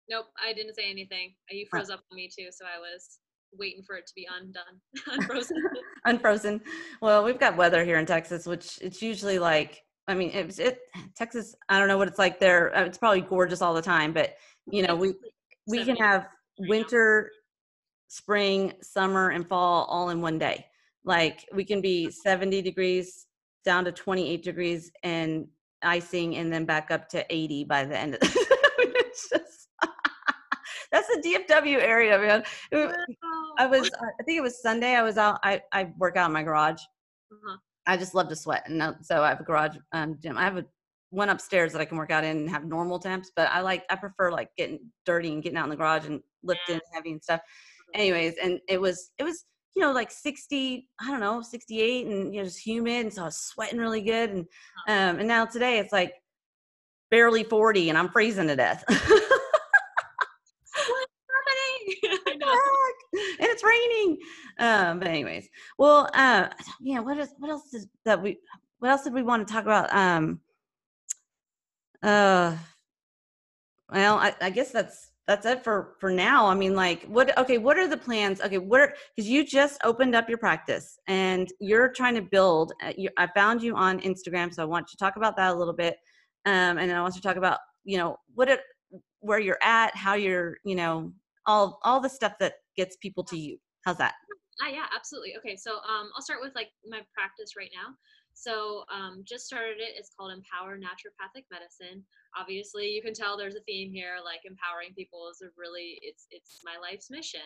Nope, 0.09 0.25
I 0.43 0.53
didn't 0.53 0.75
say 0.75 0.89
anything. 0.89 1.35
Uh, 1.51 1.55
You 1.55 1.65
froze 1.69 1.89
up 1.89 2.01
on 2.11 2.15
me 2.15 2.27
too, 2.27 2.47
so 2.51 2.65
I 2.65 2.79
was 2.79 3.19
waiting 3.57 3.83
for 3.83 3.95
it 3.95 4.05
to 4.07 4.13
be 4.15 4.27
undone, 4.39 4.81
unfrozen. 5.19 5.57
Unfrozen. 6.05 6.61
Well, 7.01 7.23
we've 7.23 7.39
got 7.39 7.57
weather 7.57 7.83
here 7.85 7.97
in 7.99 8.05
Texas, 8.05 8.45
which 8.45 8.79
it's 8.81 9.01
usually 9.01 9.39
like, 9.39 9.83
I 10.09 10.15
mean, 10.15 10.31
it's 10.33 10.57
it 10.57 10.79
Texas. 11.15 11.55
I 11.69 11.77
don't 11.77 11.87
know 11.87 11.97
what 11.99 12.07
it's 12.07 12.17
like 12.17 12.39
there. 12.39 12.75
uh, 12.75 12.83
It's 12.83 12.97
probably 12.97 13.21
gorgeous 13.21 13.61
all 13.61 13.75
the 13.75 13.81
time, 13.81 14.11
but 14.11 14.33
you 14.65 14.85
know, 14.85 14.95
we 14.95 15.13
we 15.67 15.85
can 15.85 15.95
have 15.97 16.27
winter, 16.57 17.29
spring, 18.07 18.73
summer, 18.81 19.29
and 19.29 19.47
fall 19.47 19.85
all 19.85 20.09
in 20.09 20.19
one 20.19 20.39
day. 20.39 20.65
Like 21.05 21.47
we 21.53 21.63
can 21.63 21.79
be 21.79 22.09
70 22.09 22.61
degrees 22.63 23.27
down 23.63 23.85
to 23.85 23.91
28 23.91 24.43
degrees 24.43 24.91
and 25.03 25.47
icing, 25.83 26.37
and 26.37 26.51
then 26.51 26.65
back 26.65 26.89
up 26.89 27.07
to 27.09 27.23
80 27.29 27.65
by 27.65 27.85
the 27.85 27.97
end 27.97 28.15
of 28.15 28.19
the 28.21 28.27
it's 28.79 29.29
just 29.29 29.67
that's 30.91 31.07
the 31.07 31.21
DFW 31.49 31.77
area, 31.77 32.17
man. 32.17 32.43
It. 32.71 32.95
I 33.59 33.67
was, 33.67 33.87
uh, 33.87 34.05
I 34.19 34.23
think 34.23 34.39
it 34.39 34.41
was 34.41 34.59
Sunday. 34.59 34.95
I 34.95 35.03
was 35.03 35.19
out. 35.19 35.39
I 35.43 35.61
I 35.71 35.91
work 35.99 36.17
out 36.17 36.27
in 36.27 36.33
my 36.33 36.41
garage. 36.41 36.81
Uh-huh. 37.31 37.57
I 37.87 37.97
just 37.97 38.15
love 38.15 38.29
to 38.29 38.35
sweat, 38.35 38.67
and 38.67 38.95
so 39.01 39.23
I 39.23 39.29
have 39.29 39.39
a 39.39 39.43
garage 39.43 39.77
um, 39.93 40.17
gym. 40.21 40.37
I 40.37 40.43
have 40.43 40.57
a 40.57 40.65
one 41.11 41.29
upstairs 41.29 41.71
that 41.73 41.81
I 41.81 41.85
can 41.85 41.97
work 41.97 42.11
out 42.11 42.23
in 42.23 42.37
and 42.37 42.49
have 42.49 42.65
normal 42.65 42.99
temps, 42.99 43.31
but 43.35 43.49
I 43.49 43.61
like 43.61 43.83
I 43.89 43.95
prefer 43.95 44.31
like 44.31 44.49
getting 44.57 44.79
dirty 45.05 45.33
and 45.33 45.41
getting 45.41 45.57
out 45.57 45.63
in 45.65 45.69
the 45.69 45.75
garage 45.75 46.05
and 46.05 46.21
lifting 46.43 46.79
heavy 46.93 47.11
and 47.11 47.23
stuff. 47.23 47.41
Anyways, 47.95 48.35
and 48.41 48.59
it 48.67 48.79
was 48.79 49.11
it 49.17 49.23
was 49.23 49.45
you 49.75 49.83
know 49.83 49.91
like 49.91 50.09
60 50.11 50.89
i 50.99 51.07
don't 51.11 51.19
know 51.19 51.43
68 51.43 52.07
and 52.07 52.33
you 52.33 52.39
know 52.39 52.43
just 52.43 52.65
humid 52.65 53.05
and 53.05 53.13
so 53.13 53.21
i 53.21 53.25
was 53.25 53.37
sweating 53.37 53.79
really 53.79 54.01
good 54.01 54.31
and 54.31 54.39
um 54.87 55.19
and 55.19 55.27
now 55.27 55.45
today 55.45 55.77
it's 55.77 55.93
like 55.93 56.11
barely 57.11 57.43
40 57.43 57.89
and 57.89 57.97
i'm 57.97 58.09
freezing 58.09 58.47
to 58.47 58.55
death 58.55 58.83
What's 60.87 61.11
happening? 61.29 62.19
I 62.27 62.35
know. 62.35 62.53
Heck, 62.53 63.39
and 63.39 63.48
it's 63.59 63.63
raining. 63.63 64.17
Um, 64.59 64.99
but 64.99 65.07
anyways, 65.07 65.49
well, 65.77 66.09
uh, 66.13 66.49
yeah. 66.81 66.99
What 66.99 67.17
is 67.17 67.33
what 67.37 67.49
else 67.51 67.73
is 67.73 67.87
that 68.05 68.21
we? 68.21 68.37
What 68.79 68.91
else 68.91 69.03
did 69.03 69.13
we 69.13 69.23
want 69.23 69.47
to 69.47 69.53
talk 69.53 69.63
about? 69.63 69.93
Um, 69.93 70.39
uh, 72.01 72.55
well, 73.91 74.15
I, 74.17 74.33
I 74.41 74.49
guess 74.49 74.71
that's 74.71 75.11
that's 75.27 75.45
it 75.45 75.63
for 75.63 75.95
for 75.99 76.09
now. 76.09 76.47
I 76.47 76.55
mean, 76.55 76.75
like, 76.75 77.03
what? 77.05 77.37
Okay, 77.37 77.57
what 77.57 77.77
are 77.77 77.87
the 77.87 77.97
plans? 77.97 78.41
Okay, 78.41 78.57
what? 78.57 78.91
Because 79.15 79.29
you 79.29 79.45
just 79.45 79.79
opened 79.83 80.15
up 80.15 80.29
your 80.29 80.37
practice 80.37 80.97
and 81.07 81.49
you're 81.59 81.89
trying 81.89 82.15
to 82.15 82.21
build. 82.21 82.73
uh, 82.83 82.93
You, 82.97 83.09
I 83.17 83.27
found 83.27 83.61
you 83.61 83.75
on 83.75 83.99
Instagram, 84.01 84.53
so 84.53 84.63
I 84.63 84.65
want 84.65 84.87
you 84.89 84.97
to 84.97 84.97
talk 84.97 85.17
about 85.17 85.35
that 85.37 85.53
a 85.53 85.57
little 85.57 85.73
bit. 85.73 85.97
Um, 86.45 86.77
and 86.77 86.91
I 86.91 87.01
want 87.01 87.15
to 87.15 87.21
talk 87.21 87.35
about 87.35 87.59
you 87.83 87.97
know 87.97 88.17
what 88.33 88.49
it, 88.49 88.61
where 89.19 89.39
you're 89.39 89.59
at, 89.61 89.95
how 89.95 90.13
you're, 90.13 90.57
you 90.63 90.75
know, 90.75 91.11
all 91.45 91.79
all 91.83 91.99
the 91.99 92.09
stuff 92.09 92.33
that 92.39 92.53
gets 92.79 92.95
people 92.95 93.27
to 93.27 93.35
you. 93.35 93.59
How's 93.83 93.99
that? 93.99 94.15
Ah, 94.63 94.71
yeah, 94.71 94.87
absolutely. 94.95 95.35
Okay, 95.35 95.59
so 95.59 95.83
um, 95.83 96.07
I'll 96.15 96.23
start 96.23 96.39
with 96.39 96.55
like 96.55 96.71
my 96.87 97.03
practice 97.11 97.59
right 97.59 97.71
now. 97.75 97.91
So 98.31 98.87
um, 98.87 99.27
just 99.27 99.43
started 99.43 99.83
it. 99.83 99.99
It's 99.99 100.15
called 100.15 100.31
Empower 100.31 100.79
Naturopathic 100.79 101.43
Medicine. 101.51 102.07
Obviously, 102.39 102.87
you 102.87 103.03
can 103.03 103.11
tell 103.11 103.35
there's 103.35 103.59
a 103.59 103.67
theme 103.67 103.91
here. 103.91 104.23
Like 104.23 104.47
empowering 104.47 104.95
people 104.95 105.27
is 105.27 105.43
a 105.43 105.51
really 105.59 105.99
it's 106.07 106.23
it's 106.31 106.63
my 106.63 106.79
life's 106.79 107.11
mission. 107.11 107.43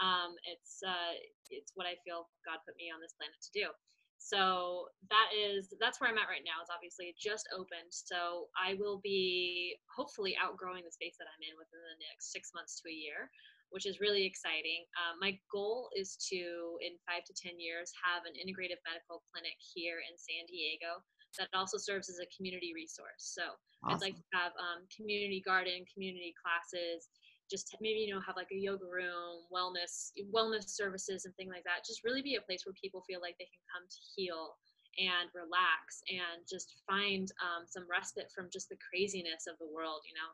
Um, 0.00 0.32
it's 0.48 0.80
uh, 0.80 1.12
it's 1.52 1.76
what 1.76 1.84
I 1.84 2.00
feel 2.08 2.32
God 2.48 2.64
put 2.64 2.76
me 2.80 2.88
on 2.88 3.04
this 3.04 3.12
planet 3.20 3.36
to 3.36 3.52
do. 3.52 3.68
So 4.16 4.88
that 5.08 5.28
is 5.32 5.72
that's 5.80 6.00
where 6.00 6.08
I'm 6.08 6.20
at 6.20 6.28
right 6.32 6.44
now. 6.44 6.60
It's 6.64 6.72
obviously 6.72 7.12
just 7.20 7.48
opened. 7.52 7.92
So 7.92 8.48
I 8.56 8.80
will 8.80 9.00
be 9.04 9.76
hopefully 9.92 10.36
outgrowing 10.40 10.88
the 10.88 10.92
space 10.92 11.20
that 11.20 11.28
I'm 11.28 11.44
in 11.44 11.56
within 11.56 11.80
the 11.84 12.00
next 12.04 12.32
six 12.32 12.52
months 12.56 12.80
to 12.80 12.88
a 12.88 12.96
year 12.96 13.32
which 13.70 13.86
is 13.86 14.02
really 14.02 14.26
exciting. 14.26 14.84
Um, 14.98 15.18
my 15.22 15.38
goal 15.50 15.88
is 15.96 16.18
to, 16.30 16.78
in 16.82 16.98
five 17.06 17.24
to 17.26 17.34
10 17.34 17.58
years, 17.58 17.90
have 17.98 18.26
an 18.26 18.34
integrative 18.34 18.82
medical 18.86 19.22
clinic 19.30 19.56
here 19.58 20.02
in 20.02 20.14
San 20.18 20.46
Diego 20.50 21.02
that 21.38 21.48
also 21.54 21.78
serves 21.78 22.10
as 22.10 22.18
a 22.18 22.26
community 22.34 22.74
resource. 22.74 23.22
So 23.22 23.54
I'd 23.86 24.02
like 24.02 24.18
to 24.18 24.28
have 24.34 24.52
um, 24.58 24.84
community 24.90 25.42
garden, 25.46 25.86
community 25.94 26.34
classes, 26.34 27.08
just 27.50 27.74
maybe 27.82 28.06
you 28.06 28.14
know 28.14 28.22
have 28.22 28.38
like 28.38 28.50
a 28.54 28.58
yoga 28.58 28.86
room, 28.86 29.42
wellness 29.50 30.14
wellness 30.30 30.70
services 30.70 31.26
and 31.26 31.34
things 31.34 31.50
like 31.50 31.66
that. 31.66 31.86
Just 31.86 32.06
really 32.06 32.22
be 32.22 32.38
a 32.38 32.46
place 32.46 32.62
where 32.64 32.74
people 32.78 33.02
feel 33.06 33.18
like 33.18 33.34
they 33.38 33.50
can 33.50 33.62
come 33.70 33.84
to 33.86 34.00
heal 34.14 34.54
and 34.98 35.30
relax 35.34 36.02
and 36.10 36.46
just 36.46 36.82
find 36.86 37.30
um, 37.42 37.66
some 37.66 37.86
respite 37.90 38.30
from 38.34 38.50
just 38.50 38.70
the 38.70 38.78
craziness 38.78 39.50
of 39.50 39.58
the 39.58 39.70
world. 39.70 40.02
You 40.06 40.14
know, 40.14 40.30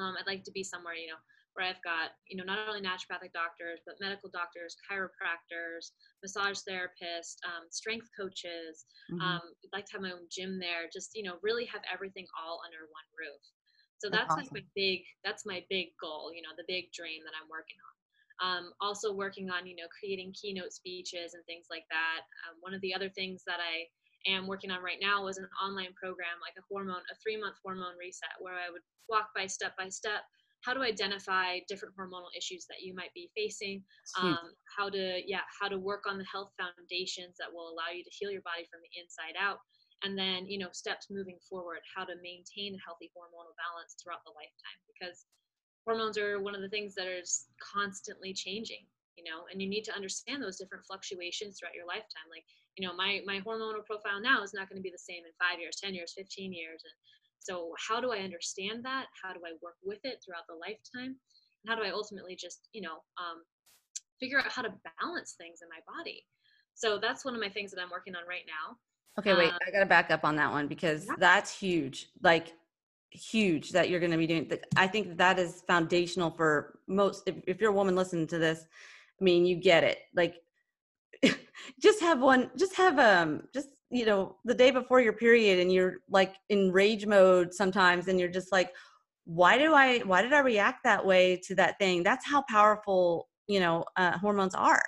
um, 0.00 0.12
I'd 0.16 0.28
like 0.28 0.44
to 0.48 0.52
be 0.52 0.64
somewhere 0.64 0.96
you 0.96 1.12
know 1.12 1.20
where 1.56 1.66
I've 1.66 1.82
got, 1.82 2.12
you 2.28 2.36
know, 2.36 2.44
not 2.44 2.68
only 2.68 2.80
naturopathic 2.82 3.32
doctors, 3.32 3.80
but 3.86 3.96
medical 4.00 4.30
doctors, 4.30 4.76
chiropractors, 4.90 5.90
massage 6.22 6.60
therapists, 6.68 7.36
um, 7.46 7.66
strength 7.70 8.08
coaches. 8.18 8.86
Mhm. 9.08 9.20
Um, 9.22 9.40
I'd 9.64 9.72
like 9.72 9.86
to 9.86 9.92
have 9.92 10.02
my 10.02 10.12
own 10.12 10.28
gym 10.30 10.58
there, 10.58 10.88
just, 10.92 11.10
you 11.14 11.22
know, 11.22 11.38
really 11.42 11.64
have 11.66 11.82
everything 11.92 12.26
all 12.38 12.60
under 12.64 12.86
one 12.92 13.08
roof. 13.18 13.42
So 13.98 14.10
That's 14.10 14.28
that's, 14.28 14.36
like 14.36 14.52
my 14.52 14.60
big, 14.74 15.00
that's 15.24 15.46
my 15.46 15.64
big 15.70 15.88
goal, 16.00 16.30
you 16.34 16.42
know, 16.42 16.50
the 16.56 16.64
big 16.68 16.92
dream 16.92 17.22
that 17.24 17.32
I'm 17.40 17.48
working 17.48 17.78
on. 17.80 17.94
Um, 18.38 18.72
also 18.80 19.14
working 19.14 19.48
on, 19.50 19.66
you 19.66 19.74
know, 19.76 19.88
creating 19.98 20.34
keynote 20.40 20.72
speeches 20.72 21.32
and 21.32 21.42
things 21.46 21.66
like 21.70 21.84
that. 21.90 22.20
Um, 22.46 22.56
one 22.60 22.74
of 22.74 22.80
the 22.82 22.94
other 22.94 23.08
things 23.08 23.42
that 23.46 23.60
I 23.60 23.88
am 24.26 24.46
working 24.46 24.70
on 24.70 24.82
right 24.82 24.98
now 25.00 25.24
was 25.24 25.38
an 25.38 25.48
online 25.62 25.94
program, 25.94 26.36
like 26.42 26.52
a 26.58 26.64
hormone, 26.68 27.00
a 27.10 27.16
three 27.22 27.38
month 27.40 27.56
hormone 27.64 27.96
reset, 27.98 28.36
where 28.40 28.54
I 28.54 28.68
would 28.68 28.82
walk 29.08 29.30
by 29.34 29.46
step 29.46 29.72
by 29.78 29.88
step 29.88 30.22
how 30.66 30.74
to 30.74 30.82
identify 30.82 31.62
different 31.70 31.94
hormonal 31.94 32.34
issues 32.36 32.66
that 32.66 32.82
you 32.82 32.90
might 32.90 33.14
be 33.14 33.30
facing 33.38 33.78
um, 34.18 34.50
how 34.66 34.90
to 34.90 35.22
yeah 35.22 35.46
how 35.54 35.70
to 35.70 35.78
work 35.78 36.02
on 36.10 36.18
the 36.18 36.26
health 36.26 36.50
foundations 36.58 37.38
that 37.38 37.46
will 37.46 37.70
allow 37.70 37.94
you 37.94 38.02
to 38.02 38.10
heal 38.10 38.34
your 38.34 38.42
body 38.42 38.66
from 38.66 38.82
the 38.82 38.90
inside 38.98 39.38
out 39.38 39.62
and 40.02 40.18
then 40.18 40.44
you 40.50 40.58
know 40.58 40.74
steps 40.74 41.06
moving 41.06 41.38
forward 41.48 41.78
how 41.94 42.02
to 42.02 42.18
maintain 42.18 42.74
a 42.74 42.82
healthy 42.82 43.06
hormonal 43.14 43.54
balance 43.54 43.94
throughout 44.02 44.26
the 44.26 44.34
lifetime 44.34 44.80
because 44.90 45.30
hormones 45.86 46.18
are 46.18 46.42
one 46.42 46.58
of 46.58 46.60
the 46.60 46.68
things 46.74 46.98
that 46.98 47.06
is 47.06 47.46
constantly 47.62 48.34
changing 48.34 48.82
you 49.16 49.24
know 49.24 49.46
and 49.50 49.62
you 49.62 49.68
need 49.68 49.86
to 49.86 49.94
understand 49.94 50.42
those 50.42 50.58
different 50.58 50.84
fluctuations 50.84 51.56
throughout 51.56 51.78
your 51.78 51.88
lifetime. 51.88 52.28
Like 52.28 52.44
you 52.76 52.86
know 52.86 52.94
my 52.94 53.22
my 53.24 53.40
hormonal 53.40 53.84
profile 53.84 54.20
now 54.20 54.42
is 54.42 54.52
not 54.52 54.68
going 54.68 54.76
to 54.76 54.84
be 54.84 54.92
the 54.92 55.00
same 55.00 55.24
in 55.24 55.32
5 55.40 55.58
years 55.58 55.80
10 55.80 55.94
years 55.94 56.12
15 56.12 56.52
years 56.52 56.84
and 56.84 56.96
so 57.46 57.72
how 57.88 58.00
do 58.00 58.12
i 58.12 58.18
understand 58.18 58.84
that 58.84 59.06
how 59.22 59.32
do 59.32 59.40
i 59.46 59.52
work 59.62 59.76
with 59.84 60.00
it 60.04 60.18
throughout 60.24 60.46
the 60.48 60.54
lifetime 60.54 61.14
and 61.14 61.66
how 61.68 61.74
do 61.76 61.82
i 61.82 61.90
ultimately 61.90 62.36
just 62.36 62.68
you 62.72 62.82
know 62.82 62.98
um, 63.18 63.42
figure 64.18 64.38
out 64.38 64.50
how 64.50 64.62
to 64.62 64.72
balance 65.00 65.34
things 65.38 65.58
in 65.62 65.68
my 65.68 65.80
body 65.86 66.24
so 66.74 66.98
that's 66.98 67.24
one 67.24 67.34
of 67.34 67.40
my 67.40 67.48
things 67.48 67.70
that 67.70 67.80
i'm 67.80 67.90
working 67.90 68.14
on 68.14 68.26
right 68.28 68.46
now 68.46 68.76
Okay, 69.18 69.34
wait. 69.34 69.52
um, 69.52 69.58
I 69.66 69.70
got 69.70 69.80
to 69.80 69.86
back 69.86 70.10
up 70.10 70.24
on 70.24 70.36
that 70.36 70.50
one 70.50 70.68
because 70.68 71.06
yeah. 71.06 71.14
that's 71.18 71.56
huge. 71.56 72.08
Like 72.22 72.52
huge 73.10 73.70
that 73.70 73.88
you're 73.88 74.00
going 74.00 74.12
to 74.12 74.18
be 74.18 74.26
doing. 74.26 74.50
I 74.76 74.86
think 74.86 75.16
that 75.16 75.38
is 75.38 75.62
foundational 75.66 76.30
for 76.30 76.78
most. 76.86 77.22
If, 77.26 77.36
if 77.46 77.60
you're 77.60 77.70
a 77.70 77.74
woman 77.74 77.96
listening 77.96 78.26
to 78.28 78.38
this, 78.38 78.66
I 79.20 79.24
mean, 79.24 79.46
you 79.46 79.56
get 79.56 79.84
it. 79.84 79.98
Like, 80.14 80.36
just 81.80 82.00
have 82.00 82.20
one. 82.20 82.50
Just 82.56 82.74
have 82.76 82.98
um. 82.98 83.44
Just 83.54 83.68
you 83.96 84.06
know, 84.06 84.36
the 84.44 84.54
day 84.54 84.70
before 84.70 85.00
your 85.00 85.12
period, 85.12 85.58
and 85.58 85.72
you're 85.72 85.98
like 86.08 86.34
in 86.48 86.72
rage 86.72 87.06
mode 87.06 87.54
sometimes, 87.54 88.08
and 88.08 88.18
you're 88.18 88.28
just 88.28 88.52
like, 88.52 88.72
why 89.24 89.58
do 89.58 89.74
I? 89.74 90.00
Why 90.00 90.22
did 90.22 90.32
I 90.32 90.40
react 90.40 90.84
that 90.84 91.04
way 91.04 91.40
to 91.46 91.54
that 91.56 91.78
thing? 91.78 92.02
That's 92.02 92.26
how 92.26 92.44
powerful 92.48 93.28
you 93.46 93.60
know 93.60 93.84
uh, 93.96 94.18
hormones 94.18 94.54
are 94.54 94.82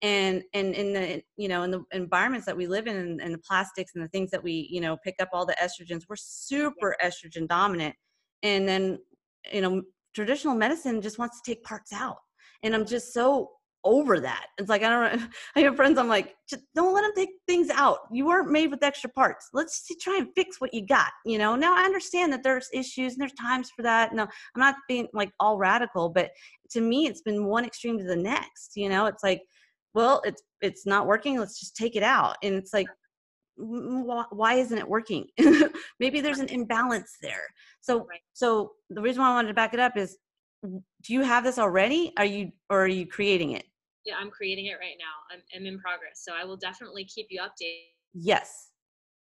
and 0.00 0.42
and 0.54 0.74
in 0.74 0.92
the 0.92 1.22
you 1.36 1.48
know 1.48 1.62
in 1.64 1.70
the 1.70 1.82
environments 1.92 2.46
that 2.46 2.56
we 2.56 2.66
live 2.68 2.86
in 2.86 2.96
and, 2.96 3.20
and 3.20 3.34
the 3.34 3.38
plastics 3.38 3.92
and 3.94 4.04
the 4.04 4.08
things 4.08 4.30
that 4.30 4.42
we 4.42 4.68
you 4.70 4.80
know 4.80 4.96
pick 5.04 5.16
up 5.20 5.28
all 5.32 5.44
the 5.44 5.56
estrogens 5.60 6.04
we're 6.08 6.14
super 6.16 6.94
estrogen 7.04 7.48
dominant 7.48 7.94
and 8.44 8.68
then 8.68 8.96
you 9.52 9.60
know 9.60 9.82
traditional 10.18 10.54
medicine 10.54 11.00
just 11.00 11.18
wants 11.18 11.40
to 11.40 11.50
take 11.50 11.62
parts 11.62 11.92
out. 11.92 12.18
And 12.62 12.74
I'm 12.74 12.84
just 12.84 13.12
so 13.14 13.50
over 13.84 14.20
that. 14.20 14.46
It's 14.58 14.68
like 14.68 14.82
I 14.82 14.88
don't. 14.88 15.30
I 15.56 15.60
have 15.60 15.76
friends. 15.76 15.98
I'm 15.98 16.08
like, 16.08 16.36
just 16.48 16.62
don't 16.74 16.94
let 16.94 17.02
them 17.02 17.12
take 17.14 17.30
things 17.46 17.70
out. 17.70 17.98
You 18.10 18.26
weren't 18.26 18.50
made 18.50 18.70
with 18.70 18.82
extra 18.82 19.10
parts. 19.10 19.48
Let's 19.52 19.86
see, 19.86 19.96
try 20.00 20.16
and 20.18 20.28
fix 20.34 20.60
what 20.60 20.74
you 20.74 20.86
got. 20.86 21.12
You 21.24 21.38
know. 21.38 21.56
Now 21.56 21.76
I 21.76 21.82
understand 21.82 22.32
that 22.32 22.42
there's 22.42 22.68
issues 22.72 23.14
and 23.14 23.20
there's 23.20 23.32
times 23.34 23.70
for 23.70 23.82
that. 23.82 24.14
No, 24.14 24.22
I'm 24.22 24.60
not 24.60 24.76
being 24.88 25.08
like 25.12 25.30
all 25.40 25.58
radical, 25.58 26.08
but 26.08 26.30
to 26.70 26.80
me, 26.80 27.06
it's 27.06 27.22
been 27.22 27.46
one 27.46 27.64
extreme 27.64 27.98
to 27.98 28.04
the 28.04 28.16
next. 28.16 28.72
You 28.76 28.88
know, 28.88 29.06
it's 29.06 29.22
like, 29.22 29.42
well, 29.94 30.22
it's 30.24 30.42
it's 30.60 30.86
not 30.86 31.06
working. 31.06 31.38
Let's 31.38 31.60
just 31.60 31.76
take 31.76 31.96
it 31.96 32.02
out. 32.02 32.36
And 32.42 32.54
it's 32.54 32.72
like, 32.72 32.88
why 33.56 34.54
isn't 34.54 34.78
it 34.78 34.88
working? 34.88 35.26
Maybe 36.00 36.20
there's 36.20 36.38
an 36.38 36.48
imbalance 36.48 37.16
there. 37.20 37.46
So 37.80 38.06
so 38.32 38.72
the 38.90 39.02
reason 39.02 39.22
why 39.22 39.30
I 39.30 39.34
wanted 39.34 39.48
to 39.48 39.54
back 39.54 39.74
it 39.74 39.80
up 39.80 39.96
is 39.96 40.16
do 40.62 41.12
you 41.12 41.22
have 41.22 41.44
this 41.44 41.58
already? 41.58 42.12
Are 42.16 42.24
you 42.24 42.52
or 42.70 42.84
are 42.84 42.88
you 42.88 43.06
creating 43.06 43.52
it? 43.52 43.64
Yeah, 44.04 44.14
I'm 44.20 44.30
creating 44.30 44.66
it 44.66 44.76
right 44.80 44.96
now. 44.98 45.34
I'm, 45.34 45.42
I'm 45.54 45.66
in 45.66 45.78
progress, 45.78 46.22
so 46.24 46.32
I 46.38 46.44
will 46.44 46.56
definitely 46.56 47.04
keep 47.04 47.26
you 47.30 47.40
updated. 47.40 47.92
Yes. 48.14 48.70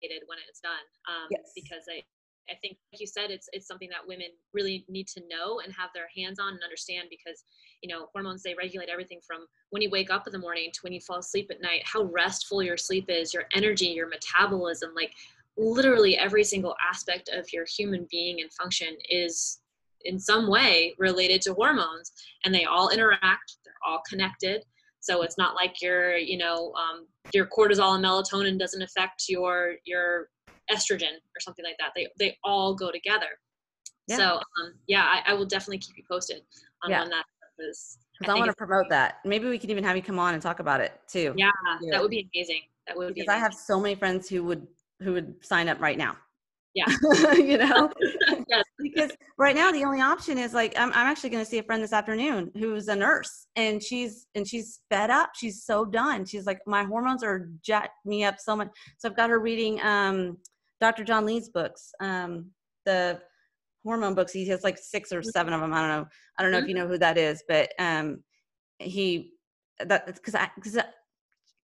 When 0.01 0.37
it's 0.49 0.59
done, 0.59 0.83
um, 1.07 1.29
yes. 1.31 1.53
because 1.55 1.85
I, 1.89 2.03
I 2.51 2.55
think, 2.61 2.75
like 2.91 2.99
you 2.99 3.07
said, 3.07 3.31
it's 3.31 3.47
it's 3.53 3.65
something 3.65 3.87
that 3.89 4.05
women 4.05 4.27
really 4.53 4.83
need 4.89 5.07
to 5.07 5.21
know 5.29 5.61
and 5.63 5.71
have 5.73 5.91
their 5.93 6.09
hands 6.13 6.39
on 6.39 6.55
and 6.55 6.59
understand 6.61 7.07
because, 7.09 7.45
you 7.81 7.87
know, 7.87 8.07
hormones 8.11 8.43
they 8.43 8.53
regulate 8.53 8.89
everything 8.89 9.21
from 9.25 9.45
when 9.69 9.81
you 9.81 9.89
wake 9.89 10.11
up 10.11 10.27
in 10.27 10.33
the 10.33 10.39
morning 10.39 10.71
to 10.73 10.79
when 10.81 10.91
you 10.91 10.99
fall 10.99 11.19
asleep 11.19 11.49
at 11.51 11.61
night, 11.61 11.83
how 11.85 12.03
restful 12.03 12.61
your 12.61 12.75
sleep 12.75 13.05
is, 13.07 13.33
your 13.33 13.45
energy, 13.53 13.85
your 13.85 14.09
metabolism, 14.09 14.91
like 14.93 15.13
literally 15.55 16.17
every 16.17 16.43
single 16.43 16.75
aspect 16.85 17.29
of 17.29 17.51
your 17.53 17.65
human 17.65 18.05
being 18.11 18.41
and 18.41 18.51
function 18.51 18.97
is 19.09 19.59
in 20.05 20.19
some 20.19 20.49
way 20.49 20.93
related 20.97 21.41
to 21.41 21.53
hormones 21.53 22.11
and 22.45 22.53
they 22.53 22.65
all 22.65 22.89
interact 22.89 23.57
they're 23.65 23.73
all 23.85 24.01
connected 24.07 24.63
so 24.99 25.21
it's 25.21 25.37
not 25.37 25.55
like 25.55 25.81
your 25.81 26.15
you 26.17 26.37
know 26.37 26.73
um, 26.73 27.05
your 27.33 27.45
cortisol 27.47 27.95
and 27.95 28.05
melatonin 28.05 28.57
doesn't 28.57 28.81
affect 28.81 29.25
your 29.27 29.75
your 29.85 30.29
estrogen 30.71 31.13
or 31.35 31.39
something 31.39 31.65
like 31.65 31.77
that 31.79 31.91
they 31.95 32.07
they 32.17 32.37
all 32.43 32.73
go 32.73 32.91
together 32.91 33.27
yeah. 34.07 34.17
so 34.17 34.23
um, 34.35 34.73
yeah 34.87 35.03
I, 35.03 35.31
I, 35.31 35.33
will 35.33 35.45
definitely 35.45 35.79
keep 35.79 35.97
you 35.97 36.03
posted 36.09 36.41
on 36.83 36.91
yeah. 36.91 37.01
when 37.01 37.09
that 37.09 37.25
is 37.59 37.97
because 38.19 38.33
I, 38.33 38.35
I 38.35 38.39
want 38.39 38.51
to 38.51 38.55
promote 38.55 38.89
that. 38.89 39.19
Maybe 39.25 39.47
we 39.47 39.57
could 39.57 39.69
even 39.69 39.83
have 39.83 39.95
you 39.95 40.01
come 40.01 40.19
on 40.19 40.33
and 40.33 40.41
talk 40.41 40.59
about 40.59 40.81
it 40.81 40.93
too. 41.07 41.33
Yeah, 41.35 41.49
that 41.91 42.01
would 42.01 42.11
be 42.11 42.29
amazing. 42.33 42.61
That 42.87 42.97
would 42.97 43.13
because 43.13 43.25
be. 43.25 43.29
I 43.29 43.37
have 43.37 43.53
so 43.53 43.79
many 43.79 43.95
friends 43.95 44.29
who 44.29 44.43
would 44.43 44.67
who 45.01 45.13
would 45.13 45.35
sign 45.43 45.67
up 45.67 45.81
right 45.81 45.97
now. 45.97 46.15
Yeah. 46.73 46.85
you 47.33 47.57
know? 47.57 47.91
yes. 48.47 48.63
Because 48.79 49.11
right 49.37 49.55
now 49.55 49.71
the 49.71 49.83
only 49.83 50.01
option 50.01 50.37
is 50.37 50.53
like 50.53 50.73
I'm 50.77 50.89
I'm 50.89 51.07
actually 51.07 51.29
gonna 51.29 51.45
see 51.45 51.59
a 51.59 51.63
friend 51.63 51.83
this 51.83 51.93
afternoon 51.93 52.51
who's 52.57 52.87
a 52.87 52.95
nurse 52.95 53.47
and 53.55 53.81
she's 53.81 54.27
and 54.35 54.47
she's 54.47 54.81
fed 54.89 55.09
up. 55.09 55.31
She's 55.35 55.63
so 55.63 55.85
done. 55.85 56.25
She's 56.25 56.45
like, 56.45 56.59
my 56.65 56.83
hormones 56.83 57.23
are 57.23 57.49
jacked 57.61 58.05
me 58.05 58.23
up 58.23 58.39
so 58.39 58.55
much. 58.55 58.69
So 58.97 59.09
I've 59.09 59.15
got 59.15 59.29
her 59.29 59.39
reading 59.39 59.81
um 59.81 60.37
Dr. 60.81 61.03
John 61.03 61.25
Lee's 61.25 61.49
books, 61.49 61.93
um, 62.01 62.47
the 62.85 63.21
hormone 63.85 64.15
books. 64.15 64.33
He 64.33 64.47
has 64.47 64.63
like 64.63 64.77
six 64.77 65.13
or 65.13 65.21
seven 65.21 65.53
of 65.53 65.61
them. 65.61 65.73
I 65.73 65.79
don't 65.79 65.89
know. 65.89 66.07
I 66.37 66.43
don't 66.43 66.51
know 66.51 66.57
if 66.57 66.67
you 66.67 66.75
know 66.75 66.87
who 66.87 66.97
that 66.97 67.17
is, 67.17 67.43
but 67.47 67.71
um 67.79 68.23
he 68.79 69.33
that 69.79 70.07
because 70.07 70.35
I 70.35 70.49
because 70.55 70.77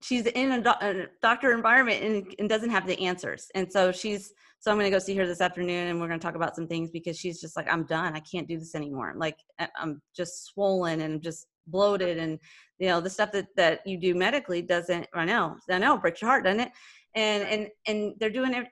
she's 0.05 0.27
in 0.27 0.51
a, 0.51 0.61
do- 0.61 0.69
a, 0.81 1.07
doctor 1.21 1.51
environment 1.51 2.03
and, 2.03 2.35
and 2.37 2.47
doesn't 2.47 2.69
have 2.69 2.85
the 2.85 2.99
answers. 2.99 3.47
And 3.55 3.71
so 3.71 3.91
she's 3.91 4.33
so 4.59 4.71
i'm 4.71 4.77
going 4.77 4.89
to 4.89 4.95
go 4.95 4.99
see 4.99 5.15
her 5.15 5.27
this 5.27 5.41
afternoon 5.41 5.87
and 5.87 5.99
we're 5.99 6.07
going 6.07 6.19
to 6.19 6.25
talk 6.25 6.35
about 6.35 6.55
some 6.55 6.67
things 6.67 6.89
because 6.89 7.19
she's 7.19 7.39
just 7.39 7.55
like 7.55 7.71
i'm 7.71 7.85
done. 7.85 8.15
I 8.15 8.19
can't 8.19 8.47
do 8.47 8.57
this 8.57 8.75
anymore. 8.75 9.13
Like 9.15 9.37
i'm 9.77 10.01
just 10.15 10.45
swollen 10.45 11.01
and 11.01 11.21
just 11.21 11.47
bloated 11.67 12.17
and 12.17 12.39
you 12.79 12.87
know 12.87 13.01
the 13.01 13.09
stuff 13.09 13.31
that 13.31 13.47
that 13.55 13.85
you 13.85 13.99
do 13.99 14.13
medically 14.13 14.61
doesn't 14.61 15.07
i 15.15 15.25
know 15.25 15.55
i 15.71 15.79
know 15.79 15.97
breaks 15.97 16.21
your 16.21 16.29
heart 16.29 16.43
doesn't 16.43 16.59
it? 16.59 16.71
And 17.15 17.43
and 17.43 17.67
and 17.87 18.13
they're 18.19 18.29
doing 18.29 18.53
it 18.53 18.67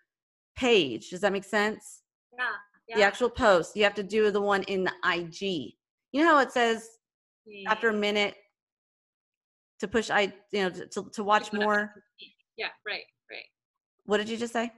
page. 0.58 1.10
Does 1.10 1.22
that 1.22 1.32
make 1.32 1.46
sense? 1.46 2.04
Yeah, 2.38 2.46
yeah. 2.88 2.98
the 2.98 3.04
actual 3.04 3.30
post. 3.30 3.76
You 3.76 3.84
have 3.84 3.96
to 3.96 4.04
do 4.04 4.30
the 4.32 4.42
one 4.42 4.64
in 4.64 4.84
the 4.84 4.94
ig 5.06 5.74
you 6.12 6.22
know 6.22 6.36
how 6.36 6.40
it 6.40 6.52
says 6.52 6.88
after 7.68 7.90
a 7.90 7.94
minute 7.94 8.36
to 9.80 9.88
push 9.88 10.10
i 10.10 10.32
you 10.52 10.64
know 10.64 10.70
to, 10.70 11.10
to 11.12 11.24
watch 11.24 11.52
more? 11.54 11.94
yeah 12.58 12.68
right 12.86 13.04
right. 13.30 13.46
What 14.06 14.18
did 14.18 14.30
you 14.30 14.38
just 14.38 14.54
say? 14.54 14.72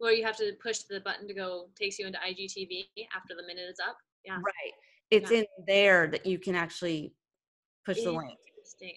Well 0.00 0.14
you 0.14 0.24
have 0.24 0.36
to 0.38 0.52
push 0.62 0.78
the 0.88 1.00
button 1.00 1.28
to 1.28 1.34
go 1.34 1.66
takes 1.78 1.98
you 1.98 2.06
into 2.06 2.18
igtv 2.18 2.86
after 3.14 3.34
the 3.34 3.46
minute 3.46 3.68
is 3.70 3.78
up? 3.86 3.96
Yeah. 4.24 4.36
Right. 4.36 4.72
It's 5.10 5.30
yeah. 5.30 5.38
in 5.38 5.44
there 5.66 6.06
that 6.08 6.24
you 6.26 6.38
can 6.38 6.54
actually 6.54 7.14
push 7.84 8.02
the 8.02 8.12
link. 8.12 8.38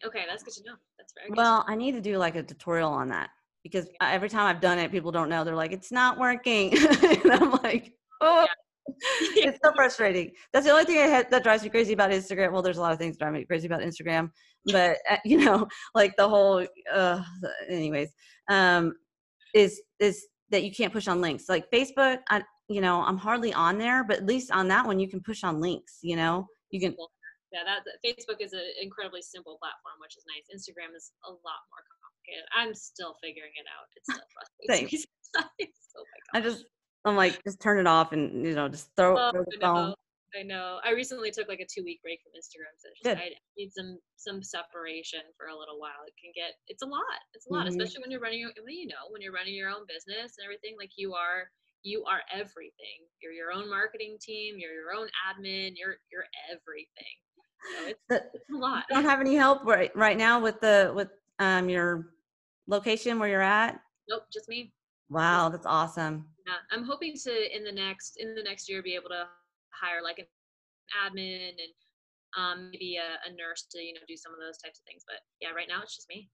Okay 0.06 0.24
that's 0.30 0.44
good 0.44 0.54
to 0.54 0.64
know. 0.64 0.76
That's 0.98 1.14
very 1.18 1.30
good. 1.30 1.38
well 1.38 1.66
i 1.68 1.76
need 1.76 1.94
to 1.94 2.02
do 2.02 2.18
like 2.18 2.36
a 2.36 2.44
tutorial 2.44 2.92
on 2.92 3.10
that 3.10 3.30
because 3.64 3.88
every 4.02 4.30
time 4.30 4.46
i've 4.48 4.62
done 4.62 4.80
it 4.80 4.92
people 4.92 5.12
don't 5.12 5.30
know. 5.30 5.44
They're 5.44 5.56
like 5.56 5.74
it's 5.74 5.92
not 5.92 6.18
working. 6.18 6.74
And 7.04 7.32
i'm 7.34 7.52
like 7.52 7.94
oh. 8.22 8.42
yeah. 8.42 8.63
it's 9.36 9.60
so 9.64 9.72
frustrating. 9.76 10.32
That's 10.52 10.66
the 10.66 10.72
only 10.72 10.86
thing 10.86 10.98
I 10.98 11.08
had, 11.08 11.30
that 11.32 11.44
drives 11.44 11.64
me 11.64 11.70
crazy 11.70 11.94
about 11.94 12.12
Instagram. 12.12 12.52
Well, 12.52 12.62
there's 12.62 12.78
a 12.78 12.82
lot 12.82 12.94
of 12.94 13.00
things 13.00 13.16
that 13.16 13.24
drive 13.24 13.34
me 13.34 13.46
crazy 13.46 13.68
about 13.68 13.82
Instagram, 13.82 14.30
but 14.66 14.98
uh, 15.10 15.18
you 15.26 15.44
know, 15.44 15.68
like 15.96 16.16
the 16.18 16.28
whole, 16.28 16.66
uh, 16.94 17.22
anyways, 17.70 18.14
um, 18.50 18.94
is 19.54 19.82
is 20.00 20.26
that 20.50 20.64
you 20.64 20.72
can't 20.72 20.94
push 20.94 21.08
on 21.08 21.22
links. 21.22 21.50
Like 21.50 21.70
Facebook, 21.72 22.20
I, 22.30 22.44
you 22.68 22.82
know, 22.82 23.02
I'm 23.02 23.18
hardly 23.18 23.54
on 23.54 23.78
there, 23.78 24.04
but 24.04 24.18
at 24.18 24.26
least 24.26 24.52
on 24.52 24.68
that 24.70 24.86
one, 24.86 25.00
you 25.00 25.10
can 25.10 25.22
push 25.22 25.44
on 25.44 25.60
links. 25.60 26.00
You 26.02 26.16
know, 26.16 26.48
you 26.70 26.80
can. 26.80 26.96
yeah, 27.52 27.64
that 27.66 27.84
Facebook 28.06 28.42
is 28.42 28.54
an 28.54 28.62
incredibly 28.82 29.22
simple 29.22 29.58
platform, 29.62 29.96
which 30.00 30.18
is 30.18 30.24
nice. 30.28 30.46
Instagram 30.54 30.96
is 30.96 31.12
a 31.26 31.32
lot 31.32 31.62
more 31.72 31.84
complicated. 32.04 32.46
I'm 32.56 32.74
still 32.74 33.16
figuring 33.22 33.52
it 33.56 33.66
out. 33.68 33.88
It's 33.96 34.12
still 34.12 34.28
frustrating 34.68 34.86
me 34.86 35.04
sometimes. 35.36 35.74
Oh 35.98 36.04
I 36.34 36.42
just, 36.42 36.66
I'm 37.06 37.16
like, 37.16 37.44
just 37.44 37.60
turn 37.60 37.80
it 37.80 37.88
off 37.88 38.14
and 38.14 38.46
you 38.46 38.56
know, 38.56 38.70
just 38.70 38.90
throw, 38.96 39.18
oh, 39.18 39.32
throw 39.32 39.44
the 39.44 39.58
phone. 39.60 39.94
I 40.36 40.42
know. 40.42 40.80
I 40.84 40.92
recently 40.92 41.30
took 41.30 41.48
like 41.48 41.60
a 41.60 41.68
two 41.70 41.84
week 41.84 42.02
break 42.02 42.20
from 42.24 42.34
Instagram, 42.34 42.74
so 42.82 42.90
just, 42.98 43.22
I 43.22 43.38
need 43.58 43.72
some 43.72 44.00
some 44.18 44.42
separation 44.42 45.22
for 45.38 45.48
a 45.48 45.58
little 45.58 45.80
while. 45.80 46.02
It 46.08 46.14
can 46.20 46.32
get 46.34 46.58
it's 46.68 46.82
a 46.82 46.88
lot. 46.88 47.22
It's 47.34 47.46
a 47.46 47.54
lot, 47.54 47.68
mm-hmm. 47.68 47.70
especially 47.70 48.02
when 48.02 48.10
you're 48.10 48.20
running. 48.20 48.42
Well, 48.42 48.74
you 48.74 48.88
know, 48.88 49.12
when 49.12 49.22
you're 49.22 49.34
running 49.34 49.54
your 49.54 49.70
own 49.70 49.86
business 49.88 50.34
and 50.38 50.46
everything. 50.46 50.76
Like 50.80 50.92
you 50.98 51.14
are 51.14 51.46
you 51.84 52.04
are 52.06 52.22
everything. 52.34 53.06
You're 53.22 53.34
your 53.34 53.52
own 53.52 53.70
marketing 53.70 54.18
team. 54.20 54.56
You're 54.58 54.74
your 54.74 54.94
own 54.98 55.08
admin. 55.30 55.74
You're 55.76 55.98
you're 56.12 56.26
everything. 56.50 57.16
So 57.64 57.88
it's, 57.88 58.26
it's 58.34 58.50
a 58.54 58.58
lot. 58.58 58.86
don't 58.90 59.06
have 59.06 59.22
any 59.22 59.36
help 59.36 59.66
right 59.66 59.96
right 59.96 60.18
now 60.18 60.42
with 60.42 60.60
the 60.62 60.92
with 60.96 61.10
um 61.40 61.70
your 61.70 62.08
location 62.68 63.20
where 63.20 63.30
you're 63.30 63.42
at. 63.42 63.80
Nope, 64.10 64.24
just 64.34 64.50
me. 64.50 64.74
Wow, 65.10 65.50
that's 65.50 65.66
awesome. 65.66 66.28
Yeah, 66.48 66.54
I'm 66.72 66.86
hoping 66.86 67.14
to 67.24 67.56
in 67.56 67.64
the 67.64 67.72
next 67.72 68.18
in 68.18 68.36
the 68.36 68.44
next 68.44 68.70
year 68.70 68.82
be 68.82 68.96
able 68.96 69.10
to 69.10 69.26
hire 69.74 70.02
like 70.04 70.20
an 70.20 70.26
admin 71.06 71.50
and 71.50 71.74
um, 72.38 72.72
maybe 72.72 72.98
a, 72.98 73.30
a 73.30 73.36
nurse 73.36 73.68
to 73.72 73.80
you 73.80 73.94
know 73.94 74.02
do 74.08 74.18
some 74.18 74.34
of 74.34 74.40
those 74.40 74.58
types 74.58 74.80
of 74.80 74.86
things. 74.86 75.04
But 75.08 75.18
yeah, 75.42 75.50
right 75.56 75.68
now 75.70 75.82
it's 75.84 75.96
just 75.96 76.10
me. 76.10 76.30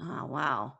Oh 0.00 0.26
wow. 0.26 0.74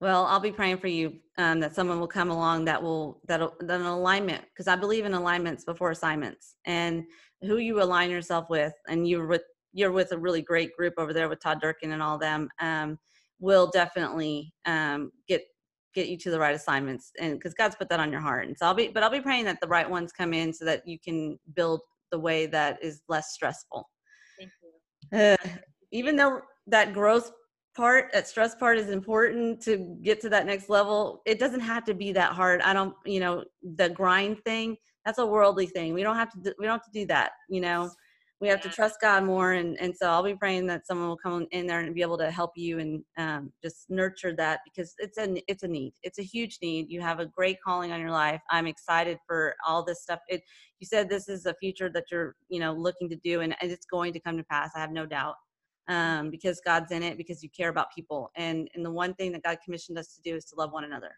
Well, 0.00 0.26
I'll 0.26 0.40
be 0.40 0.52
praying 0.52 0.76
for 0.78 0.88
you 0.88 1.14
um, 1.38 1.58
that 1.60 1.74
someone 1.74 2.00
will 2.00 2.06
come 2.06 2.30
along 2.30 2.66
that 2.66 2.82
will 2.82 3.20
that 3.28 3.40
that 3.60 3.80
an 3.80 3.86
alignment 3.86 4.44
because 4.52 4.68
I 4.68 4.76
believe 4.76 5.04
in 5.04 5.14
alignments 5.14 5.64
before 5.64 5.90
assignments 5.90 6.56
and 6.66 7.04
who 7.42 7.56
you 7.58 7.82
align 7.82 8.10
yourself 8.10 8.50
with, 8.50 8.74
and 8.88 9.08
you're 9.08 9.26
with 9.26 9.42
you're 9.72 9.92
with 9.92 10.12
a 10.12 10.18
really 10.18 10.42
great 10.42 10.74
group 10.76 10.94
over 10.98 11.12
there 11.12 11.28
with 11.28 11.40
Todd 11.40 11.60
Durkin 11.60 11.92
and 11.92 12.02
all 12.02 12.18
them. 12.18 12.48
Um, 12.60 12.98
will 13.38 13.70
definitely 13.70 14.54
um, 14.64 15.10
get 15.28 15.42
get 15.96 16.08
you 16.08 16.16
to 16.16 16.30
the 16.30 16.38
right 16.38 16.54
assignments 16.54 17.10
and 17.18 17.32
because 17.34 17.54
god's 17.54 17.74
put 17.74 17.88
that 17.88 17.98
on 17.98 18.12
your 18.12 18.20
heart 18.20 18.46
and 18.46 18.56
so 18.56 18.66
i'll 18.66 18.74
be 18.74 18.88
but 18.88 19.02
i'll 19.02 19.10
be 19.10 19.20
praying 19.20 19.46
that 19.46 19.58
the 19.62 19.66
right 19.66 19.88
ones 19.88 20.12
come 20.12 20.32
in 20.34 20.52
so 20.52 20.64
that 20.64 20.86
you 20.86 20.98
can 20.98 21.38
build 21.54 21.80
the 22.10 22.18
way 22.18 22.46
that 22.46 22.82
is 22.82 23.02
less 23.08 23.32
stressful. 23.32 23.88
Thank 24.38 24.50
you. 24.62 25.18
Uh, 25.18 25.58
even 25.92 26.16
though 26.16 26.40
that 26.66 26.92
growth 26.92 27.32
part 27.76 28.10
that 28.12 28.26
stress 28.26 28.54
part 28.54 28.78
is 28.78 28.88
important 28.88 29.60
to 29.60 29.98
get 30.02 30.18
to 30.18 30.30
that 30.30 30.46
next 30.46 30.70
level 30.70 31.20
it 31.26 31.38
doesn't 31.38 31.60
have 31.60 31.84
to 31.84 31.94
be 31.94 32.10
that 32.12 32.32
hard. 32.32 32.60
I 32.62 32.72
don't 32.72 32.94
you 33.04 33.20
know 33.20 33.44
the 33.62 33.90
grind 33.90 34.42
thing 34.44 34.76
that's 35.04 35.18
a 35.18 35.26
worldly 35.26 35.66
thing. 35.66 35.94
We 35.94 36.02
don't 36.02 36.16
have 36.16 36.32
to 36.32 36.40
do, 36.40 36.52
we 36.58 36.66
don't 36.66 36.78
have 36.78 36.92
to 36.92 37.00
do 37.00 37.06
that 37.06 37.32
you 37.48 37.60
know 37.60 37.90
we 38.40 38.48
have 38.48 38.58
yeah. 38.58 38.70
to 38.70 38.76
trust 38.76 39.00
God 39.00 39.24
more. 39.24 39.52
And, 39.52 39.78
and 39.80 39.96
so 39.96 40.10
I'll 40.10 40.22
be 40.22 40.34
praying 40.34 40.66
that 40.66 40.86
someone 40.86 41.08
will 41.08 41.16
come 41.16 41.46
in 41.52 41.66
there 41.66 41.80
and 41.80 41.94
be 41.94 42.02
able 42.02 42.18
to 42.18 42.30
help 42.30 42.52
you 42.54 42.78
and 42.78 43.02
um, 43.16 43.52
just 43.62 43.88
nurture 43.88 44.34
that 44.36 44.60
because 44.64 44.94
it's 44.98 45.16
a, 45.16 45.42
it's 45.50 45.62
a 45.62 45.68
need. 45.68 45.94
It's 46.02 46.18
a 46.18 46.22
huge 46.22 46.58
need. 46.60 46.90
You 46.90 47.00
have 47.00 47.18
a 47.18 47.26
great 47.26 47.56
calling 47.64 47.92
on 47.92 48.00
your 48.00 48.10
life. 48.10 48.42
I'm 48.50 48.66
excited 48.66 49.18
for 49.26 49.54
all 49.66 49.84
this 49.84 50.02
stuff. 50.02 50.20
It, 50.28 50.42
you 50.80 50.86
said 50.86 51.08
this 51.08 51.28
is 51.28 51.46
a 51.46 51.54
future 51.54 51.90
that 51.94 52.04
you're, 52.10 52.36
you 52.48 52.60
know, 52.60 52.74
looking 52.74 53.08
to 53.08 53.16
do 53.24 53.40
and, 53.40 53.54
it's 53.62 53.86
going 53.86 54.12
to 54.12 54.20
come 54.20 54.36
to 54.36 54.44
pass. 54.44 54.70
I 54.76 54.80
have 54.80 54.92
no 54.92 55.06
doubt. 55.06 55.34
Um, 55.88 56.30
because 56.30 56.60
God's 56.64 56.90
in 56.90 57.02
it, 57.02 57.16
because 57.16 57.42
you 57.42 57.48
care 57.56 57.68
about 57.68 57.94
people. 57.94 58.30
And, 58.36 58.68
and 58.74 58.84
the 58.84 58.90
one 58.90 59.14
thing 59.14 59.32
that 59.32 59.44
God 59.44 59.58
commissioned 59.64 59.98
us 59.98 60.14
to 60.14 60.20
do 60.22 60.34
is 60.34 60.44
to 60.46 60.56
love 60.56 60.72
one 60.72 60.84
another. 60.84 61.12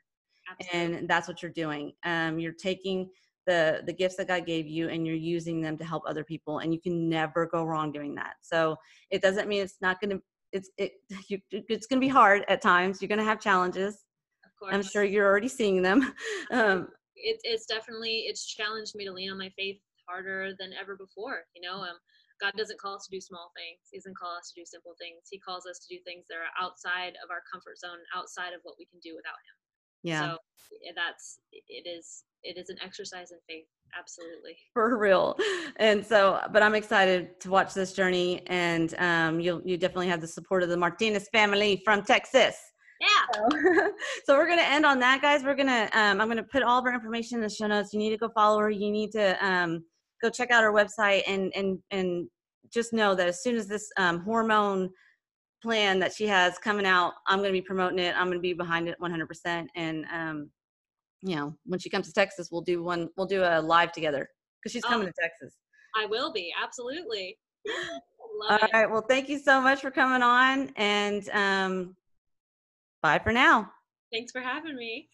Absolutely. 0.51 0.99
And 0.99 1.09
that's 1.09 1.27
what 1.27 1.43
you're 1.43 1.53
doing. 1.53 1.93
Um, 2.05 2.39
you're 2.39 2.53
taking 2.53 3.09
the 3.49 3.83
the 3.87 3.93
gifts 3.93 4.17
that 4.17 4.29
God 4.29 4.45
gave 4.45 4.67
you 4.69 4.91
and 4.91 5.07
you're 5.07 5.17
using 5.17 5.63
them 5.63 5.79
to 5.79 5.85
help 5.85 6.03
other 6.07 6.23
people 6.23 6.59
and 6.59 6.73
you 6.73 6.79
can 6.79 7.09
never 7.09 7.47
go 7.47 7.65
wrong 7.65 7.91
doing 7.91 8.15
that. 8.17 8.35
So 8.43 8.77
it 9.11 9.23
doesn't 9.23 9.49
mean 9.49 9.63
it's 9.63 9.81
not 9.81 10.01
going 10.01 10.11
to 10.11 10.23
it's 10.53 10.71
it 10.77 10.93
you, 11.29 11.41
it's 11.51 11.87
going 11.87 12.01
to 12.01 12.05
be 12.05 12.13
hard 12.13 12.45
at 12.49 12.61
times. 12.61 13.01
You're 13.01 13.09
going 13.09 13.25
to 13.25 13.25
have 13.25 13.41
challenges. 13.41 14.05
Of 14.45 14.53
course. 14.59 14.75
I'm 14.75 14.83
sure 14.83 15.03
you're 15.03 15.27
already 15.27 15.49
seeing 15.49 15.83
them. 15.83 16.15
Um, 16.51 16.89
it, 17.17 17.37
it's 17.43 17.67
definitely 17.67 18.25
it's 18.31 18.47
challenged 18.47 18.95
me 18.95 19.05
to 19.05 19.13
lean 19.13 19.31
on 19.31 19.39
my 19.39 19.51
faith 19.59 19.77
harder 20.09 20.55
than 20.59 20.71
ever 20.81 20.97
before. 20.97 21.45
You 21.53 21.61
know, 21.61 21.83
um, 21.83 21.99
God 22.41 22.55
doesn't 22.57 22.81
call 22.81 22.97
us 22.97 23.05
to 23.05 23.17
do 23.17 23.21
small 23.21 23.51
things. 23.53 23.85
He 23.91 23.99
doesn't 23.99 24.17
call 24.17 24.33
us 24.39 24.49
to 24.55 24.61
do 24.61 24.65
simple 24.65 24.95
things. 24.97 25.29
He 25.29 25.39
calls 25.39 25.67
us 25.67 25.79
to 25.85 25.89
do 25.93 26.01
things 26.07 26.25
that 26.31 26.41
are 26.41 26.55
outside 26.57 27.21
of 27.21 27.29
our 27.29 27.43
comfort 27.53 27.77
zone, 27.77 28.01
outside 28.17 28.55
of 28.57 28.63
what 28.63 28.79
we 28.79 28.87
can 28.87 29.01
do 29.05 29.13
without 29.13 29.37
Him. 29.45 29.57
Yeah. 30.03 30.33
So 30.33 30.39
that's 30.95 31.41
it 31.51 31.89
is 31.89 32.25
it 32.43 32.57
is 32.57 32.69
an 32.69 32.77
exercise 32.83 33.31
in 33.33 33.39
faith 33.49 33.67
absolutely. 33.99 34.57
For 34.75 34.99
real. 34.99 35.37
And 35.77 36.05
so 36.05 36.41
but 36.53 36.63
i'm 36.63 36.75
excited 36.75 37.41
to 37.41 37.51
watch 37.51 37.75
this 37.75 37.93
journey 37.93 38.43
and 38.47 38.95
um 38.99 39.41
you 39.41 39.63
you 39.65 39.77
definitely 39.77 40.09
have 40.09 40.21
the 40.21 40.29
support 40.29 40.63
of 40.63 40.69
the 40.69 40.77
martinez 40.77 41.29
family 41.33 41.83
from 41.85 42.03
texas. 42.03 42.57
Yeah. 43.01 43.09
So, 43.51 43.91
so 44.25 44.37
we're 44.37 44.49
gonna 44.49 44.63
end 44.63 44.85
on 44.85 44.99
that 45.01 45.23
guys. 45.23 45.45
We're 45.45 45.57
gonna 45.57 45.89
um 45.93 46.21
i'm 46.21 46.29
gonna 46.29 46.43
put 46.43 46.63
all 46.63 46.79
of 46.79 46.85
our 46.85 46.95
information 46.95 47.39
in 47.39 47.43
the 47.43 47.51
show 47.51 47.67
notes. 47.67 47.93
You 47.93 47.99
need 47.99 48.11
to 48.11 48.19
go 48.19 48.29
follow 48.35 48.59
her. 48.61 48.71
You 48.71 48.91
need 48.91 49.11
to 49.13 49.45
um 49.45 49.85
go 50.23 50.31
check 50.31 50.51
out 50.51 50.65
our 50.65 50.73
website 50.73 51.23
and 51.27 51.53
and 51.55 51.79
and 51.91 52.29
just 52.73 52.93
know 52.93 53.15
that 53.15 53.29
as 53.29 53.43
soon 53.43 53.57
as 53.57 53.67
this 53.67 53.91
um, 53.97 54.21
hormone 54.21 54.91
plan 55.63 55.99
that 55.99 56.13
she 56.13 56.27
has 56.27 56.59
coming 56.59 56.87
out 56.87 57.15
i'm 57.27 57.39
going 57.39 57.49
to 57.49 57.53
be 57.53 57.63
promoting 57.63 57.99
it 57.99 58.15
i'm 58.17 58.27
going 58.27 58.39
to 58.39 58.41
be 58.41 58.53
behind 58.53 58.89
it 58.89 58.97
100% 59.01 59.67
and 59.75 60.05
um 60.13 60.51
you 61.23 61.37
know, 61.37 61.55
when 61.65 61.81
she 61.81 61.91
comes 61.91 62.07
to 62.07 62.13
Texas, 62.13 62.49
we'll 62.51 62.63
do 62.63 62.83
one, 62.83 63.09
we'll 63.17 63.27
do 63.27 63.43
a 63.43 63.61
live 63.61 63.93
together 63.93 64.29
because 64.61 64.73
she's 64.73 64.85
coming 64.85 65.09
oh, 65.09 65.11
to 65.11 65.15
Texas. 65.21 65.57
I 65.97 66.07
will 66.07 66.33
be 66.33 66.53
absolutely. 66.63 67.39
All 68.51 68.57
it. 68.57 68.71
right. 68.73 68.91
Well, 68.91 69.05
thank 69.09 69.29
you 69.29 69.39
so 69.39 69.61
much 69.61 69.81
for 69.81 69.91
coming 69.91 70.23
on, 70.23 70.71
and 70.77 71.29
um, 71.31 71.97
bye 73.03 73.19
for 73.19 73.33
now. 73.33 73.71
Thanks 74.13 74.31
for 74.31 74.41
having 74.41 74.77
me. 74.77 75.09